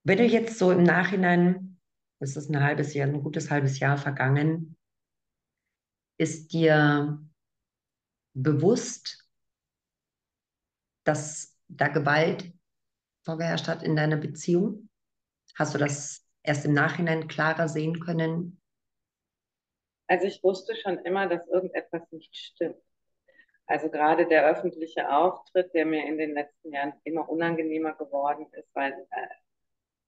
Wenn 0.03 0.17
du 0.17 0.25
jetzt 0.25 0.57
so 0.57 0.71
im 0.71 0.83
Nachhinein, 0.83 1.79
es 2.19 2.37
ist 2.37 2.49
ein 2.49 2.63
halbes 2.63 2.93
Jahr, 2.93 3.07
ein 3.07 3.21
gutes 3.21 3.51
halbes 3.51 3.79
Jahr 3.79 3.97
vergangen, 3.97 4.77
ist 6.17 6.53
dir 6.53 7.19
bewusst, 8.33 9.28
dass 11.09 11.57
da 11.67 11.87
Gewalt 11.87 12.53
vorgeherrscht 13.25 13.67
hat 13.67 13.81
in 13.81 13.95
deiner 13.95 14.17
Beziehung? 14.17 14.89
Hast 15.57 15.73
du 15.73 15.79
das 15.79 16.23
erst 16.43 16.65
im 16.65 16.73
Nachhinein 16.73 17.27
klarer 17.27 17.67
sehen 17.67 17.99
können? 17.99 18.61
Also 20.07 20.27
ich 20.27 20.43
wusste 20.43 20.75
schon 20.75 20.99
immer, 20.99 21.27
dass 21.27 21.47
irgendetwas 21.47 22.03
nicht 22.11 22.35
stimmt. 22.37 22.77
Also 23.65 23.89
gerade 23.89 24.27
der 24.27 24.45
öffentliche 24.45 25.11
Auftritt, 25.11 25.73
der 25.73 25.87
mir 25.87 26.05
in 26.05 26.19
den 26.19 26.33
letzten 26.35 26.73
Jahren 26.73 26.93
immer 27.03 27.27
unangenehmer 27.27 27.93
geworden 27.93 28.45
ist, 28.51 28.69
weil 28.75 28.93
äh, 28.93 29.27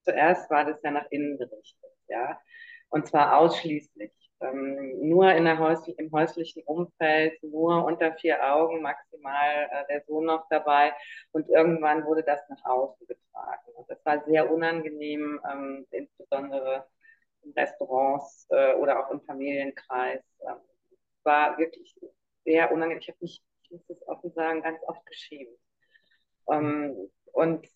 zuerst 0.03 0.51
war 0.51 0.65
das 0.65 0.79
ja 0.83 0.91
nach 0.91 1.05
innen 1.09 1.39
gerichtet, 1.39 1.91
ja, 2.09 2.39
und 2.89 3.07
zwar 3.07 3.37
ausschließlich 3.39 4.11
ähm, 4.41 5.09
nur 5.09 5.31
in 5.33 5.45
der 5.45 5.59
Häus 5.59 5.87
im 5.87 6.11
häuslichen 6.11 6.63
Umfeld, 6.63 7.41
nur 7.43 7.85
unter 7.85 8.13
vier 8.13 8.43
Augen, 8.53 8.81
maximal 8.81 9.69
äh, 9.71 9.85
der 9.89 10.03
Sohn 10.05 10.25
noch 10.25 10.47
dabei. 10.49 10.93
Und 11.31 11.49
irgendwann 11.49 12.05
wurde 12.05 12.23
das 12.23 12.41
nach 12.49 12.63
außen 12.65 13.07
getragen. 13.07 13.71
Und 13.75 13.89
das 13.89 14.03
war 14.05 14.23
sehr 14.25 14.51
unangenehm, 14.51 15.39
ähm, 15.51 15.87
insbesondere 15.91 16.87
in 17.43 17.51
Restaurants 17.53 18.47
äh, 18.49 18.73
oder 18.75 18.99
auch 19.05 19.11
im 19.11 19.21
Familienkreis. 19.21 20.21
Ähm, 20.47 20.57
war 21.23 21.57
wirklich 21.57 21.95
sehr 22.45 22.71
unangenehm. 22.71 22.99
Ich 23.01 23.09
habe 23.09 23.17
mich, 23.21 23.43
ich 23.63 23.71
muss 23.71 23.85
das 23.87 24.07
offen 24.07 24.31
sagen, 24.33 24.61
ganz 24.61 24.79
oft 24.87 25.05
geschämt. 25.05 25.57
Ähm, 26.49 27.09
und 27.33 27.67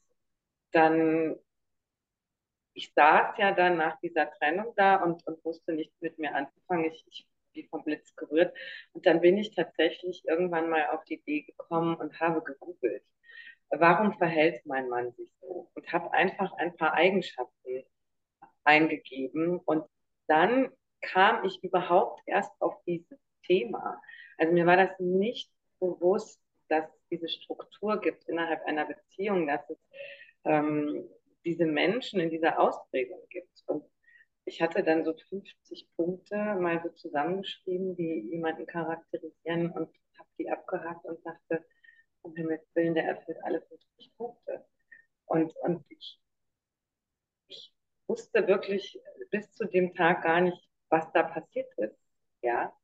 dann 0.72 1.38
ich 2.76 2.94
saß 2.94 3.38
ja 3.38 3.52
dann 3.52 3.78
nach 3.78 4.00
dieser 4.02 4.30
Trennung 4.32 4.74
da 4.76 4.98
und, 4.98 5.26
und 5.26 5.44
wusste 5.44 5.74
nichts 5.74 6.00
mit 6.02 6.20
mir 6.20 6.36
anzufangen. 6.36 6.86
Ich, 6.86 7.04
ich 7.08 7.28
wie 7.56 7.68
vom 7.68 7.84
Blitz 7.84 8.16
gerührt. 8.16 8.56
Und 8.94 9.06
dann 9.06 9.22
bin 9.22 9.38
ich 9.38 9.56
tatsächlich 9.56 10.24
irgendwann 10.26 10.70
mal 10.70 10.88
auf 10.88 11.04
die 11.06 11.16
Idee 11.16 11.44
gekommen 11.44 11.96
und 11.96 12.20
habe 12.20 12.44
gegoogelt, 12.44 13.04
warum 13.70 14.14
verhält 14.18 14.66
mein 14.66 14.90
Mann 14.90 15.12
sich 15.14 15.30
so? 15.42 15.70
Und 15.74 15.92
habe 15.92 16.12
einfach 16.14 16.54
ein 16.54 16.76
paar 16.76 16.94
Eigenschaften 16.94 17.84
eingegeben. 18.64 19.60
Und 19.60 19.86
dann 20.28 20.72
kam 21.02 21.44
ich 21.46 21.64
überhaupt 21.64 22.22
erst 22.26 22.52
auf 22.60 22.76
dieses 22.86 23.20
Thema. 23.46 24.02
Also 24.38 24.54
mir 24.54 24.66
war 24.66 24.78
das 24.78 25.00
nicht 25.00 25.50
bewusst, 25.80 26.42
dass 26.68 26.86
es 26.86 27.08
diese 27.10 27.30
Struktur 27.30 28.02
gibt 28.02 28.28
innerhalb 28.28 28.66
einer 28.66 28.86
Beziehung, 28.86 29.48
dass 29.48 29.70
es 29.70 29.78
ähm, 30.46 31.08
diese 31.46 31.66
Menschen 31.66 32.20
in 32.20 32.30
dieser 32.30 32.60
Ausprägung 32.60 33.22
gibt. 33.30 33.64
Und 33.68 33.86
ich 34.46 34.62
hatte 34.62 34.84
dann 34.84 35.06
so 35.06 35.14
50 35.14 35.90
Punkte 35.96 36.36
mal 36.36 36.82
so 36.84 36.90
zusammengeschrieben, 36.90 37.96
die 37.96 38.30
jemanden 38.32 38.66
charakterisieren 38.66 39.72
und 39.72 39.90
habe 40.18 40.30
die 40.38 40.50
abgehakt 40.50 41.06
und 41.06 41.26
dachte, 41.26 41.66
um 42.22 42.36
Himmels 42.36 42.68
Willen, 42.74 42.96
der 42.96 43.06
erfüllt 43.06 43.38
alle 43.44 43.62
50 43.62 44.16
Punkte. 44.18 44.66
Und, 45.26 45.56
und 45.58 45.86
ich, 45.90 46.20
ich 47.48 47.74
wusste 48.08 48.48
wirklich 48.48 49.00
bis 49.32 49.52
zu 49.52 49.66
dem 49.66 49.94
Tag 49.94 50.24
gar 50.24 50.42
nicht, 50.42 50.68
was 50.90 51.12
da 51.12 51.24
passiert 51.24 51.72
ist. 51.78 51.98
Ja, 52.42 52.76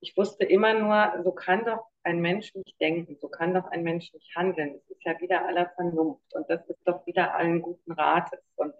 ich 0.00 0.16
wusste 0.16 0.44
immer 0.44 0.74
nur, 0.74 1.22
so 1.22 1.32
kann 1.32 1.64
doch 1.64 1.89
ein 2.02 2.20
Mensch 2.20 2.54
nicht 2.54 2.80
denken, 2.80 3.16
so 3.20 3.28
kann 3.28 3.54
doch 3.54 3.66
ein 3.66 3.82
Mensch 3.82 4.12
nicht 4.12 4.34
handeln. 4.34 4.74
Das 4.74 4.90
ist 4.90 5.04
ja 5.04 5.20
wieder 5.20 5.46
aller 5.46 5.68
Vernunft 5.70 6.34
und 6.34 6.48
das 6.48 6.66
ist 6.68 6.80
doch 6.84 7.06
wieder 7.06 7.34
allen 7.34 7.62
guten 7.62 7.92
Rates. 7.92 8.40
Und 8.56 8.74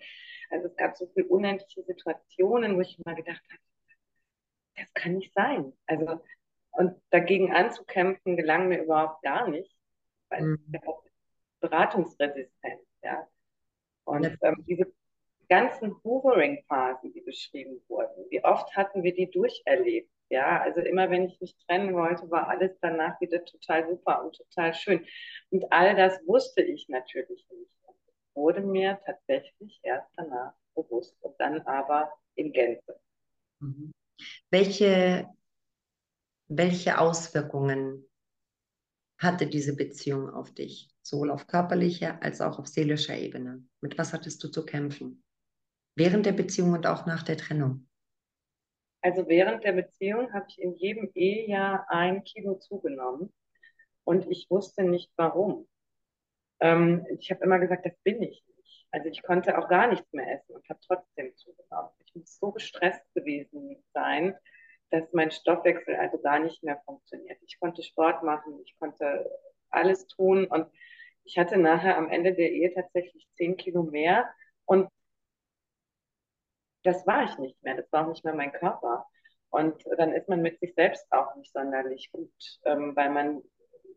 also 0.51 0.68
es 0.68 0.77
gab 0.77 0.97
so 0.97 1.07
viele 1.14 1.27
unendliche 1.27 1.83
Situationen, 1.83 2.77
wo 2.77 2.81
ich 2.81 2.99
immer 3.05 3.14
gedacht 3.14 3.43
habe, 3.51 3.62
das 4.77 4.93
kann 4.95 5.14
nicht 5.14 5.33
sein. 5.35 5.73
Also 5.87 6.21
und 6.73 7.01
dagegen 7.11 7.53
anzukämpfen 7.53 8.37
gelang 8.37 8.68
mir 8.68 8.83
überhaupt 8.83 9.23
gar 9.23 9.49
nicht, 9.49 9.75
weil 10.29 10.43
mhm. 10.43 10.64
ich 10.73 10.87
auch 10.87 11.05
Beratungsresistenz, 11.61 12.81
ja. 13.03 13.29
Und 14.05 14.39
ähm, 14.43 14.64
diese 14.66 14.91
ganzen 15.51 15.96
Hoovering-Phasen, 16.03 17.12
die 17.12 17.20
beschrieben 17.20 17.82
wurden, 17.88 18.24
wie 18.30 18.42
oft 18.42 18.74
hatten 18.76 19.03
wir 19.03 19.12
die 19.12 19.30
durcherlebt? 19.30 20.09
Ja, 20.30 20.61
also 20.61 20.80
immer 20.80 21.11
wenn 21.11 21.24
ich 21.24 21.40
mich 21.40 21.57
trennen 21.66 21.92
wollte, 21.92 22.30
war 22.30 22.48
alles 22.48 22.70
danach 22.80 23.20
wieder 23.20 23.44
total 23.44 23.88
super 23.88 24.24
und 24.24 24.36
total 24.36 24.72
schön. 24.72 25.05
Und 25.51 25.70
all 25.72 25.96
das 25.96 26.24
wusste 26.24 26.62
ich 26.62 26.88
natürlich 26.88 27.46
nicht. 27.51 27.70
Wurde 28.34 28.61
mir 28.61 29.01
tatsächlich 29.05 29.80
erst 29.82 30.09
danach 30.16 30.55
bewusst 30.76 31.16
und 31.20 31.34
dann 31.40 31.61
aber 31.62 32.12
in 32.36 32.53
Gänze. 32.53 33.01
Mhm. 33.59 33.90
Welche, 34.51 35.28
welche 36.46 36.98
Auswirkungen 37.01 38.09
hatte 39.18 39.48
diese 39.48 39.74
Beziehung 39.74 40.30
auf 40.30 40.55
dich, 40.55 40.94
sowohl 41.03 41.32
auf 41.32 41.48
körperlicher 41.48 42.22
als 42.22 42.40
auch 42.40 42.61
auf 42.61 42.68
seelischer 42.68 43.16
Ebene? 43.16 43.66
Mit 43.80 43.98
was 43.98 44.12
hattest 44.12 44.44
du 44.44 44.48
zu 44.48 44.64
kämpfen? 44.64 45.24
Während 46.01 46.24
der 46.24 46.32
Beziehung 46.32 46.72
und 46.72 46.86
auch 46.86 47.05
nach 47.05 47.22
der 47.24 47.36
Trennung? 47.36 47.86
Also 49.03 49.28
während 49.28 49.64
der 49.64 49.72
Beziehung 49.72 50.32
habe 50.32 50.46
ich 50.48 50.59
in 50.59 50.74
jedem 50.76 51.11
Ehejahr 51.12 51.84
ein 51.90 52.24
Kilo 52.24 52.55
zugenommen 52.55 53.30
und 54.05 54.26
ich 54.30 54.46
wusste 54.48 54.82
nicht 54.82 55.12
warum. 55.16 55.68
Ähm, 56.61 57.07
ich 57.18 57.30
habe 57.30 57.44
immer 57.44 57.59
gesagt, 57.59 57.84
das 57.84 57.92
bin 58.03 58.22
ich 58.22 58.42
nicht. 58.57 58.86
Also 58.90 59.11
ich 59.11 59.22
konnte 59.22 59.59
auch 59.59 59.68
gar 59.68 59.88
nichts 59.88 60.11
mehr 60.14 60.26
essen 60.32 60.55
und 60.55 60.66
habe 60.70 60.80
trotzdem 60.86 61.36
zugenommen. 61.36 61.90
Ich 62.07 62.14
muss 62.14 62.38
so 62.38 62.51
gestresst 62.51 63.05
gewesen 63.12 63.76
sein, 63.92 64.34
dass 64.88 65.12
mein 65.12 65.30
Stoffwechsel 65.30 65.96
also 65.96 66.18
gar 66.18 66.38
nicht 66.38 66.62
mehr 66.62 66.80
funktioniert. 66.86 67.36
Ich 67.42 67.61
konnte 67.61 67.82
Sport 67.82 68.22
machen, 68.22 68.59
ich 68.64 68.74
konnte 68.78 69.30
alles 69.68 70.07
tun 70.07 70.46
und 70.46 70.66
ich 71.24 71.36
hatte 71.36 71.59
nachher 71.59 71.98
am 71.98 72.09
Ende 72.09 72.32
der 72.32 72.51
Ehe 72.51 72.72
tatsächlich 72.72 73.28
zehn 73.34 73.59
Kilo 73.59 73.82
mehr 73.82 74.30
und 74.64 74.88
das 76.83 77.07
war 77.07 77.24
ich 77.24 77.39
nicht 77.39 77.62
mehr, 77.62 77.76
das 77.76 77.91
war 77.93 78.05
auch 78.05 78.11
nicht 78.11 78.24
mehr 78.24 78.35
mein 78.35 78.53
Körper. 78.53 79.07
Und 79.51 79.83
dann 79.99 80.12
ist 80.12 80.28
man 80.28 80.43
mit 80.43 80.61
sich 80.61 80.74
selbst 80.74 81.07
auch 81.12 81.35
nicht 81.37 81.53
sonderlich 81.53 82.11
gut, 82.12 82.33
ähm, 82.64 82.95
weil 82.97 83.11
man 83.11 83.43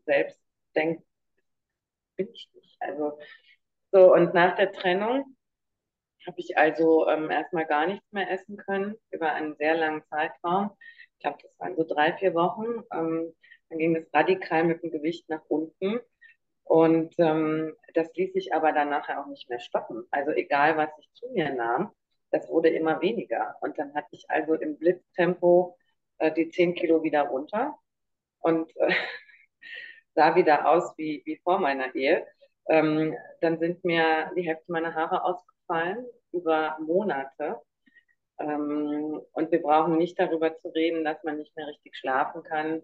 selbst 0.06 0.40
denkt, 0.74 1.04
bin 2.16 2.28
ich 2.32 2.48
nicht. 2.54 2.76
Also 2.80 3.18
so, 3.92 4.12
und 4.12 4.34
nach 4.34 4.56
der 4.56 4.72
Trennung 4.72 5.36
habe 6.26 6.40
ich 6.40 6.56
also 6.56 7.06
ähm, 7.08 7.30
erstmal 7.30 7.66
gar 7.66 7.86
nichts 7.86 8.10
mehr 8.12 8.30
essen 8.30 8.56
können 8.56 8.96
über 9.10 9.32
einen 9.32 9.56
sehr 9.56 9.76
langen 9.76 10.02
Zeitraum. 10.08 10.70
Ich 11.14 11.18
glaube, 11.20 11.38
das 11.42 11.58
waren 11.58 11.76
so 11.76 11.84
drei, 11.84 12.12
vier 12.14 12.34
Wochen. 12.34 12.82
Ähm, 12.92 13.34
Dann 13.68 13.78
ging 13.78 13.96
es 13.96 14.12
radikal 14.12 14.64
mit 14.64 14.82
dem 14.82 14.90
Gewicht 14.90 15.28
nach 15.28 15.42
unten. 15.48 16.00
Und 16.64 17.14
ähm, 17.18 17.74
das 17.94 18.12
ließ 18.14 18.32
sich 18.32 18.54
aber 18.54 18.72
dann 18.72 18.90
nachher 18.90 19.20
auch 19.20 19.26
nicht 19.26 19.48
mehr 19.50 19.60
stoppen. 19.60 20.06
Also 20.10 20.30
egal, 20.32 20.76
was 20.76 20.90
ich 20.98 21.10
zu 21.14 21.28
mir 21.32 21.52
nahm, 21.54 21.92
das 22.30 22.48
wurde 22.48 22.68
immer 22.68 23.00
weniger. 23.00 23.56
Und 23.60 23.78
dann 23.78 23.94
hatte 23.94 24.08
ich 24.12 24.28
also 24.28 24.54
im 24.54 24.78
Blitztempo 24.78 25.76
äh, 26.18 26.32
die 26.32 26.48
10 26.50 26.74
Kilo 26.74 27.02
wieder 27.02 27.22
runter 27.22 27.78
und 28.40 28.74
äh, 28.76 28.92
sah 30.14 30.34
wieder 30.36 30.68
aus 30.68 30.92
wie, 30.96 31.22
wie 31.24 31.40
vor 31.42 31.58
meiner 31.58 31.94
Ehe. 31.94 32.26
Ähm, 32.68 33.16
dann 33.40 33.58
sind 33.58 33.84
mir 33.84 34.32
die 34.36 34.42
Hälfte 34.42 34.72
meiner 34.72 34.94
Haare 34.94 35.24
ausgefallen 35.24 36.06
über 36.32 36.76
Monate. 36.80 37.60
Ähm, 38.38 39.20
und 39.32 39.52
wir 39.52 39.62
brauchen 39.62 39.96
nicht 39.96 40.18
darüber 40.18 40.56
zu 40.56 40.68
reden, 40.68 41.04
dass 41.04 41.22
man 41.24 41.38
nicht 41.38 41.54
mehr 41.56 41.66
richtig 41.68 41.96
schlafen 41.96 42.42
kann, 42.42 42.82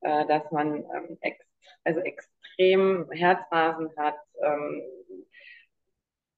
äh, 0.00 0.26
dass 0.26 0.50
man 0.50 0.84
ähm, 0.94 1.18
ex 1.20 1.44
also 1.84 2.00
extrem 2.00 3.10
Herzrasen 3.10 3.90
hat, 3.96 4.16
ähm, 4.42 4.82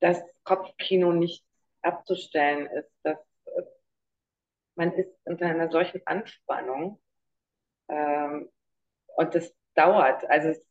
dass 0.01 0.23
Kopfkino 0.45 1.13
nicht 1.13 1.45
abzustellen 1.83 2.67
ist, 2.67 2.91
dass 3.03 3.19
äh, 3.47 3.63
man 4.75 4.93
ist 4.93 5.13
unter 5.25 5.47
einer 5.47 5.71
solchen 5.71 6.01
Anspannung 6.07 7.01
ähm, 7.89 8.51
und 9.17 9.35
das 9.35 9.55
dauert, 9.75 10.29
also 10.31 10.49
es 10.49 10.63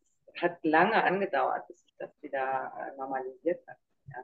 hat 0.41 0.57
lange 0.63 1.03
angedauert, 1.03 1.67
bis 1.67 1.79
sich 1.81 1.95
das 1.97 2.11
wieder 2.21 2.71
äh, 2.77 2.97
normalisiert 2.97 3.65
hat. 3.67 3.77
Ja. 4.07 4.23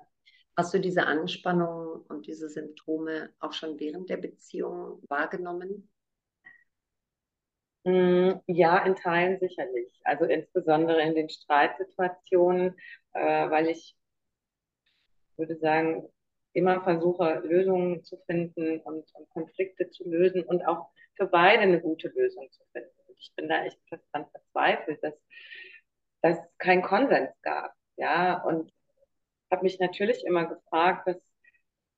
Hast 0.58 0.74
du 0.74 0.80
diese 0.80 1.06
Anspannung 1.06 2.06
und 2.08 2.28
diese 2.28 2.50
Symptome 2.50 3.34
auch 3.40 3.54
schon 3.54 3.80
während 3.80 4.10
der 4.10 4.18
Beziehung 4.18 5.04
wahrgenommen? 5.10 5.90
Mm, 7.84 8.40
ja, 8.48 8.78
in 8.86 8.96
Teilen 8.96 9.40
sicherlich. 9.40 10.02
Also 10.06 10.26
insbesondere 10.26 11.02
in 11.02 11.16
den 11.16 11.30
Streitsituationen, 11.30 12.76
äh, 13.14 13.50
weil 13.50 13.68
ich 13.68 13.96
würde 15.38 15.58
sagen, 15.58 16.08
immer 16.56 16.82
versuche, 16.84 17.42
Lösungen 17.44 18.04
zu 18.04 18.18
finden 18.26 18.80
und, 18.82 19.14
und, 19.14 19.30
Konflikte 19.30 19.90
zu 19.90 20.08
lösen 20.10 20.44
und 20.44 20.66
auch 20.66 20.90
für 21.16 21.28
beide 21.28 21.64
eine 21.64 21.82
gute 21.82 22.08
Lösung 22.10 22.50
zu 22.52 22.64
finden. 22.72 22.90
Und 23.08 23.18
ich 23.20 23.34
bin 23.36 23.50
da 23.50 23.66
echt 23.66 23.80
dran 23.90 24.26
verzweifelt, 24.32 25.04
dass, 25.04 25.14
dass 26.22 26.38
es 26.38 26.58
keinen 26.58 26.82
Konsens 26.82 27.32
gab. 27.42 27.74
Ja, 27.98 28.42
und 28.44 28.72
habe 29.52 29.64
mich 29.64 29.80
natürlich 29.80 30.26
immer 30.26 30.46
gefragt, 30.46 31.08
was, 31.08 31.18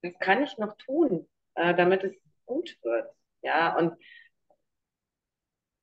was 0.02 0.18
kann 0.20 0.44
ich 0.44 0.58
noch 0.58 0.76
tun, 0.78 1.28
äh, 1.56 1.76
damit 1.76 2.04
es 2.04 2.16
gut 2.46 2.78
wird. 2.82 3.10
Ja, 3.42 3.78
und 3.78 3.96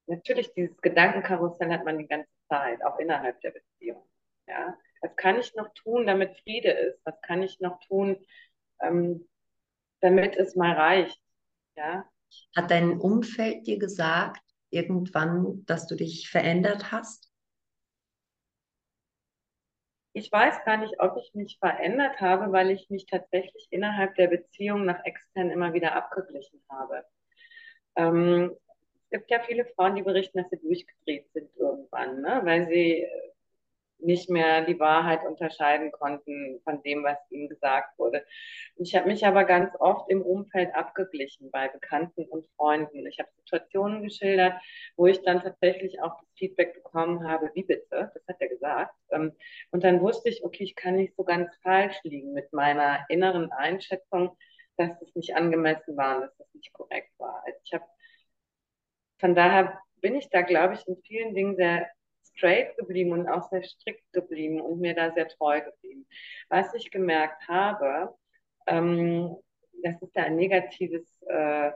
natürlich 0.06 0.52
dieses 0.54 0.80
Gedankenkarussell 0.80 1.72
hat 1.72 1.84
man 1.84 1.98
die 1.98 2.08
ganze 2.08 2.28
Zeit, 2.48 2.84
auch 2.84 2.98
innerhalb 2.98 3.40
der 3.40 3.52
Beziehung. 3.52 4.04
Ja, 4.48 4.76
was 5.00 5.14
kann 5.16 5.38
ich 5.38 5.54
noch 5.54 5.72
tun, 5.74 6.06
damit 6.06 6.36
Friede 6.40 6.70
ist? 6.70 7.00
Was 7.04 7.20
kann 7.22 7.42
ich 7.42 7.60
noch 7.60 7.78
tun, 7.86 8.16
ähm, 8.80 9.28
damit 10.00 10.36
es 10.36 10.54
mal 10.56 10.72
reicht? 10.72 11.20
Ja. 11.76 12.08
Hat 12.56 12.70
dein 12.70 13.00
Umfeld 13.00 13.66
dir 13.66 13.78
gesagt, 13.78 14.42
irgendwann, 14.70 15.64
dass 15.66 15.86
du 15.86 15.94
dich 15.94 16.28
verändert 16.28 16.92
hast? 16.92 17.30
Ich 20.16 20.30
weiß 20.30 20.64
gar 20.64 20.76
nicht, 20.76 21.00
ob 21.00 21.16
ich 21.16 21.34
mich 21.34 21.58
verändert 21.58 22.20
habe, 22.20 22.52
weil 22.52 22.70
ich 22.70 22.88
mich 22.88 23.06
tatsächlich 23.06 23.66
innerhalb 23.70 24.14
der 24.14 24.28
Beziehung 24.28 24.84
nach 24.84 25.04
extern 25.04 25.50
immer 25.50 25.72
wieder 25.72 25.96
abgeglichen 25.96 26.62
habe. 26.68 27.04
Ähm, 27.96 28.52
es 29.10 29.10
gibt 29.10 29.30
ja 29.30 29.40
viele 29.40 29.64
Frauen, 29.64 29.96
die 29.96 30.02
berichten, 30.02 30.38
dass 30.38 30.50
sie 30.50 30.60
durchgedreht 30.60 31.32
sind 31.32 31.50
irgendwann, 31.56 32.20
ne? 32.20 32.40
weil 32.44 32.68
sie 32.68 33.06
nicht 34.04 34.30
mehr 34.30 34.62
die 34.62 34.78
Wahrheit 34.78 35.24
unterscheiden 35.24 35.92
konnten 35.92 36.60
von 36.64 36.82
dem, 36.82 37.02
was 37.04 37.18
ihnen 37.30 37.48
gesagt 37.48 37.98
wurde. 37.98 38.24
Ich 38.76 38.94
habe 38.94 39.08
mich 39.08 39.26
aber 39.26 39.44
ganz 39.44 39.72
oft 39.78 40.10
im 40.10 40.22
Umfeld 40.22 40.74
abgeglichen 40.74 41.50
bei 41.50 41.68
Bekannten 41.68 42.24
und 42.26 42.46
Freunden. 42.56 43.06
Ich 43.06 43.18
habe 43.18 43.30
Situationen 43.38 44.02
geschildert, 44.02 44.54
wo 44.96 45.06
ich 45.06 45.22
dann 45.22 45.42
tatsächlich 45.42 46.00
auch 46.00 46.18
das 46.20 46.28
Feedback 46.36 46.74
bekommen 46.74 47.28
habe, 47.28 47.50
wie 47.54 47.64
bitte, 47.64 48.12
das 48.14 48.26
hat 48.28 48.36
er 48.40 48.48
gesagt. 48.48 48.94
Ähm, 49.10 49.32
und 49.70 49.84
dann 49.84 50.00
wusste 50.00 50.28
ich, 50.28 50.44
okay, 50.44 50.64
ich 50.64 50.76
kann 50.76 50.96
nicht 50.96 51.14
so 51.16 51.24
ganz 51.24 51.50
falsch 51.62 51.96
liegen 52.04 52.32
mit 52.32 52.52
meiner 52.52 53.04
inneren 53.08 53.52
Einschätzung, 53.52 54.36
dass 54.76 54.90
das 55.00 55.14
nicht 55.14 55.36
angemessen 55.36 55.96
war 55.96 56.16
und 56.16 56.22
dass 56.22 56.36
das 56.36 56.54
nicht 56.54 56.72
korrekt 56.72 57.12
war. 57.18 57.42
Also 57.46 57.58
ich 57.64 57.72
habe 57.72 57.84
von 59.20 59.34
daher 59.34 59.80
bin 60.00 60.16
ich 60.16 60.28
da, 60.28 60.42
glaube 60.42 60.74
ich, 60.74 60.86
in 60.86 60.96
vielen 61.06 61.34
Dingen 61.34 61.56
sehr 61.56 61.88
straight 62.36 62.76
geblieben 62.76 63.12
und 63.12 63.28
auch 63.28 63.48
sehr 63.50 63.62
strikt 63.62 64.12
geblieben 64.12 64.60
und 64.60 64.80
mir 64.80 64.94
da 64.94 65.12
sehr 65.12 65.28
treu 65.28 65.60
geblieben. 65.60 66.06
Was 66.48 66.74
ich 66.74 66.90
gemerkt 66.90 67.48
habe, 67.48 68.14
ähm, 68.66 69.36
das 69.82 70.00
ist 70.02 70.14
ja 70.16 70.24
ein 70.24 70.36
negatives 70.36 71.22
äh, 71.28 71.70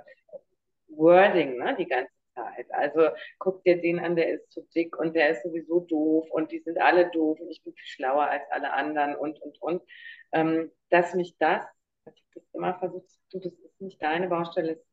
Wording, 0.89 1.59
ne, 1.59 1.77
die 1.79 1.87
ganze 1.87 2.13
Zeit. 2.35 2.73
Also 2.73 3.09
guck 3.39 3.63
dir 3.65 3.81
den 3.81 3.99
an, 3.99 4.17
der 4.17 4.31
ist 4.31 4.51
zu 4.51 4.63
dick 4.75 4.97
und 4.99 5.15
der 5.15 5.31
ist 5.31 5.43
sowieso 5.43 5.81
doof 5.81 6.29
und 6.31 6.51
die 6.53 6.61
sind 6.61 6.79
alle 6.81 7.11
doof 7.11 7.39
und 7.41 7.51
ich 7.51 7.63
bin 7.63 7.75
viel 7.75 7.87
schlauer 7.87 8.29
als 8.29 8.43
alle 8.51 8.73
anderen 8.73 9.17
und, 9.17 9.41
und, 9.43 9.61
und. 9.61 9.83
Ähm, 10.33 10.71
dass 10.91 11.15
mich 11.15 11.37
das, 11.39 11.65
ich 12.15 12.25
das 12.35 12.45
immer 12.53 12.79
versucht, 12.79 13.11
du, 13.31 13.41
das 13.41 13.53
ist 13.53 13.81
nicht 13.81 14.03
deine 14.03 14.29
Baustelle, 14.29 14.73
ist, 14.73 14.87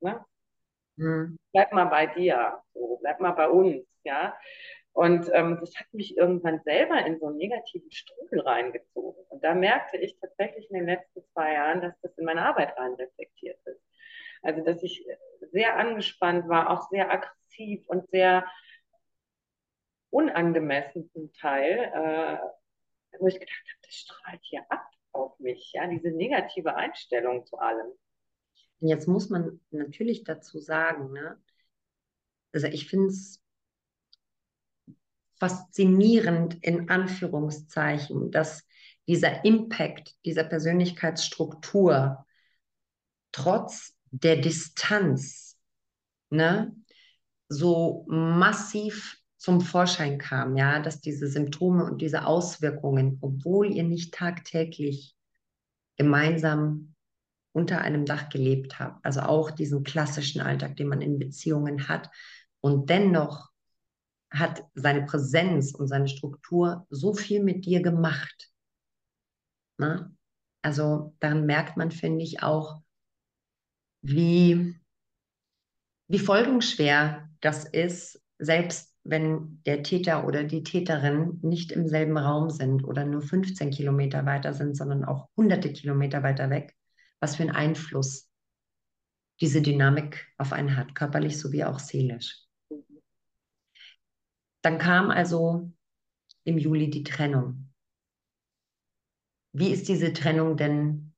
ne? 0.00 0.24
Hm. 0.96 1.36
Bleib 1.52 1.72
mal 1.72 1.86
bei 1.86 2.06
dir, 2.06 2.62
so, 2.72 2.93
bleib 3.04 3.20
mal 3.20 3.32
bei 3.32 3.48
uns, 3.50 3.86
ja. 4.02 4.34
Und 4.92 5.28
ähm, 5.34 5.58
das 5.60 5.74
hat 5.76 5.92
mich 5.92 6.16
irgendwann 6.16 6.60
selber 6.64 7.04
in 7.04 7.18
so 7.18 7.26
einen 7.26 7.36
negativen 7.36 7.90
Strudel 7.90 8.40
reingezogen. 8.40 9.24
Und 9.28 9.44
da 9.44 9.54
merkte 9.54 9.98
ich 9.98 10.16
tatsächlich 10.20 10.70
in 10.70 10.76
den 10.76 10.86
letzten 10.86 11.22
zwei 11.32 11.52
Jahren, 11.52 11.82
dass 11.82 12.00
das 12.00 12.16
in 12.16 12.24
meine 12.24 12.46
Arbeit 12.46 12.78
rein 12.78 12.94
reflektiert 12.94 13.58
ist. 13.66 13.82
Also, 14.42 14.62
dass 14.62 14.82
ich 14.82 15.04
sehr 15.52 15.76
angespannt 15.76 16.48
war, 16.48 16.70
auch 16.70 16.88
sehr 16.88 17.10
aggressiv 17.10 17.86
und 17.88 18.08
sehr 18.10 18.46
unangemessen 20.10 21.10
zum 21.10 21.32
Teil, 21.32 21.90
äh, 21.92 23.18
wo 23.18 23.26
ich 23.26 23.34
gedacht 23.34 23.50
habe, 23.50 23.80
das 23.82 23.94
strahlt 23.94 24.40
hier 24.42 24.64
ab 24.70 24.86
auf 25.12 25.38
mich, 25.40 25.72
ja, 25.74 25.86
diese 25.88 26.10
negative 26.10 26.76
Einstellung 26.76 27.44
zu 27.46 27.58
allem. 27.58 27.92
Jetzt 28.80 29.08
muss 29.08 29.28
man 29.28 29.60
natürlich 29.70 30.24
dazu 30.24 30.58
sagen, 30.58 31.12
ne? 31.12 31.40
Also 32.54 32.66
ich 32.68 32.88
finde 32.88 33.08
es 33.08 33.40
faszinierend 35.38 36.62
in 36.62 36.88
Anführungszeichen, 36.88 38.30
dass 38.30 38.64
dieser 39.06 39.44
Impact 39.44 40.14
dieser 40.24 40.44
Persönlichkeitsstruktur 40.44 42.24
trotz 43.32 43.94
der 44.10 44.36
Distanz 44.36 45.58
ne, 46.30 46.74
so 47.48 48.06
massiv 48.08 49.18
zum 49.36 49.60
Vorschein 49.60 50.16
kam, 50.18 50.56
ja, 50.56 50.80
dass 50.80 51.00
diese 51.00 51.26
Symptome 51.26 51.84
und 51.84 52.00
diese 52.00 52.26
Auswirkungen, 52.26 53.18
obwohl 53.20 53.70
ihr 53.70 53.82
nicht 53.82 54.14
tagtäglich 54.14 55.14
gemeinsam 55.96 56.94
unter 57.52 57.82
einem 57.82 58.06
Dach 58.06 58.30
gelebt 58.30 58.78
habt, 58.78 59.04
also 59.04 59.20
auch 59.20 59.50
diesen 59.50 59.84
klassischen 59.84 60.40
Alltag, 60.40 60.76
den 60.76 60.88
man 60.88 61.02
in 61.02 61.18
Beziehungen 61.18 61.88
hat, 61.88 62.10
und 62.64 62.88
dennoch 62.88 63.50
hat 64.30 64.64
seine 64.72 65.04
Präsenz 65.04 65.74
und 65.74 65.86
seine 65.86 66.08
Struktur 66.08 66.86
so 66.88 67.12
viel 67.12 67.42
mit 67.42 67.66
dir 67.66 67.82
gemacht. 67.82 68.50
Na? 69.76 70.10
Also 70.62 71.14
daran 71.20 71.44
merkt 71.44 71.76
man, 71.76 71.90
finde 71.90 72.24
ich, 72.24 72.42
auch, 72.42 72.80
wie, 74.00 74.80
wie 76.08 76.18
folgenschwer 76.18 77.28
das 77.42 77.66
ist, 77.66 78.22
selbst 78.38 78.96
wenn 79.02 79.62
der 79.64 79.82
Täter 79.82 80.26
oder 80.26 80.42
die 80.42 80.62
Täterin 80.62 81.40
nicht 81.42 81.70
im 81.70 81.86
selben 81.86 82.16
Raum 82.16 82.48
sind 82.48 82.82
oder 82.82 83.04
nur 83.04 83.20
15 83.20 83.72
Kilometer 83.72 84.24
weiter 84.24 84.54
sind, 84.54 84.74
sondern 84.74 85.04
auch 85.04 85.28
hunderte 85.36 85.70
Kilometer 85.70 86.22
weiter 86.22 86.48
weg, 86.48 86.74
was 87.20 87.36
für 87.36 87.42
einen 87.42 87.54
Einfluss 87.54 88.30
diese 89.42 89.60
Dynamik 89.60 90.26
auf 90.38 90.54
einen 90.54 90.78
hat, 90.78 90.94
körperlich 90.94 91.38
sowie 91.38 91.64
auch 91.64 91.78
seelisch. 91.78 92.43
Dann 94.64 94.78
kam 94.78 95.10
also 95.10 95.70
im 96.44 96.56
Juli 96.56 96.88
die 96.88 97.02
Trennung. 97.02 97.70
Wie 99.52 99.70
ist 99.70 99.88
diese 99.88 100.14
Trennung 100.14 100.56
denn 100.56 101.14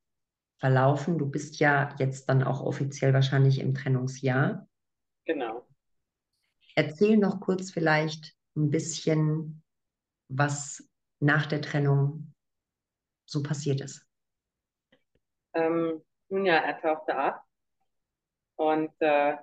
verlaufen? 0.59 1.17
Du 1.17 1.31
bist 1.31 1.61
ja 1.61 1.95
jetzt 2.01 2.29
dann 2.29 2.43
auch 2.43 2.61
offiziell 2.61 3.15
wahrscheinlich 3.15 3.61
im 3.61 3.73
Trennungsjahr. 3.73 4.69
Genau. 5.27 5.65
Erzähl 6.75 7.17
noch 7.19 7.41
kurz 7.41 7.71
vielleicht 7.71 8.35
ein 8.57 8.73
bisschen, 8.73 9.63
was 10.29 10.85
nach 11.21 11.47
der 11.47 11.63
Trennung 11.63 12.35
so 13.27 13.45
passiert 13.45 13.81
ist. 13.81 14.05
Ähm, 15.55 16.03
nun 16.31 16.47
ja, 16.47 16.57
er 16.57 16.81
tauchte 16.81 17.15
ab 17.15 17.45
und 18.57 18.91
äh, 18.99 19.37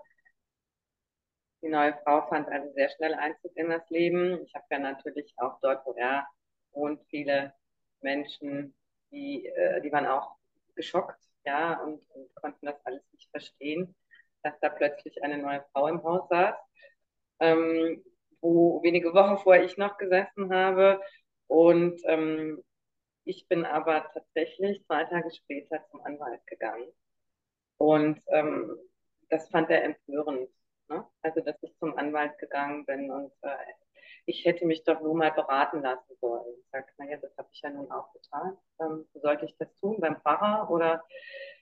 Die 1.64 1.70
neue 1.70 1.98
Frau 2.04 2.28
fand 2.28 2.50
also 2.50 2.72
sehr 2.74 2.90
schnell 2.90 3.14
Einzug 3.14 3.56
in 3.56 3.70
das 3.70 3.90
Leben. 3.90 4.44
Ich 4.44 4.54
habe 4.54 4.66
ja 4.70 4.80
natürlich 4.80 5.34
auch 5.38 5.60
dort, 5.62 5.86
wo 5.86 5.94
er 5.94 6.28
wohnt, 6.74 7.02
viele 7.10 7.54
Menschen, 8.02 8.76
die, 9.12 9.48
äh, 9.48 9.82
die 9.82 9.92
waren 9.92 10.06
auch 10.06 10.36
geschockt, 10.76 11.20
ja, 11.46 11.80
und, 11.82 12.02
und 12.10 12.36
konnten 12.36 12.66
das 12.66 12.86
alles 12.86 13.04
nicht 13.14 13.30
verstehen, 13.32 13.96
dass 14.44 14.60
da 14.60 14.70
plötzlich 14.70 15.24
eine 15.24 15.38
neue 15.38 15.64
Frau 15.72 15.88
im 15.88 16.04
Haus 16.04 16.28
saß. 16.30 16.56
Ähm, 17.40 18.04
wo 18.42 18.84
wenige 18.84 19.14
Wochen 19.14 19.38
vorher 19.38 19.64
ich 19.64 19.78
noch 19.78 19.98
gesessen 19.98 20.54
habe. 20.54 21.02
Und 21.48 22.00
ähm, 22.06 22.62
ich 23.24 23.48
bin 23.48 23.66
aber 23.66 24.06
tatsächlich 24.14 24.84
zwei 24.86 25.06
Tage 25.06 25.32
später 25.32 25.84
zum 25.90 26.02
Anwalt 26.02 26.46
gegangen. 26.46 26.88
Und 27.78 28.22
ähm, 28.28 28.78
das 29.30 29.50
fand 29.50 29.70
er 29.70 29.86
empörend. 29.86 30.50
Ne? 30.94 31.06
Also, 31.22 31.42
dass 31.42 31.62
ich 31.62 31.76
zum 31.80 31.98
Anwalt 31.98 32.38
gegangen 32.38 32.86
bin 32.86 33.12
und 33.12 33.32
äh, 33.42 33.56
ich 34.26 34.46
hätte 34.46 34.66
mich 34.66 34.84
doch 34.84 35.02
nur 35.02 35.16
mal 35.16 35.32
beraten 35.32 35.82
lassen 35.82 36.16
sollen. 36.22 36.46
Ich 36.60 36.70
sage, 36.72 36.86
naja, 36.98 37.18
das 37.18 37.36
habe 37.38 37.50
ich 37.52 37.62
ja 37.62 37.70
nun 37.70 37.92
auch 37.92 38.14
getan. 38.14 38.58
Ähm, 38.80 39.06
sollte 39.14 39.46
ich 39.46 39.56
das 39.58 39.74
tun 39.76 39.98
beim 40.00 40.20
Pfarrer 40.22 40.70
oder 40.70 41.04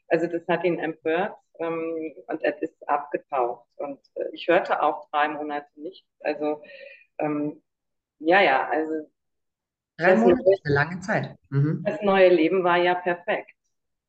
also 0.07 0.27
das 0.27 0.45
hat 0.47 0.63
ihn 0.63 0.77
empört 0.77 1.36
ähm, 1.59 2.13
und 2.27 2.43
er 2.43 2.61
ist 2.61 2.88
abgetaucht. 2.88 3.67
Und 3.77 3.99
äh, 4.15 4.25
ich 4.34 4.47
hörte 4.47 4.82
auch 4.82 5.09
drei 5.09 5.29
Monate 5.29 5.67
nichts. 5.75 6.07
Also 6.19 6.61
ähm, 7.17 7.63
ja, 8.19 8.41
ja, 8.41 8.67
also 8.69 9.09
drei 9.97 10.15
Monate 10.17 10.43
ist 10.51 10.65
eine 10.65 10.75
lange 10.75 10.99
Zeit. 10.99 11.36
Mhm. 11.49 11.84
Das 11.86 12.01
neue 12.01 12.29
Leben 12.29 12.63
war 12.63 12.77
ja 12.77 12.95
perfekt. 12.95 13.55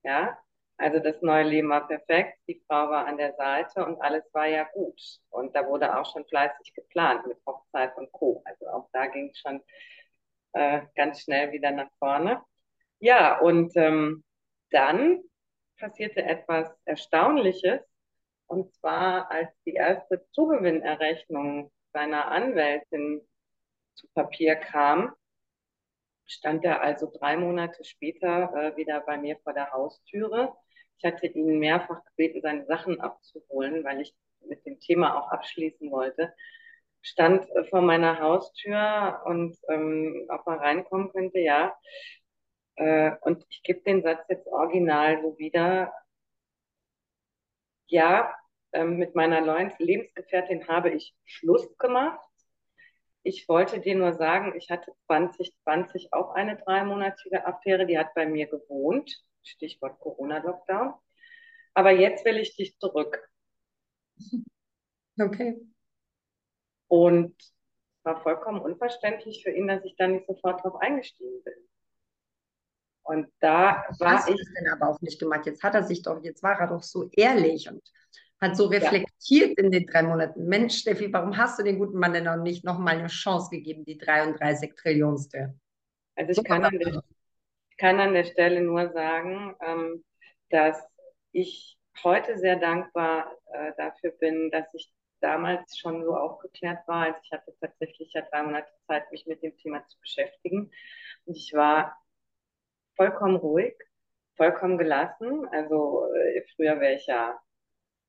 Ja, 0.03 0.37
also 0.77 0.99
das 0.99 1.21
neue 1.23 1.45
Leben 1.45 1.69
war 1.69 1.87
perfekt, 1.87 2.39
die 2.49 2.63
Frau 2.67 2.91
war 2.91 3.07
an 3.07 3.17
der 3.17 3.35
Seite 3.35 3.85
und 3.85 4.01
alles 4.01 4.25
war 4.33 4.47
ja 4.47 4.65
gut. 4.73 5.01
Und 5.31 5.55
da 5.55 5.67
wurde 5.67 5.97
auch 5.97 6.11
schon 6.11 6.27
fleißig 6.27 6.75
geplant 6.75 7.27
mit 7.27 7.39
Hochzeit 7.47 7.97
und 7.97 8.11
Co. 8.13 8.43
Also 8.45 8.67
auch 8.69 8.89
da 8.93 9.07
ging 9.07 9.31
es 9.31 9.39
schon 9.39 9.63
äh, 10.53 10.83
ganz 10.97 11.21
schnell 11.21 11.53
wieder 11.53 11.71
nach 11.71 11.91
vorne. 11.99 12.43
Ja, 12.99 13.39
und 13.41 13.77
ähm, 13.77 14.25
dann 14.71 15.23
passierte 15.79 16.23
etwas 16.23 16.69
Erstaunliches. 16.85 17.81
Und 18.47 18.73
zwar, 18.75 19.31
als 19.31 19.51
die 19.65 19.75
erste 19.75 20.25
Zugewinnerrechnung 20.33 21.73
seiner 21.93 22.31
Anwältin 22.31 23.27
zu 23.95 24.09
Papier 24.15 24.57
kam, 24.57 25.15
stand 26.33 26.65
er 26.65 26.83
also 26.83 27.11
drei 27.11 27.37
Monate 27.37 27.85
später 27.85 28.53
äh, 28.55 28.77
wieder 28.77 29.01
bei 29.01 29.19
mir 29.19 29.37
vor 29.45 29.53
der 29.53 29.73
Haustüre. 29.73 30.55
Ich 30.99 31.05
hatte 31.05 31.27
ihn 31.27 31.59
mehrfach 31.59 32.05
gebeten, 32.05 32.41
seine 32.43 32.65
Sachen 32.67 33.01
abzuholen, 33.01 33.85
weil 33.85 34.01
ich 34.01 34.15
mit 34.41 34.65
dem 34.67 34.81
Thema 34.81 35.19
auch 35.19 35.31
abschließen 35.31 35.91
wollte. 35.91 36.33
Stand 37.03 37.49
äh, 37.51 37.65
vor 37.65 37.83
meiner 37.83 38.21
Haustür 38.21 39.23
und 39.27 39.57
ähm, 39.69 40.27
ob 40.29 40.47
er 40.47 40.61
reinkommen 40.61 41.11
könnte, 41.13 41.39
ja. 41.41 41.77
Äh, 42.77 43.13
und 43.23 43.45
ich 43.51 43.63
gebe 43.63 43.83
den 43.83 44.03
Satz 44.03 44.25
jetzt 44.29 44.47
original 44.47 45.21
so 45.23 45.37
wieder. 45.39 45.93
Ja, 47.89 48.35
äh, 48.73 48.85
mit 48.85 49.15
meiner 49.15 49.41
neuen 49.41 49.73
Lebensgefährtin 49.79 50.67
habe 50.69 50.91
ich 50.91 51.15
Schluss 51.25 51.77
gemacht. 51.79 52.21
Ich 53.25 53.49
wollte 53.49 53.81
dir 53.81 53.95
nur 53.97 54.15
sagen, 54.15 54.55
ich 54.57 54.71
hatte 54.71 54.93
2020 55.07 56.13
auch 56.13 56.35
eine 56.35 56.57
dreimonatige 56.57 57.47
Affäre, 57.47 57.87
die 57.87 57.99
hat 57.99 58.15
bei 58.15 58.27
mir 58.27 58.49
gewohnt. 58.49 59.23
Stichwort 59.43 59.99
Corona-Lockdown. 60.01 60.95
Aber 61.75 61.91
jetzt 61.93 62.25
will 62.25 62.39
ich 62.39 62.57
dich 62.57 62.79
zurück. 62.79 63.29
Okay. 65.21 65.61
Und 66.89 67.39
es 67.39 68.05
war 68.05 68.23
vollkommen 68.23 68.63
unverständlich 68.63 69.43
für 69.43 69.51
ihn, 69.51 69.69
dass 69.69 69.85
ich 69.85 69.95
da 69.97 70.09
nicht 70.09 70.27
sofort 70.27 70.65
drauf 70.65 70.77
eingestiegen 70.81 71.45
bin. 71.45 71.55
Und 73.03 73.31
da 73.41 73.85
war 73.99 74.15
hast 74.15 74.31
ich. 74.31 74.37
das 74.37 74.55
denn 74.55 74.73
aber 74.73 74.89
auch 74.89 75.01
nicht 75.03 75.21
gemacht? 75.21 75.45
Jetzt 75.45 75.63
hat 75.63 75.75
er 75.75 75.83
sich 75.83 76.03
doch, 76.03 76.23
jetzt 76.23 76.43
war 76.43 76.59
er 76.59 76.69
doch 76.69 76.83
so 76.83 77.11
ehrlich 77.13 77.69
und 77.69 77.83
hat 78.43 78.57
so 78.57 78.67
reflektiert 78.67 79.57
ja. 79.57 79.65
in 79.65 79.71
den 79.71 79.87
drei 79.87 80.03
Monaten. 80.03 80.47
Mensch, 80.47 80.79
Steffi, 80.79 81.13
warum 81.13 81.37
hast 81.37 81.59
du 81.59 81.63
den 81.63 81.79
guten 81.79 81.99
Mann 81.99 82.13
denn 82.13 82.25
noch 82.25 82.37
nicht 82.37 82.65
nochmal 82.65 82.99
eine 82.99 83.07
Chance 83.07 83.51
gegeben, 83.51 83.85
die 83.85 83.97
33 83.97 84.75
Trillionste? 84.75 85.55
Also 86.17 86.43
ich 86.43 86.47
kann, 86.47 86.65
an 86.65 86.77
der, 86.77 87.03
kann 87.79 88.01
an 88.01 88.13
der 88.13 88.25
Stelle 88.25 88.61
nur 88.61 88.91
sagen, 88.93 89.55
ähm, 89.65 90.05
dass 90.51 90.77
ich 91.31 91.79
heute 92.03 92.37
sehr 92.37 92.57
dankbar 92.57 93.33
äh, 93.53 93.73
dafür 93.77 94.11
bin, 94.11 94.51
dass 94.51 94.67
ich 94.75 94.93
damals 95.21 95.79
schon 95.79 96.03
so 96.03 96.17
aufgeklärt 96.17 96.87
war. 96.89 97.07
Also 97.07 97.21
ich 97.23 97.31
hatte 97.31 97.55
tatsächlich 97.61 98.13
ja 98.13 98.23
drei 98.23 98.43
Monate 98.43 98.69
Zeit, 98.89 99.11
mich 99.13 99.25
mit 99.27 99.41
dem 99.45 99.57
Thema 99.57 99.87
zu 99.87 100.01
beschäftigen. 100.01 100.73
Und 101.27 101.37
ich 101.37 101.53
war 101.55 101.97
vollkommen 102.97 103.37
ruhig, 103.37 103.77
vollkommen 104.37 104.79
gelassen. 104.79 105.47
Also 105.53 106.13
äh, 106.13 106.43
früher 106.57 106.81
wäre 106.81 106.95
ich 106.95 107.07
ja 107.07 107.39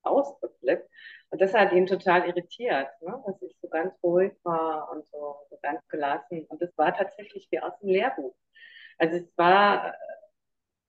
ausgeflippt. 0.04 0.90
Und 1.30 1.42
das 1.42 1.54
hat 1.54 1.72
ihn 1.74 1.88
total 1.88 2.28
irritiert, 2.28 2.90
ne? 3.02 3.24
dass 3.26 3.42
ich 3.42 3.56
so 3.62 3.68
ganz 3.68 3.94
ruhig 4.04 4.34
war 4.44 4.92
und 4.92 5.06
so, 5.12 5.36
so 5.50 5.58
ganz 5.62 5.82
gelassen. 5.88 6.46
Und 6.48 6.62
es 6.62 6.78
war 6.78 6.94
tatsächlich 6.94 7.48
wie 7.52 7.60
aus 7.60 7.78
dem 7.80 7.90
Lehrbuch. 7.90 8.36
Also 8.98 9.18
es 9.18 9.38
war 9.38 9.90
äh, 9.90 9.94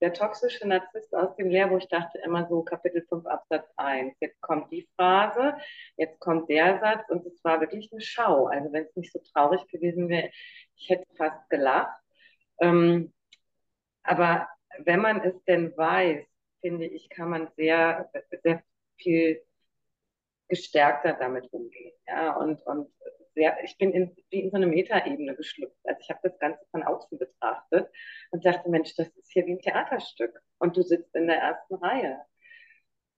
der 0.01 0.13
toxische 0.13 0.69
Narzisst 0.69 1.15
aus 1.15 1.35
dem 1.37 1.49
Lehrbuch. 1.49 1.79
Ich 1.79 1.89
dachte 1.89 2.19
immer 2.19 2.47
so 2.49 2.63
Kapitel 2.63 3.07
5 3.09 3.27
Absatz 3.27 3.67
1. 3.77 4.15
Jetzt 4.21 4.41
kommt 4.43 4.71
die 4.71 4.87
Phrase, 4.97 5.57
jetzt 5.97 6.21
kommt 6.21 6.51
der 6.51 6.79
Satz 6.81 7.09
und 7.09 7.27
es 7.27 7.43
war 7.45 7.61
wirklich 7.61 7.91
eine 7.93 8.03
Schau. 8.03 8.47
Also 8.47 8.73
wenn 8.73 8.85
es 8.85 8.97
nicht 8.97 9.13
so 9.13 9.21
traurig 9.33 9.67
gewesen 9.69 10.09
wäre, 10.09 10.31
ich 10.77 10.91
hätte 10.91 11.07
fast 11.17 11.49
gelacht. 11.49 11.99
Ähm, 12.61 13.13
aber 14.03 14.49
wenn 14.79 15.01
man 15.01 15.23
es 15.23 15.43
denn 15.45 15.77
weiß, 15.77 16.25
finde 16.61 16.87
ich, 16.87 17.09
kann 17.09 17.31
man 17.31 17.49
sehr, 17.57 18.11
sehr 18.43 18.63
viel 18.97 19.43
gestärkter 20.49 21.15
damit 21.15 21.53
umgehen. 21.53 21.93
Ja, 22.07 22.37
und, 22.37 22.61
und 22.67 22.93
sehr, 23.35 23.63
ich 23.65 23.77
bin 23.79 23.93
in, 23.93 24.17
wie 24.31 24.41
in 24.43 24.51
so 24.51 24.57
eine 24.57 24.67
Metaebene 24.67 25.35
geschlüpft. 25.35 25.79
Also 25.85 26.01
ich 26.01 26.11
habe 26.11 26.21
das 26.23 26.39
Ganze 26.39 26.65
von 26.71 26.83
außen 26.83 27.19
betrachtet 27.19 27.91
und 28.31 28.45
dachte, 28.45 28.69
Mensch, 28.71 28.95
das 28.97 29.09
ist 29.09 29.33
hier 29.33 29.47
wie 29.47 29.53
ein 29.53 29.61
Theaterstück. 29.61 30.41
Und 30.59 30.77
du 30.77 30.83
sitzt 30.83 31.15
in 31.15 31.27
der 31.27 31.39
ersten 31.39 31.75
Reihe. 31.75 32.21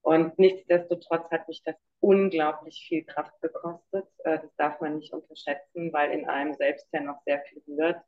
Und 0.02 0.38
nichtsdestotrotz 0.38 1.30
hat 1.30 1.48
mich 1.48 1.62
das 1.64 1.74
unglaublich 2.00 2.86
viel 2.88 3.04
Kraft 3.04 3.40
gekostet. 3.42 4.06
Äh, 4.24 4.38
das 4.38 4.54
darf 4.56 4.80
man 4.80 4.98
nicht 4.98 5.12
unterschätzen, 5.12 5.92
weil 5.92 6.12
in 6.12 6.28
einem 6.28 6.54
selbst 6.54 6.86
ja 6.92 7.00
noch 7.00 7.20
sehr 7.24 7.42
viel 7.42 7.62
rührt, 7.66 8.00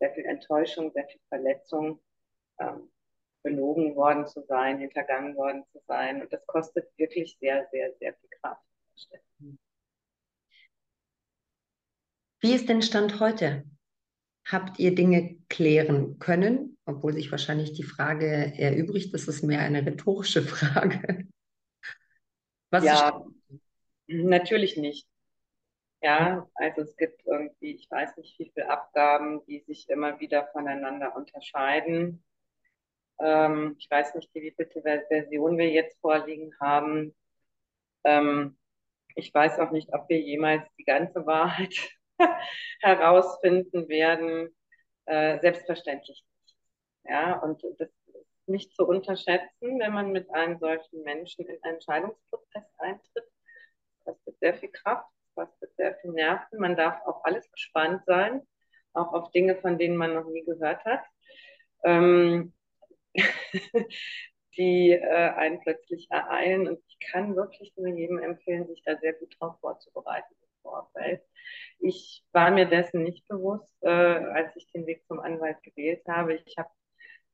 sehr 0.00 0.12
viel 0.14 0.24
Enttäuschung, 0.24 0.92
sehr 0.92 1.06
viel 1.06 1.20
Verletzung 1.28 2.00
ähm, 2.60 2.90
belogen 3.42 3.94
worden 3.96 4.26
zu 4.26 4.42
sein, 4.42 4.78
hintergangen 4.78 5.36
worden 5.36 5.64
zu 5.72 5.80
sein. 5.86 6.22
Und 6.22 6.32
das 6.32 6.46
kostet 6.46 6.86
wirklich 6.96 7.36
sehr, 7.40 7.66
sehr, 7.70 7.94
sehr 7.98 8.14
viel 8.14 8.30
Kraft. 8.40 8.62
Wie 12.40 12.54
ist 12.54 12.68
denn 12.68 12.82
Stand 12.82 13.20
heute? 13.20 13.64
Habt 14.44 14.78
ihr 14.78 14.94
Dinge 14.94 15.36
klären 15.48 16.18
können, 16.18 16.78
obwohl 16.86 17.12
sich 17.12 17.30
wahrscheinlich 17.30 17.72
die 17.72 17.82
Frage 17.82 18.54
erübrigt, 18.56 19.12
das 19.12 19.28
ist 19.28 19.42
mehr 19.42 19.60
eine 19.60 19.84
rhetorische 19.84 20.42
Frage. 20.42 21.28
Was 22.70 22.84
ja, 22.84 23.24
natürlich 24.06 24.76
nicht. 24.76 25.06
Ja, 26.00 26.48
also 26.54 26.82
es 26.82 26.96
gibt 26.96 27.26
irgendwie, 27.26 27.72
ich 27.74 27.90
weiß 27.90 28.16
nicht, 28.18 28.38
wie 28.38 28.50
viele 28.54 28.70
Abgaben, 28.70 29.44
die 29.46 29.60
sich 29.60 29.88
immer 29.88 30.20
wieder 30.20 30.46
voneinander 30.52 31.16
unterscheiden. 31.16 32.22
Ähm, 33.20 33.76
ich 33.78 33.90
weiß 33.90 34.14
nicht, 34.14 34.32
wie 34.34 34.54
viele 34.56 35.04
Version 35.08 35.58
wir 35.58 35.70
jetzt 35.70 36.00
vorliegen 36.00 36.52
haben. 36.60 37.14
Ähm, 38.04 38.58
ich 39.14 39.34
weiß 39.34 39.58
auch 39.58 39.70
nicht, 39.72 39.92
ob 39.92 40.08
wir 40.08 40.20
jemals 40.20 40.62
die 40.78 40.84
ganze 40.84 41.26
Wahrheit 41.26 41.74
herausfinden 42.80 43.88
werden. 43.88 44.54
Äh, 45.06 45.40
selbstverständlich 45.40 46.22
nicht. 46.22 46.56
Ja, 47.04 47.38
und 47.38 47.62
das 47.78 47.88
ist 48.06 48.48
nicht 48.48 48.74
zu 48.74 48.86
unterschätzen, 48.86 49.78
wenn 49.78 49.92
man 49.92 50.12
mit 50.12 50.30
einem 50.30 50.58
solchen 50.58 51.02
Menschen 51.02 51.46
in 51.46 51.62
einen 51.62 51.74
Entscheidungsprozess 51.74 52.64
eintritt. 52.78 53.24
Das 54.04 54.04
kostet 54.04 54.38
sehr 54.40 54.54
viel 54.54 54.70
Kraft, 54.70 55.08
das 55.34 55.46
kostet 55.46 55.76
sehr 55.76 55.94
viel 55.96 56.12
Nerven. 56.12 56.58
Man 56.58 56.76
darf 56.76 57.00
auf 57.06 57.24
alles 57.24 57.50
gespannt 57.50 58.02
sein, 58.06 58.46
auch 58.92 59.12
auf 59.12 59.30
Dinge, 59.32 59.56
von 59.56 59.78
denen 59.78 59.96
man 59.96 60.14
noch 60.14 60.26
nie 60.26 60.44
gehört 60.44 60.84
hat. 60.84 61.04
Ähm, 61.84 62.52
die 64.56 64.90
äh, 64.92 65.30
einen 65.36 65.60
plötzlich 65.60 66.08
ereilen. 66.10 66.68
Und 66.68 66.80
ich 66.88 66.98
kann 67.10 67.36
wirklich 67.36 67.72
nur 67.76 67.88
jedem 67.88 68.18
empfehlen, 68.18 68.66
sich 68.68 68.82
da 68.84 68.96
sehr 68.98 69.12
gut 69.14 69.34
drauf 69.38 69.58
vorzubereiten 69.60 70.34
im 70.42 70.48
Vorfeld. 70.62 71.22
Ich 71.78 72.24
war 72.32 72.50
mir 72.50 72.66
dessen 72.66 73.02
nicht 73.02 73.26
bewusst, 73.28 73.72
äh, 73.82 73.88
als 73.88 74.54
ich 74.56 74.70
den 74.72 74.86
Weg 74.86 75.06
zum 75.06 75.20
Anwalt 75.20 75.62
gewählt 75.62 76.02
habe. 76.08 76.34
Ich 76.34 76.56
habe 76.58 76.70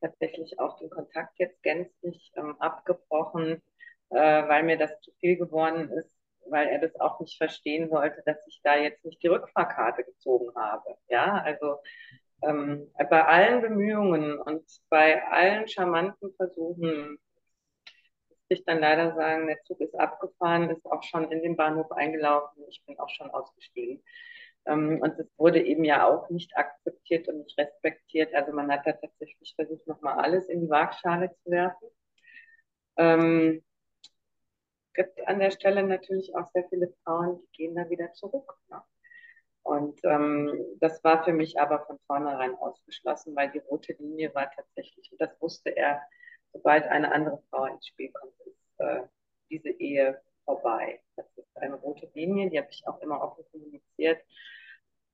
tatsächlich 0.00 0.58
auch 0.60 0.78
den 0.78 0.90
Kontakt 0.90 1.38
jetzt 1.38 1.62
gänzlich 1.62 2.32
ähm, 2.36 2.56
abgebrochen, 2.60 3.62
äh, 4.10 4.16
weil 4.48 4.62
mir 4.64 4.78
das 4.78 5.00
zu 5.00 5.12
viel 5.20 5.36
geworden 5.36 5.90
ist. 5.90 6.10
weil 6.46 6.68
er 6.68 6.78
das 6.78 6.94
auch 7.00 7.20
nicht 7.20 7.38
verstehen 7.38 7.90
wollte, 7.90 8.22
dass 8.26 8.36
ich 8.48 8.60
da 8.62 8.76
jetzt 8.76 9.04
nicht 9.04 9.22
die 9.22 9.28
Rückfahrkarte 9.28 10.04
gezogen 10.04 10.54
habe. 10.56 10.96
Ja, 11.08 11.38
also 11.42 11.78
ähm, 12.42 12.90
bei 13.10 13.24
allen 13.24 13.62
Bemühungen 13.62 14.38
und 14.38 14.64
bei 14.88 15.24
allen 15.26 15.68
charmanten 15.68 16.34
Versuchen 16.36 17.18
muss 18.28 18.58
ich 18.58 18.64
dann 18.64 18.80
leider 18.80 19.14
sagen, 19.14 19.46
der 19.46 19.62
Zug 19.64 19.80
ist 19.80 19.94
abgefahren, 19.94 20.70
ist 20.70 20.84
auch 20.86 21.02
schon 21.02 21.30
in 21.32 21.42
den 21.42 21.56
Bahnhof 21.56 21.90
eingelaufen, 21.92 22.64
ich 22.68 22.84
bin 22.84 22.98
auch 22.98 23.08
schon 23.08 23.30
ausgestiegen. 23.30 24.02
Ähm, 24.66 25.00
und 25.00 25.18
es 25.18 25.26
wurde 25.38 25.62
eben 25.62 25.84
ja 25.84 26.06
auch 26.06 26.30
nicht 26.30 26.56
akzeptiert 26.56 27.28
und 27.28 27.38
nicht 27.38 27.58
respektiert. 27.58 28.34
Also 28.34 28.52
man 28.52 28.70
hat 28.70 28.86
da 28.86 28.92
tatsächlich 28.92 29.54
versucht, 29.56 29.86
nochmal 29.86 30.18
alles 30.18 30.48
in 30.48 30.62
die 30.62 30.70
Waagschale 30.70 31.30
zu 31.42 31.50
werfen. 31.50 31.88
Ähm, 32.96 33.62
gibt 34.94 35.26
an 35.26 35.40
der 35.40 35.50
Stelle 35.50 35.82
natürlich 35.82 36.34
auch 36.34 36.46
sehr 36.52 36.64
viele 36.68 36.92
Frauen, 37.04 37.40
die 37.40 37.56
gehen 37.56 37.74
da 37.74 37.88
wieder 37.90 38.12
zurück. 38.12 38.56
Ne? 38.68 38.80
Und 39.64 39.98
ähm, 40.04 40.52
das 40.80 41.02
war 41.02 41.24
für 41.24 41.32
mich 41.32 41.58
aber 41.58 41.84
von 41.86 41.98
vornherein 42.06 42.54
ausgeschlossen, 42.56 43.34
weil 43.34 43.50
die 43.50 43.58
rote 43.58 43.94
Linie 43.94 44.34
war 44.34 44.50
tatsächlich, 44.50 45.10
und 45.10 45.20
das 45.20 45.30
wusste 45.40 45.70
er, 45.70 46.02
sobald 46.52 46.84
eine 46.84 47.12
andere 47.12 47.42
Frau 47.50 47.64
ins 47.66 47.86
Spiel 47.86 48.12
kommt, 48.12 48.34
ist 48.44 48.78
äh, 48.78 49.02
diese 49.50 49.70
Ehe 49.70 50.20
vorbei. 50.44 51.00
Das 51.16 51.26
ist 51.36 51.56
eine 51.56 51.76
rote 51.76 52.10
Linie, 52.14 52.50
die 52.50 52.58
habe 52.58 52.68
ich 52.70 52.86
auch 52.86 53.00
immer 53.00 53.22
offen 53.22 53.44
kommuniziert. 53.50 54.22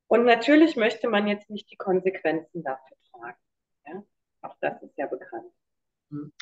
Und 0.09 0.25
natürlich 0.25 0.77
möchte 0.77 1.09
man 1.09 1.29
jetzt 1.29 1.49
nicht 1.49 1.71
die 1.71 1.77
Konsequenzen 1.77 2.65
dafür 2.65 2.97
tragen. 3.13 3.39
Ja? 3.87 4.03
Auch 4.43 4.57
das 4.61 4.83
ist 4.83 4.99
ja 4.99 5.07
bekannt. 5.07 5.53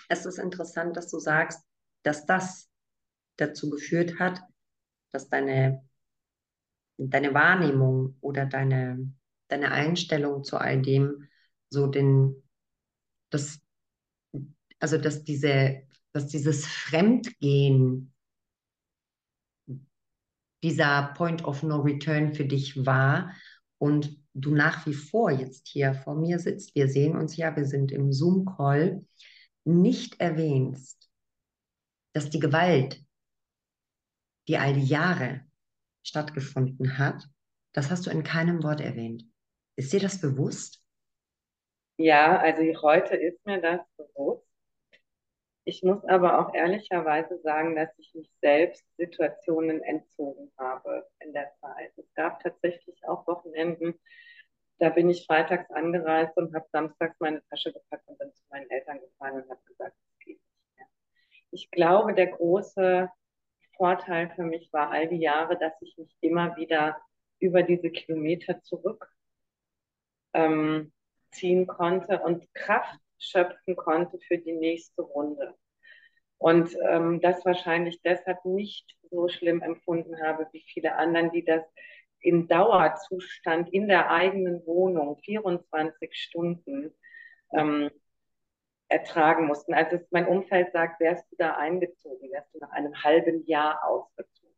Es 0.08 0.24
ist 0.24 0.38
interessant, 0.38 0.96
dass 0.96 1.10
du 1.10 1.18
sagst, 1.18 1.62
dass 2.02 2.24
das 2.24 2.70
dazu 3.36 3.68
geführt 3.68 4.18
hat, 4.18 4.40
dass 5.12 5.28
deine, 5.28 5.86
deine 6.98 7.32
Wahrnehmung 7.32 8.16
oder 8.20 8.44
deine, 8.44 9.12
deine 9.48 9.70
Einstellung 9.70 10.44
zu 10.44 10.58
all 10.58 10.82
dem 10.82 11.28
so 11.70 11.86
den, 11.86 12.42
das, 13.30 13.60
also 14.80 14.98
dass 14.98 15.24
diese, 15.24 15.82
dass 16.12 16.26
dieses 16.26 16.66
Fremdgehen 16.66 18.12
dieser 20.62 21.14
Point 21.14 21.44
of 21.44 21.62
No 21.62 21.80
Return 21.80 22.34
für 22.34 22.44
dich 22.44 22.84
war 22.84 23.32
und 23.78 24.18
du 24.34 24.54
nach 24.54 24.86
wie 24.86 24.94
vor 24.94 25.30
jetzt 25.30 25.68
hier 25.68 25.94
vor 25.94 26.16
mir 26.16 26.38
sitzt, 26.38 26.74
wir 26.74 26.88
sehen 26.88 27.16
uns 27.16 27.36
ja, 27.36 27.54
wir 27.54 27.64
sind 27.64 27.92
im 27.92 28.12
Zoom-Call, 28.12 29.06
nicht 29.64 30.20
erwähnst, 30.20 31.08
dass 32.12 32.30
die 32.30 32.40
Gewalt, 32.40 33.04
die 34.48 34.58
all 34.58 34.72
die 34.74 34.86
Jahre 34.86 35.47
stattgefunden 36.08 36.98
hat, 36.98 37.24
das 37.72 37.90
hast 37.90 38.06
du 38.06 38.10
in 38.10 38.22
keinem 38.22 38.62
Wort 38.62 38.80
erwähnt. 38.80 39.24
Ist 39.76 39.92
dir 39.92 40.00
das 40.00 40.20
bewusst? 40.20 40.82
Ja, 41.96 42.38
also 42.38 42.62
heute 42.82 43.16
ist 43.16 43.44
mir 43.44 43.60
das 43.60 43.80
bewusst. 43.96 44.46
Ich 45.64 45.82
muss 45.82 46.02
aber 46.06 46.38
auch 46.38 46.54
ehrlicherweise 46.54 47.38
sagen, 47.42 47.76
dass 47.76 47.90
ich 47.98 48.14
mich 48.14 48.30
selbst 48.40 48.84
Situationen 48.96 49.82
entzogen 49.82 50.50
habe 50.56 51.06
in 51.20 51.34
der 51.34 51.52
Zeit. 51.60 51.92
Es 51.98 52.12
gab 52.14 52.40
tatsächlich 52.42 53.06
auch 53.06 53.26
Wochenenden, 53.26 53.94
da 54.78 54.88
bin 54.90 55.10
ich 55.10 55.26
freitags 55.26 55.70
angereist 55.70 56.36
und 56.36 56.54
habe 56.54 56.66
samstags 56.72 57.16
meine 57.20 57.42
Tasche 57.50 57.72
gepackt 57.72 58.08
und 58.08 58.18
bin 58.18 58.32
zu 58.32 58.44
meinen 58.50 58.70
Eltern 58.70 59.00
gefahren 59.00 59.42
und 59.42 59.50
habe 59.50 59.60
gesagt, 59.66 59.94
es 60.00 60.18
geht 60.24 60.40
nicht 60.40 60.76
mehr. 60.78 60.86
Ich 61.50 61.70
glaube, 61.70 62.14
der 62.14 62.28
große 62.28 63.10
Vorteil 63.78 64.30
für 64.36 64.42
mich 64.42 64.70
war 64.72 64.90
all 64.90 65.08
die 65.08 65.20
Jahre, 65.20 65.58
dass 65.58 65.72
ich 65.80 65.96
mich 65.96 66.14
immer 66.20 66.56
wieder 66.56 66.98
über 67.38 67.62
diese 67.62 67.90
Kilometer 67.90 68.60
zurück 68.62 69.10
ähm, 70.34 70.92
konnte 71.66 72.20
und 72.20 72.52
Kraft 72.54 72.98
schöpfen 73.18 73.76
konnte 73.76 74.18
für 74.26 74.38
die 74.38 74.52
nächste 74.52 75.02
Runde. 75.02 75.54
Und 76.38 76.76
ähm, 76.88 77.20
das 77.20 77.44
wahrscheinlich 77.44 78.00
deshalb 78.02 78.44
nicht 78.44 78.96
so 79.10 79.28
schlimm 79.28 79.62
empfunden 79.62 80.20
habe 80.22 80.46
wie 80.52 80.64
viele 80.72 80.94
anderen, 80.94 81.32
die 81.32 81.44
das 81.44 81.62
in 82.20 82.48
Dauerzustand 82.48 83.72
in 83.72 83.88
der 83.88 84.10
eigenen 84.10 84.64
Wohnung 84.66 85.18
24 85.24 86.14
Stunden 86.14 86.94
ähm, 87.52 87.90
ertragen 88.88 89.46
mussten. 89.46 89.74
Also 89.74 89.98
mein 90.10 90.26
Umfeld 90.26 90.72
sagt, 90.72 91.00
wärst 91.00 91.30
du 91.30 91.36
da 91.36 91.56
eingezogen, 91.56 92.30
wärst 92.32 92.54
du 92.54 92.58
nach 92.58 92.70
einem 92.70 93.02
halben 93.02 93.44
Jahr 93.46 93.84
ausgezogen. 93.84 94.54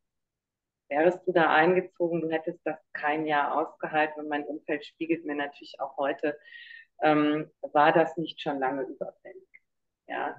Wärst 0.89 1.27
du 1.27 1.33
da 1.33 1.53
eingezogen, 1.53 2.21
du 2.21 2.31
hättest 2.31 2.61
das 2.65 2.79
kein 2.93 3.27
Jahr 3.27 3.57
ausgehalten 3.57 4.23
und 4.23 4.29
mein 4.29 4.45
Umfeld 4.45 4.85
spiegelt 4.85 5.25
mir 5.25 5.37
natürlich 5.37 5.77
auch 5.81 5.97
heute, 5.97 6.39
ähm, 7.03 7.51
war 7.61 7.93
das 7.93 8.17
nicht 8.17 8.41
schon 8.41 8.59
lange 8.59 8.83
überfällig. 8.83 9.49
Ja. 10.07 10.37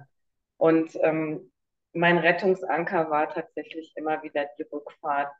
Und 0.58 0.96
ähm, 1.02 1.52
mein 1.92 2.18
Rettungsanker 2.18 3.10
war 3.10 3.28
tatsächlich 3.30 3.92
immer 3.96 4.22
wieder 4.22 4.48
die 4.58 4.62
Rückfahrt 4.62 5.32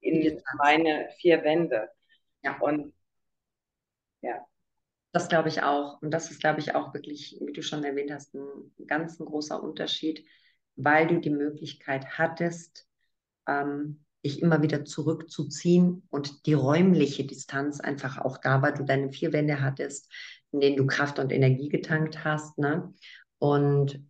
in 0.00 0.42
meine 0.58 1.10
vier 1.18 1.42
Wände. 1.44 1.90
Ja. 2.42 2.58
Und 2.58 2.92
ja. 4.20 4.46
Das 5.14 5.28
glaube 5.28 5.48
ich 5.48 5.62
auch. 5.62 6.02
Und 6.02 6.10
das 6.10 6.32
ist, 6.32 6.40
glaube 6.40 6.58
ich, 6.58 6.74
auch 6.74 6.92
wirklich, 6.92 7.38
wie 7.40 7.52
du 7.52 7.62
schon 7.62 7.84
erwähnt 7.84 8.10
hast, 8.10 8.34
ein 8.34 8.72
ganz 8.88 9.20
ein 9.20 9.26
großer 9.26 9.62
Unterschied, 9.62 10.26
weil 10.74 11.06
du 11.06 11.20
die 11.20 11.30
Möglichkeit 11.30 12.18
hattest, 12.18 12.88
ähm, 13.46 14.04
dich 14.26 14.42
immer 14.42 14.60
wieder 14.62 14.84
zurückzuziehen 14.84 16.02
und 16.10 16.46
die 16.46 16.54
räumliche 16.54 17.24
Distanz 17.24 17.78
einfach 17.78 18.18
auch 18.18 18.38
da, 18.38 18.60
weil 18.60 18.74
du 18.74 18.82
deine 18.84 19.12
vier 19.12 19.32
Wände 19.32 19.60
hattest, 19.60 20.12
in 20.50 20.58
denen 20.58 20.76
du 20.76 20.84
Kraft 20.84 21.20
und 21.20 21.30
Energie 21.30 21.68
getankt 21.68 22.24
hast. 22.24 22.58
Ne? 22.58 22.92
Und 23.38 24.04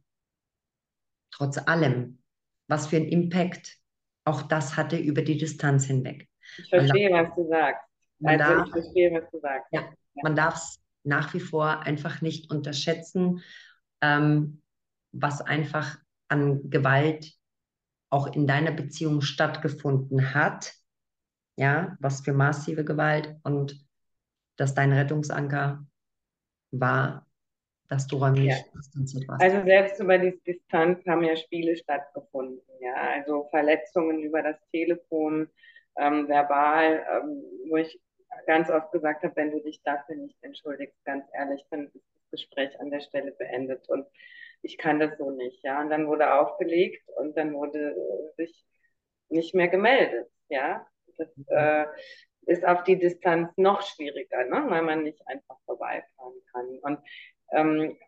trotz 1.33 1.59
allem, 1.59 2.23
was 2.67 2.87
für 2.87 2.97
ein 2.97 3.09
Impact 3.09 3.77
auch 4.25 4.41
das 4.41 4.79
hatte 4.79 4.97
über 4.97 5.21
die 5.21 5.37
Distanz 5.37 5.85
hinweg. 5.85 6.31
Ich 6.57 6.71
verstehe, 6.71 7.11
darf, 7.11 7.29
was 7.29 7.37
du 7.37 7.49
sagst. 7.51 7.83
Also 8.23 8.39
darf, 8.39 8.67
ich 8.69 8.73
verstehe, 8.73 9.13
was 9.13 9.31
du 9.31 9.41
sagst. 9.41 9.69
Ja, 9.71 9.81
ja. 9.83 10.23
Man 10.23 10.35
darf 10.35 10.55
es 10.55 10.81
nach 11.05 11.35
wie 11.35 11.41
vor 11.41 11.81
einfach 11.81 12.21
nicht 12.21 12.51
unterschätzen, 12.51 13.43
ähm, 14.01 14.63
was 15.13 15.41
einfach 15.41 15.99
an 16.29 16.71
Gewalt 16.71 17.33
auch 18.11 18.35
in 18.35 18.47
deiner 18.47 18.73
Beziehung 18.73 19.21
stattgefunden 19.21 20.35
hat. 20.35 20.73
Ja, 21.57 21.97
was 22.01 22.23
für 22.23 22.33
massive 22.33 22.85
Gewalt 22.85 23.37
und 23.45 23.81
dass 24.57 24.75
dein 24.75 24.93
Rettungsanker 24.93 25.87
war, 26.73 27.27
dass 27.89 28.09
du 28.09 28.17
räumlich 28.17 28.47
ja. 28.47 28.57
distanziert 28.75 29.29
warst. 29.29 29.43
Also 29.43 29.65
selbst 29.65 30.01
über 30.01 30.19
die 30.19 30.41
Distanz 30.45 31.05
haben 31.07 31.23
ja 31.23 31.37
Spiele 31.37 31.77
stattgefunden. 31.77 32.61
Ja, 32.81 32.95
also 33.13 33.47
Verletzungen 33.51 34.21
über 34.21 34.43
das 34.43 34.57
Telefon, 34.73 35.49
ähm, 35.97 36.27
verbal, 36.29 37.05
ähm, 37.09 37.43
wo 37.69 37.77
ich 37.77 38.01
ganz 38.47 38.71
oft 38.71 38.93
gesagt 38.93 39.23
habe, 39.23 39.37
wenn 39.37 39.51
du 39.51 39.61
dich 39.61 39.83
dafür 39.83 40.17
nicht 40.17 40.37
entschuldigst, 40.43 41.05
ganz 41.05 41.25
ehrlich, 41.33 41.65
dann 41.71 41.87
ist 41.87 41.95
das 41.95 42.31
Gespräch 42.31 42.81
an 42.81 42.91
der 42.91 43.01
Stelle 43.01 43.33
beendet 43.33 43.89
und 43.89 44.07
ich 44.63 44.79
kann 44.79 44.99
das 44.99 45.17
so 45.19 45.31
nicht. 45.31 45.63
Ja, 45.63 45.81
und 45.81 45.91
dann 45.91 46.07
wurde 46.07 46.35
aufgelegt 46.35 47.09
und 47.17 47.37
dann 47.37 47.55
wurde 47.55 47.95
sich 48.37 48.65
nicht 49.29 49.55
mehr 49.55 49.69
gemeldet. 49.69 50.31
Ja, 50.49 50.87
das 51.17 51.29
mhm. 51.37 51.45
äh, 51.49 51.87
ist 52.47 52.65
auf 52.65 52.85
die 52.85 52.99
Distanz 52.99 53.51
noch 53.57 53.83
schwieriger, 53.83 54.45
ne? 54.45 54.65
weil 54.69 54.83
man 54.83 55.03
nicht 55.03 55.27
einfach 55.27 55.59
vorbeifahren 55.67 56.41
kann. 56.53 56.79
Und 56.81 56.99
ähm, 57.53 57.99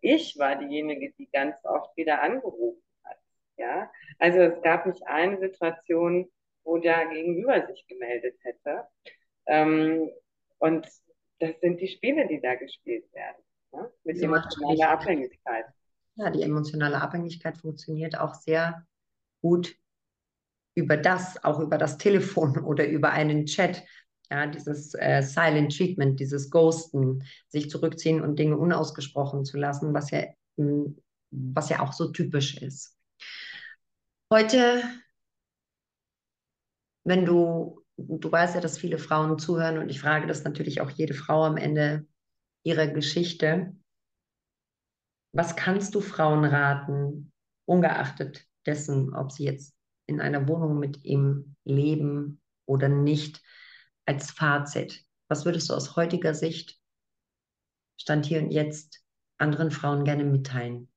ich 0.00 0.38
war 0.38 0.56
diejenige, 0.56 1.12
die 1.18 1.28
ganz 1.30 1.56
oft 1.64 1.96
wieder 1.96 2.22
angerufen 2.22 2.82
hat. 3.04 3.18
Ja, 3.56 3.90
also 4.18 4.40
es 4.40 4.62
gab 4.62 4.86
nicht 4.86 5.06
eine 5.06 5.38
Situation, 5.38 6.30
wo 6.64 6.78
der 6.78 7.06
Gegenüber 7.06 7.66
sich 7.66 7.86
gemeldet 7.86 8.38
hätte. 8.42 8.86
Ähm, 9.46 10.10
und 10.58 10.86
das 11.38 11.50
sind 11.60 11.80
die 11.80 11.88
Spiele, 11.88 12.26
die 12.28 12.40
da 12.40 12.54
gespielt 12.54 13.04
werden, 13.12 13.42
ne? 13.72 13.90
mit 14.04 14.22
emotionaler 14.22 14.90
Abhängigkeit. 14.90 15.66
Ja, 16.16 16.30
die 16.30 16.42
emotionale 16.42 17.00
Abhängigkeit 17.00 17.58
funktioniert 17.58 18.18
auch 18.18 18.34
sehr 18.34 18.86
gut 19.42 19.76
über 20.74 20.96
das, 20.96 21.42
auch 21.44 21.60
über 21.60 21.78
das 21.78 21.98
Telefon 21.98 22.58
oder 22.64 22.86
über 22.86 23.10
einen 23.10 23.46
Chat. 23.46 23.82
Ja, 24.30 24.46
dieses 24.46 24.94
äh, 24.94 25.22
Silent 25.22 25.76
Treatment, 25.76 26.18
dieses 26.18 26.50
Ghosten, 26.50 27.24
sich 27.48 27.68
zurückziehen 27.68 28.22
und 28.22 28.38
Dinge 28.38 28.56
unausgesprochen 28.56 29.44
zu 29.44 29.58
lassen, 29.58 29.92
was 29.92 30.10
ja, 30.10 30.24
mh, 30.56 30.66
hm, 30.66 30.98
was 31.30 31.68
ja 31.68 31.80
auch 31.80 31.92
so 31.92 32.10
typisch 32.10 32.56
ist. 32.62 32.96
Heute, 34.32 34.82
wenn 37.04 37.26
du, 37.26 37.83
du 37.96 38.30
weißt 38.30 38.54
ja, 38.54 38.60
dass 38.60 38.78
viele 38.78 38.98
Frauen 38.98 39.38
zuhören 39.38 39.78
und 39.78 39.88
ich 39.88 40.00
frage 40.00 40.26
das 40.26 40.44
natürlich 40.44 40.80
auch 40.80 40.90
jede 40.90 41.14
Frau 41.14 41.44
am 41.44 41.56
Ende 41.56 42.06
ihrer 42.62 42.86
Geschichte. 42.86 43.76
Was 45.32 45.56
kannst 45.56 45.94
du 45.94 46.00
Frauen 46.00 46.44
raten, 46.44 47.32
ungeachtet 47.66 48.46
dessen, 48.66 49.14
ob 49.14 49.32
sie 49.32 49.44
jetzt 49.44 49.74
in 50.06 50.20
einer 50.20 50.48
Wohnung 50.48 50.78
mit 50.78 51.04
ihm 51.04 51.56
leben 51.64 52.40
oder 52.66 52.88
nicht 52.88 53.42
als 54.06 54.30
Fazit? 54.30 55.04
Was 55.28 55.44
würdest 55.44 55.70
du 55.70 55.74
aus 55.74 55.96
heutiger 55.96 56.34
Sicht, 56.34 56.80
Stand 57.96 58.26
hier 58.26 58.42
und 58.42 58.50
jetzt, 58.50 59.04
anderen 59.38 59.70
Frauen 59.70 60.04
gerne 60.04 60.24
mitteilen? 60.24 60.88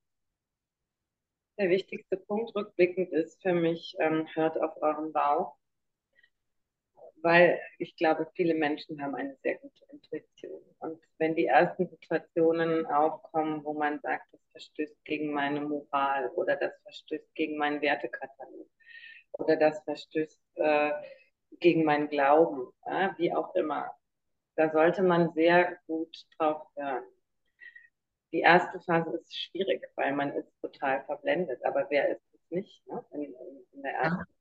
Der 1.58 1.70
wichtigste 1.70 2.18
Punkt 2.18 2.56
rückblickend 2.56 3.12
ist 3.12 3.41
für 3.41 3.54
mich, 3.54 3.95
ähm, 4.00 4.28
hört 4.36 4.62
auf 4.62 4.80
euren 4.82 5.12
Bauch 5.12 5.57
weil 7.22 7.59
ich 7.80 7.95
glaube, 7.95 8.28
viele 8.36 8.53
Menschen 8.53 9.01
haben 9.01 9.15
eine 9.15 9.36
sehr 9.43 9.57
gute 9.57 9.84
Intuition. 9.91 10.61
Und 10.80 11.01
wenn 11.18 11.36
die 11.36 11.45
ersten 11.45 11.88
Situationen 11.88 12.86
aufkommen, 12.86 13.63
wo 13.63 13.74
man 13.74 13.99
sagt, 14.01 14.26
das 14.32 14.41
verstößt 14.51 15.03
gegen 15.05 15.34
meine 15.34 15.61
Moral 15.61 16.30
oder 16.30 16.55
das 16.55 16.74
verstößt 16.84 17.34
gegen 17.36 17.57
meinen 17.57 17.82
Wertekatalog 17.82 18.70
oder 19.34 19.55
das 19.55 19.84
verstößt 19.84 20.41
äh, 20.55 20.91
gegen 21.59 21.84
meinen 21.84 22.09
Glauben, 22.09 22.72
ja, 22.86 23.15
wie 23.18 23.34
auch 23.34 23.53
immer, 23.55 23.91
da 24.55 24.72
sollte 24.72 25.03
man 25.03 25.34
sehr 25.34 25.78
gut 25.88 26.15
drauf 26.38 26.68
hören. 26.76 27.03
Die 28.32 28.39
erste 28.41 28.80
Phase 28.82 29.18
ist 29.18 29.36
schwierig, 29.36 29.88
weil 29.95 30.13
man 30.13 30.34
ist 30.34 30.51
total 30.61 31.03
verblendet. 31.05 31.63
Aber 31.63 31.88
wer 31.89 32.09
ist 32.09 32.22
es 32.34 32.51
nicht 32.51 32.88
ne? 32.88 33.03
in, 33.11 33.34
in, 33.72 33.82
der 33.84 33.93
ersten? 33.93 34.37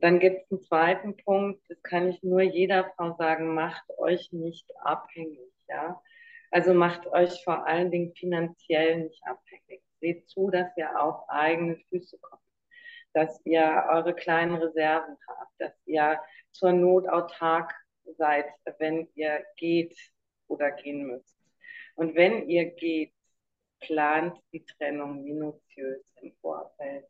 Dann 0.00 0.18
gibt 0.18 0.42
es 0.42 0.50
einen 0.50 0.62
zweiten 0.62 1.16
Punkt, 1.16 1.62
das 1.68 1.82
kann 1.82 2.08
ich 2.08 2.22
nur 2.22 2.40
jeder 2.40 2.92
Frau 2.96 3.14
sagen, 3.16 3.54
macht 3.54 3.84
euch 3.98 4.32
nicht 4.32 4.70
abhängig, 4.82 5.52
ja. 5.68 6.00
Also 6.50 6.74
macht 6.74 7.06
euch 7.06 7.44
vor 7.44 7.66
allen 7.66 7.90
Dingen 7.90 8.14
finanziell 8.14 9.04
nicht 9.04 9.22
abhängig. 9.24 9.82
Seht 10.00 10.28
zu, 10.28 10.50
dass 10.50 10.74
ihr 10.76 11.00
auf 11.00 11.28
eigene 11.28 11.76
Füße 11.88 12.18
kommt, 12.18 12.42
dass 13.12 13.40
ihr 13.44 13.84
eure 13.90 14.14
kleinen 14.14 14.56
Reserven 14.56 15.16
habt, 15.28 15.52
dass 15.58 15.72
ihr 15.84 16.18
zur 16.50 16.72
Not 16.72 17.06
autark 17.06 17.74
seid, 18.16 18.46
wenn 18.78 19.08
ihr 19.14 19.44
geht 19.56 19.96
oder 20.48 20.70
gehen 20.70 21.06
müsst. 21.06 21.36
Und 21.94 22.14
wenn 22.14 22.48
ihr 22.48 22.64
geht, 22.70 23.12
plant 23.80 24.38
die 24.52 24.64
Trennung 24.64 25.22
minutiös 25.22 26.02
im 26.20 26.32
Vorfeld. 26.40 27.06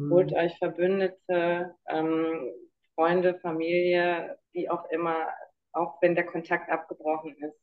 Mhm. 0.00 0.10
Holt 0.10 0.32
euch 0.32 0.56
Verbündete, 0.58 1.74
ähm, 1.88 2.50
Freunde, 2.94 3.38
Familie, 3.40 4.38
wie 4.52 4.68
auch 4.70 4.84
immer, 4.90 5.28
auch 5.72 6.00
wenn 6.00 6.14
der 6.14 6.24
Kontakt 6.24 6.70
abgebrochen 6.70 7.36
ist. 7.36 7.60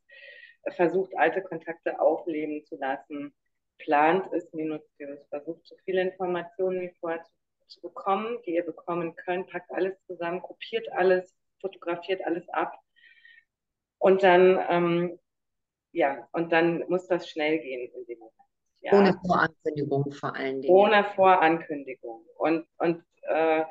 Versucht 0.76 1.18
alte 1.18 1.42
Kontakte 1.42 2.00
aufleben 2.00 2.64
zu 2.66 2.78
lassen. 2.78 3.34
Plant 3.80 4.32
es 4.34 4.52
minutiös. 4.54 5.20
Versucht 5.30 5.66
so 5.66 5.76
viele 5.86 6.02
Informationen 6.02 6.82
wie 6.82 6.94
vorher 7.00 7.24
zu, 7.24 7.32
zu 7.68 7.82
bekommen, 7.82 8.38
die 8.46 8.56
ihr 8.56 8.66
bekommen 8.66 9.16
könnt. 9.16 9.50
Packt 9.50 9.72
alles 9.72 9.96
zusammen, 10.06 10.42
kopiert 10.42 10.92
alles, 10.92 11.36
fotografiert 11.62 12.24
alles 12.26 12.48
ab. 12.50 12.74
Und 14.00 14.22
dann, 14.24 14.64
ähm, 14.70 15.20
ja, 15.92 16.28
und 16.34 16.52
dann 16.52 16.84
muss 16.90 17.08
das 17.08 17.30
schnell 17.30 17.60
gehen 17.60 17.92
in 17.94 18.06
dem 18.06 18.20
Moment. 18.20 18.47
Ja. 18.82 18.94
Ohne 18.94 19.20
Vorankündigung 19.26 20.12
vor 20.12 20.36
allen 20.36 20.62
Dingen. 20.62 20.74
Ohne 20.74 21.06
Vorankündigung. 21.16 22.26
Und, 22.38 22.66
und, 22.78 23.04
äh, 23.24 23.64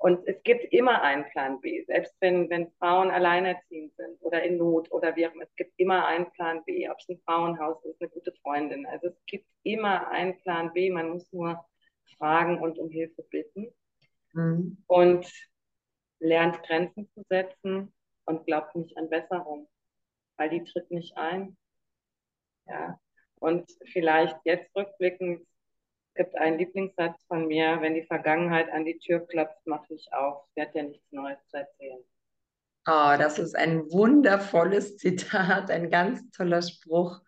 und 0.00 0.26
es 0.26 0.42
gibt 0.42 0.72
immer 0.72 1.02
einen 1.02 1.24
Plan 1.30 1.60
B. 1.60 1.84
Selbst 1.84 2.14
wenn, 2.20 2.48
wenn 2.50 2.70
Frauen 2.78 3.10
alleinerziehend 3.10 3.94
sind 3.96 4.16
oder 4.20 4.42
in 4.42 4.56
Not 4.56 4.90
oder 4.90 5.14
wie 5.16 5.26
auch 5.26 5.34
immer, 5.34 5.44
es 5.44 5.56
gibt 5.56 5.72
immer 5.76 6.06
einen 6.06 6.30
Plan 6.32 6.64
B. 6.64 6.88
Ob 6.88 6.98
es 6.98 7.08
ein 7.08 7.20
Frauenhaus 7.24 7.84
ist, 7.84 8.00
eine 8.00 8.10
gute 8.10 8.32
Freundin. 8.42 8.86
Also 8.86 9.08
es 9.08 9.16
gibt 9.26 9.46
immer 9.64 10.08
einen 10.08 10.38
Plan 10.40 10.72
B. 10.72 10.90
Man 10.90 11.10
muss 11.10 11.30
nur 11.32 11.64
fragen 12.16 12.60
und 12.60 12.78
um 12.78 12.90
Hilfe 12.90 13.22
bitten. 13.30 13.68
Mhm. 14.32 14.78
Und 14.86 15.30
lernt 16.20 16.62
Grenzen 16.62 17.08
zu 17.10 17.22
setzen 17.28 17.92
und 18.24 18.46
glaubt 18.46 18.74
nicht 18.76 18.96
an 18.96 19.08
Besserung, 19.08 19.68
weil 20.36 20.50
die 20.50 20.64
tritt 20.64 20.90
nicht 20.90 21.16
ein. 21.16 21.56
Ja, 22.66 22.98
und 23.40 23.70
vielleicht 23.92 24.36
jetzt 24.44 24.74
rückblickend 24.74 25.46
gibt 26.14 26.36
ein 26.36 26.58
Lieblingssatz 26.58 27.24
von 27.28 27.46
mir, 27.46 27.80
wenn 27.80 27.94
die 27.94 28.04
Vergangenheit 28.04 28.70
an 28.72 28.84
die 28.84 28.98
Tür 28.98 29.20
klopft, 29.20 29.60
mach 29.64 29.88
ich 29.88 30.12
auf. 30.12 30.44
Sie 30.54 30.60
hat 30.60 30.74
ja 30.74 30.82
nichts 30.82 31.06
Neues 31.12 31.38
zu 31.48 31.58
erzählen. 31.58 32.00
Oh, 32.86 33.14
das 33.18 33.38
ist 33.38 33.54
ein 33.56 33.90
wundervolles 33.90 34.96
Zitat, 34.98 35.70
ein 35.70 35.90
ganz 35.90 36.28
toller 36.30 36.62
Spruch, 36.62 37.20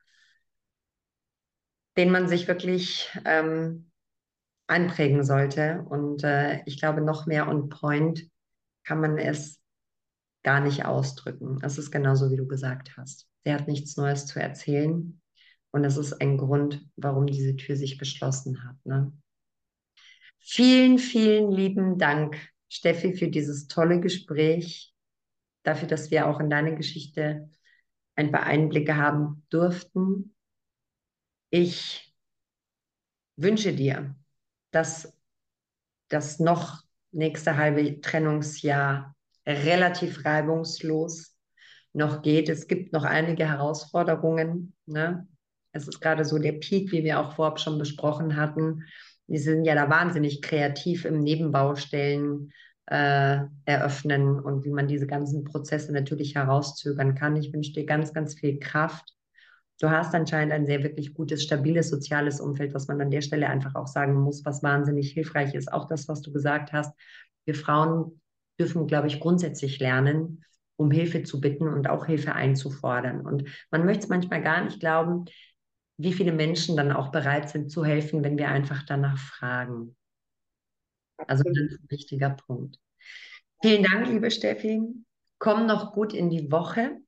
den 1.96 2.10
man 2.10 2.28
sich 2.28 2.48
wirklich 2.48 3.08
ähm, 3.24 3.90
einprägen 4.66 5.22
sollte. 5.22 5.84
Und 5.88 6.24
äh, 6.24 6.62
ich 6.66 6.80
glaube, 6.80 7.00
noch 7.00 7.26
mehr 7.26 7.48
on 7.48 7.68
point 7.68 8.28
kann 8.84 9.00
man 9.00 9.18
es 9.18 9.60
gar 10.42 10.60
nicht 10.60 10.84
ausdrücken. 10.84 11.58
Das 11.60 11.78
ist 11.78 11.90
genauso, 11.90 12.30
wie 12.30 12.36
du 12.36 12.46
gesagt 12.46 12.96
hast. 12.96 13.28
Sie 13.44 13.52
hat 13.52 13.68
nichts 13.68 13.96
Neues 13.96 14.26
zu 14.26 14.40
erzählen. 14.40 15.19
Und 15.72 15.82
das 15.82 15.96
ist 15.96 16.14
ein 16.14 16.36
Grund, 16.36 16.84
warum 16.96 17.26
diese 17.26 17.56
Tür 17.56 17.76
sich 17.76 17.98
geschlossen 17.98 18.64
hat. 18.64 18.76
Ne? 18.84 19.12
Vielen, 20.38 20.98
vielen 20.98 21.50
lieben 21.52 21.98
Dank, 21.98 22.36
Steffi, 22.68 23.14
für 23.14 23.28
dieses 23.28 23.68
tolle 23.68 24.00
Gespräch, 24.00 24.94
dafür, 25.62 25.88
dass 25.88 26.10
wir 26.10 26.26
auch 26.26 26.40
in 26.40 26.50
deine 26.50 26.74
Geschichte 26.74 27.50
ein 28.16 28.32
paar 28.32 28.44
Einblicke 28.44 28.96
haben 28.96 29.46
durften. 29.50 30.34
Ich 31.50 32.14
wünsche 33.36 33.72
dir, 33.74 34.14
dass 34.70 35.16
das 36.08 36.38
noch 36.38 36.82
nächste 37.12 37.56
halbe 37.56 38.00
Trennungsjahr 38.00 39.14
relativ 39.46 40.24
reibungslos 40.24 41.36
noch 41.92 42.22
geht. 42.22 42.48
Es 42.48 42.68
gibt 42.68 42.92
noch 42.92 43.04
einige 43.04 43.48
Herausforderungen. 43.48 44.74
Ne? 44.86 45.26
Es 45.72 45.86
ist 45.86 46.00
gerade 46.00 46.24
so 46.24 46.38
der 46.38 46.52
Peak, 46.52 46.92
wie 46.92 47.04
wir 47.04 47.20
auch 47.20 47.34
vorab 47.34 47.60
schon 47.60 47.78
besprochen 47.78 48.36
hatten. 48.36 48.84
Die 49.28 49.38
sind 49.38 49.64
ja 49.64 49.74
da 49.74 49.88
wahnsinnig 49.88 50.42
kreativ 50.42 51.04
im 51.04 51.20
Nebenbaustellen 51.20 52.52
äh, 52.86 53.44
eröffnen 53.64 54.40
und 54.40 54.64
wie 54.64 54.70
man 54.70 54.88
diese 54.88 55.06
ganzen 55.06 55.44
Prozesse 55.44 55.92
natürlich 55.92 56.34
herauszögern 56.34 57.14
kann. 57.14 57.36
Ich 57.36 57.52
wünsche 57.52 57.72
dir 57.72 57.86
ganz, 57.86 58.12
ganz 58.12 58.34
viel 58.34 58.58
Kraft. 58.58 59.14
Du 59.80 59.88
hast 59.90 60.14
anscheinend 60.14 60.52
ein 60.52 60.66
sehr 60.66 60.82
wirklich 60.82 61.14
gutes, 61.14 61.42
stabiles 61.42 61.88
soziales 61.88 62.40
Umfeld, 62.40 62.74
was 62.74 62.88
man 62.88 63.00
an 63.00 63.10
der 63.10 63.22
Stelle 63.22 63.48
einfach 63.48 63.76
auch 63.76 63.86
sagen 63.86 64.14
muss, 64.14 64.44
was 64.44 64.62
wahnsinnig 64.62 65.12
hilfreich 65.12 65.54
ist. 65.54 65.72
Auch 65.72 65.86
das, 65.86 66.08
was 66.08 66.20
du 66.20 66.32
gesagt 66.32 66.72
hast. 66.72 66.92
Wir 67.46 67.54
Frauen 67.54 68.20
dürfen, 68.58 68.86
glaube 68.86 69.06
ich, 69.06 69.20
grundsätzlich 69.20 69.78
lernen, 69.78 70.44
um 70.76 70.90
Hilfe 70.90 71.22
zu 71.22 71.40
bitten 71.40 71.68
und 71.68 71.88
auch 71.88 72.06
Hilfe 72.06 72.34
einzufordern. 72.34 73.20
Und 73.20 73.44
man 73.70 73.86
möchte 73.86 74.04
es 74.04 74.08
manchmal 74.08 74.42
gar 74.42 74.64
nicht 74.64 74.80
glauben, 74.80 75.24
wie 76.02 76.12
viele 76.12 76.32
Menschen 76.32 76.76
dann 76.76 76.92
auch 76.92 77.12
bereit 77.12 77.50
sind 77.50 77.70
zu 77.70 77.84
helfen, 77.84 78.24
wenn 78.24 78.38
wir 78.38 78.48
einfach 78.48 78.82
danach 78.84 79.18
fragen. 79.18 79.96
Also 81.26 81.44
das 81.44 81.56
ist 81.56 81.80
ein 81.80 81.90
wichtiger 81.90 82.30
Punkt. 82.30 82.78
Vielen 83.62 83.82
Dank, 83.82 84.08
liebe 84.08 84.30
Steffi. 84.30 84.80
Komm 85.38 85.66
noch 85.66 85.92
gut 85.92 86.14
in 86.14 86.30
die 86.30 86.50
Woche 86.50 86.98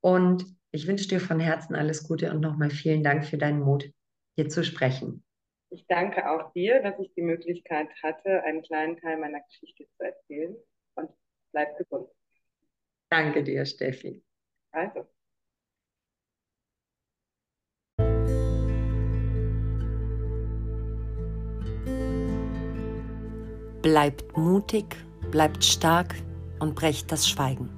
und 0.00 0.44
ich 0.70 0.86
wünsche 0.86 1.08
dir 1.08 1.20
von 1.20 1.38
Herzen 1.38 1.76
alles 1.76 2.06
Gute 2.06 2.32
und 2.32 2.40
nochmal 2.40 2.70
vielen 2.70 3.02
Dank 3.02 3.24
für 3.24 3.38
deinen 3.38 3.60
Mut, 3.60 3.90
hier 4.34 4.48
zu 4.48 4.64
sprechen. 4.64 5.24
Ich 5.70 5.86
danke 5.86 6.30
auch 6.30 6.52
dir, 6.52 6.82
dass 6.82 6.98
ich 6.98 7.12
die 7.14 7.22
Möglichkeit 7.22 7.88
hatte, 8.02 8.42
einen 8.42 8.62
kleinen 8.62 8.96
Teil 8.96 9.18
meiner 9.18 9.40
Geschichte 9.42 9.86
zu 9.96 10.04
erzählen 10.04 10.56
und 10.94 11.10
bleib 11.52 11.76
gesund. 11.78 12.08
Danke 13.10 13.44
dir, 13.44 13.64
Steffi. 13.64 14.22
Also. 14.72 15.06
Bleibt 23.88 24.36
mutig, 24.36 24.84
bleibt 25.30 25.64
stark 25.64 26.14
und 26.58 26.74
brecht 26.74 27.10
das 27.10 27.26
Schweigen. 27.26 27.70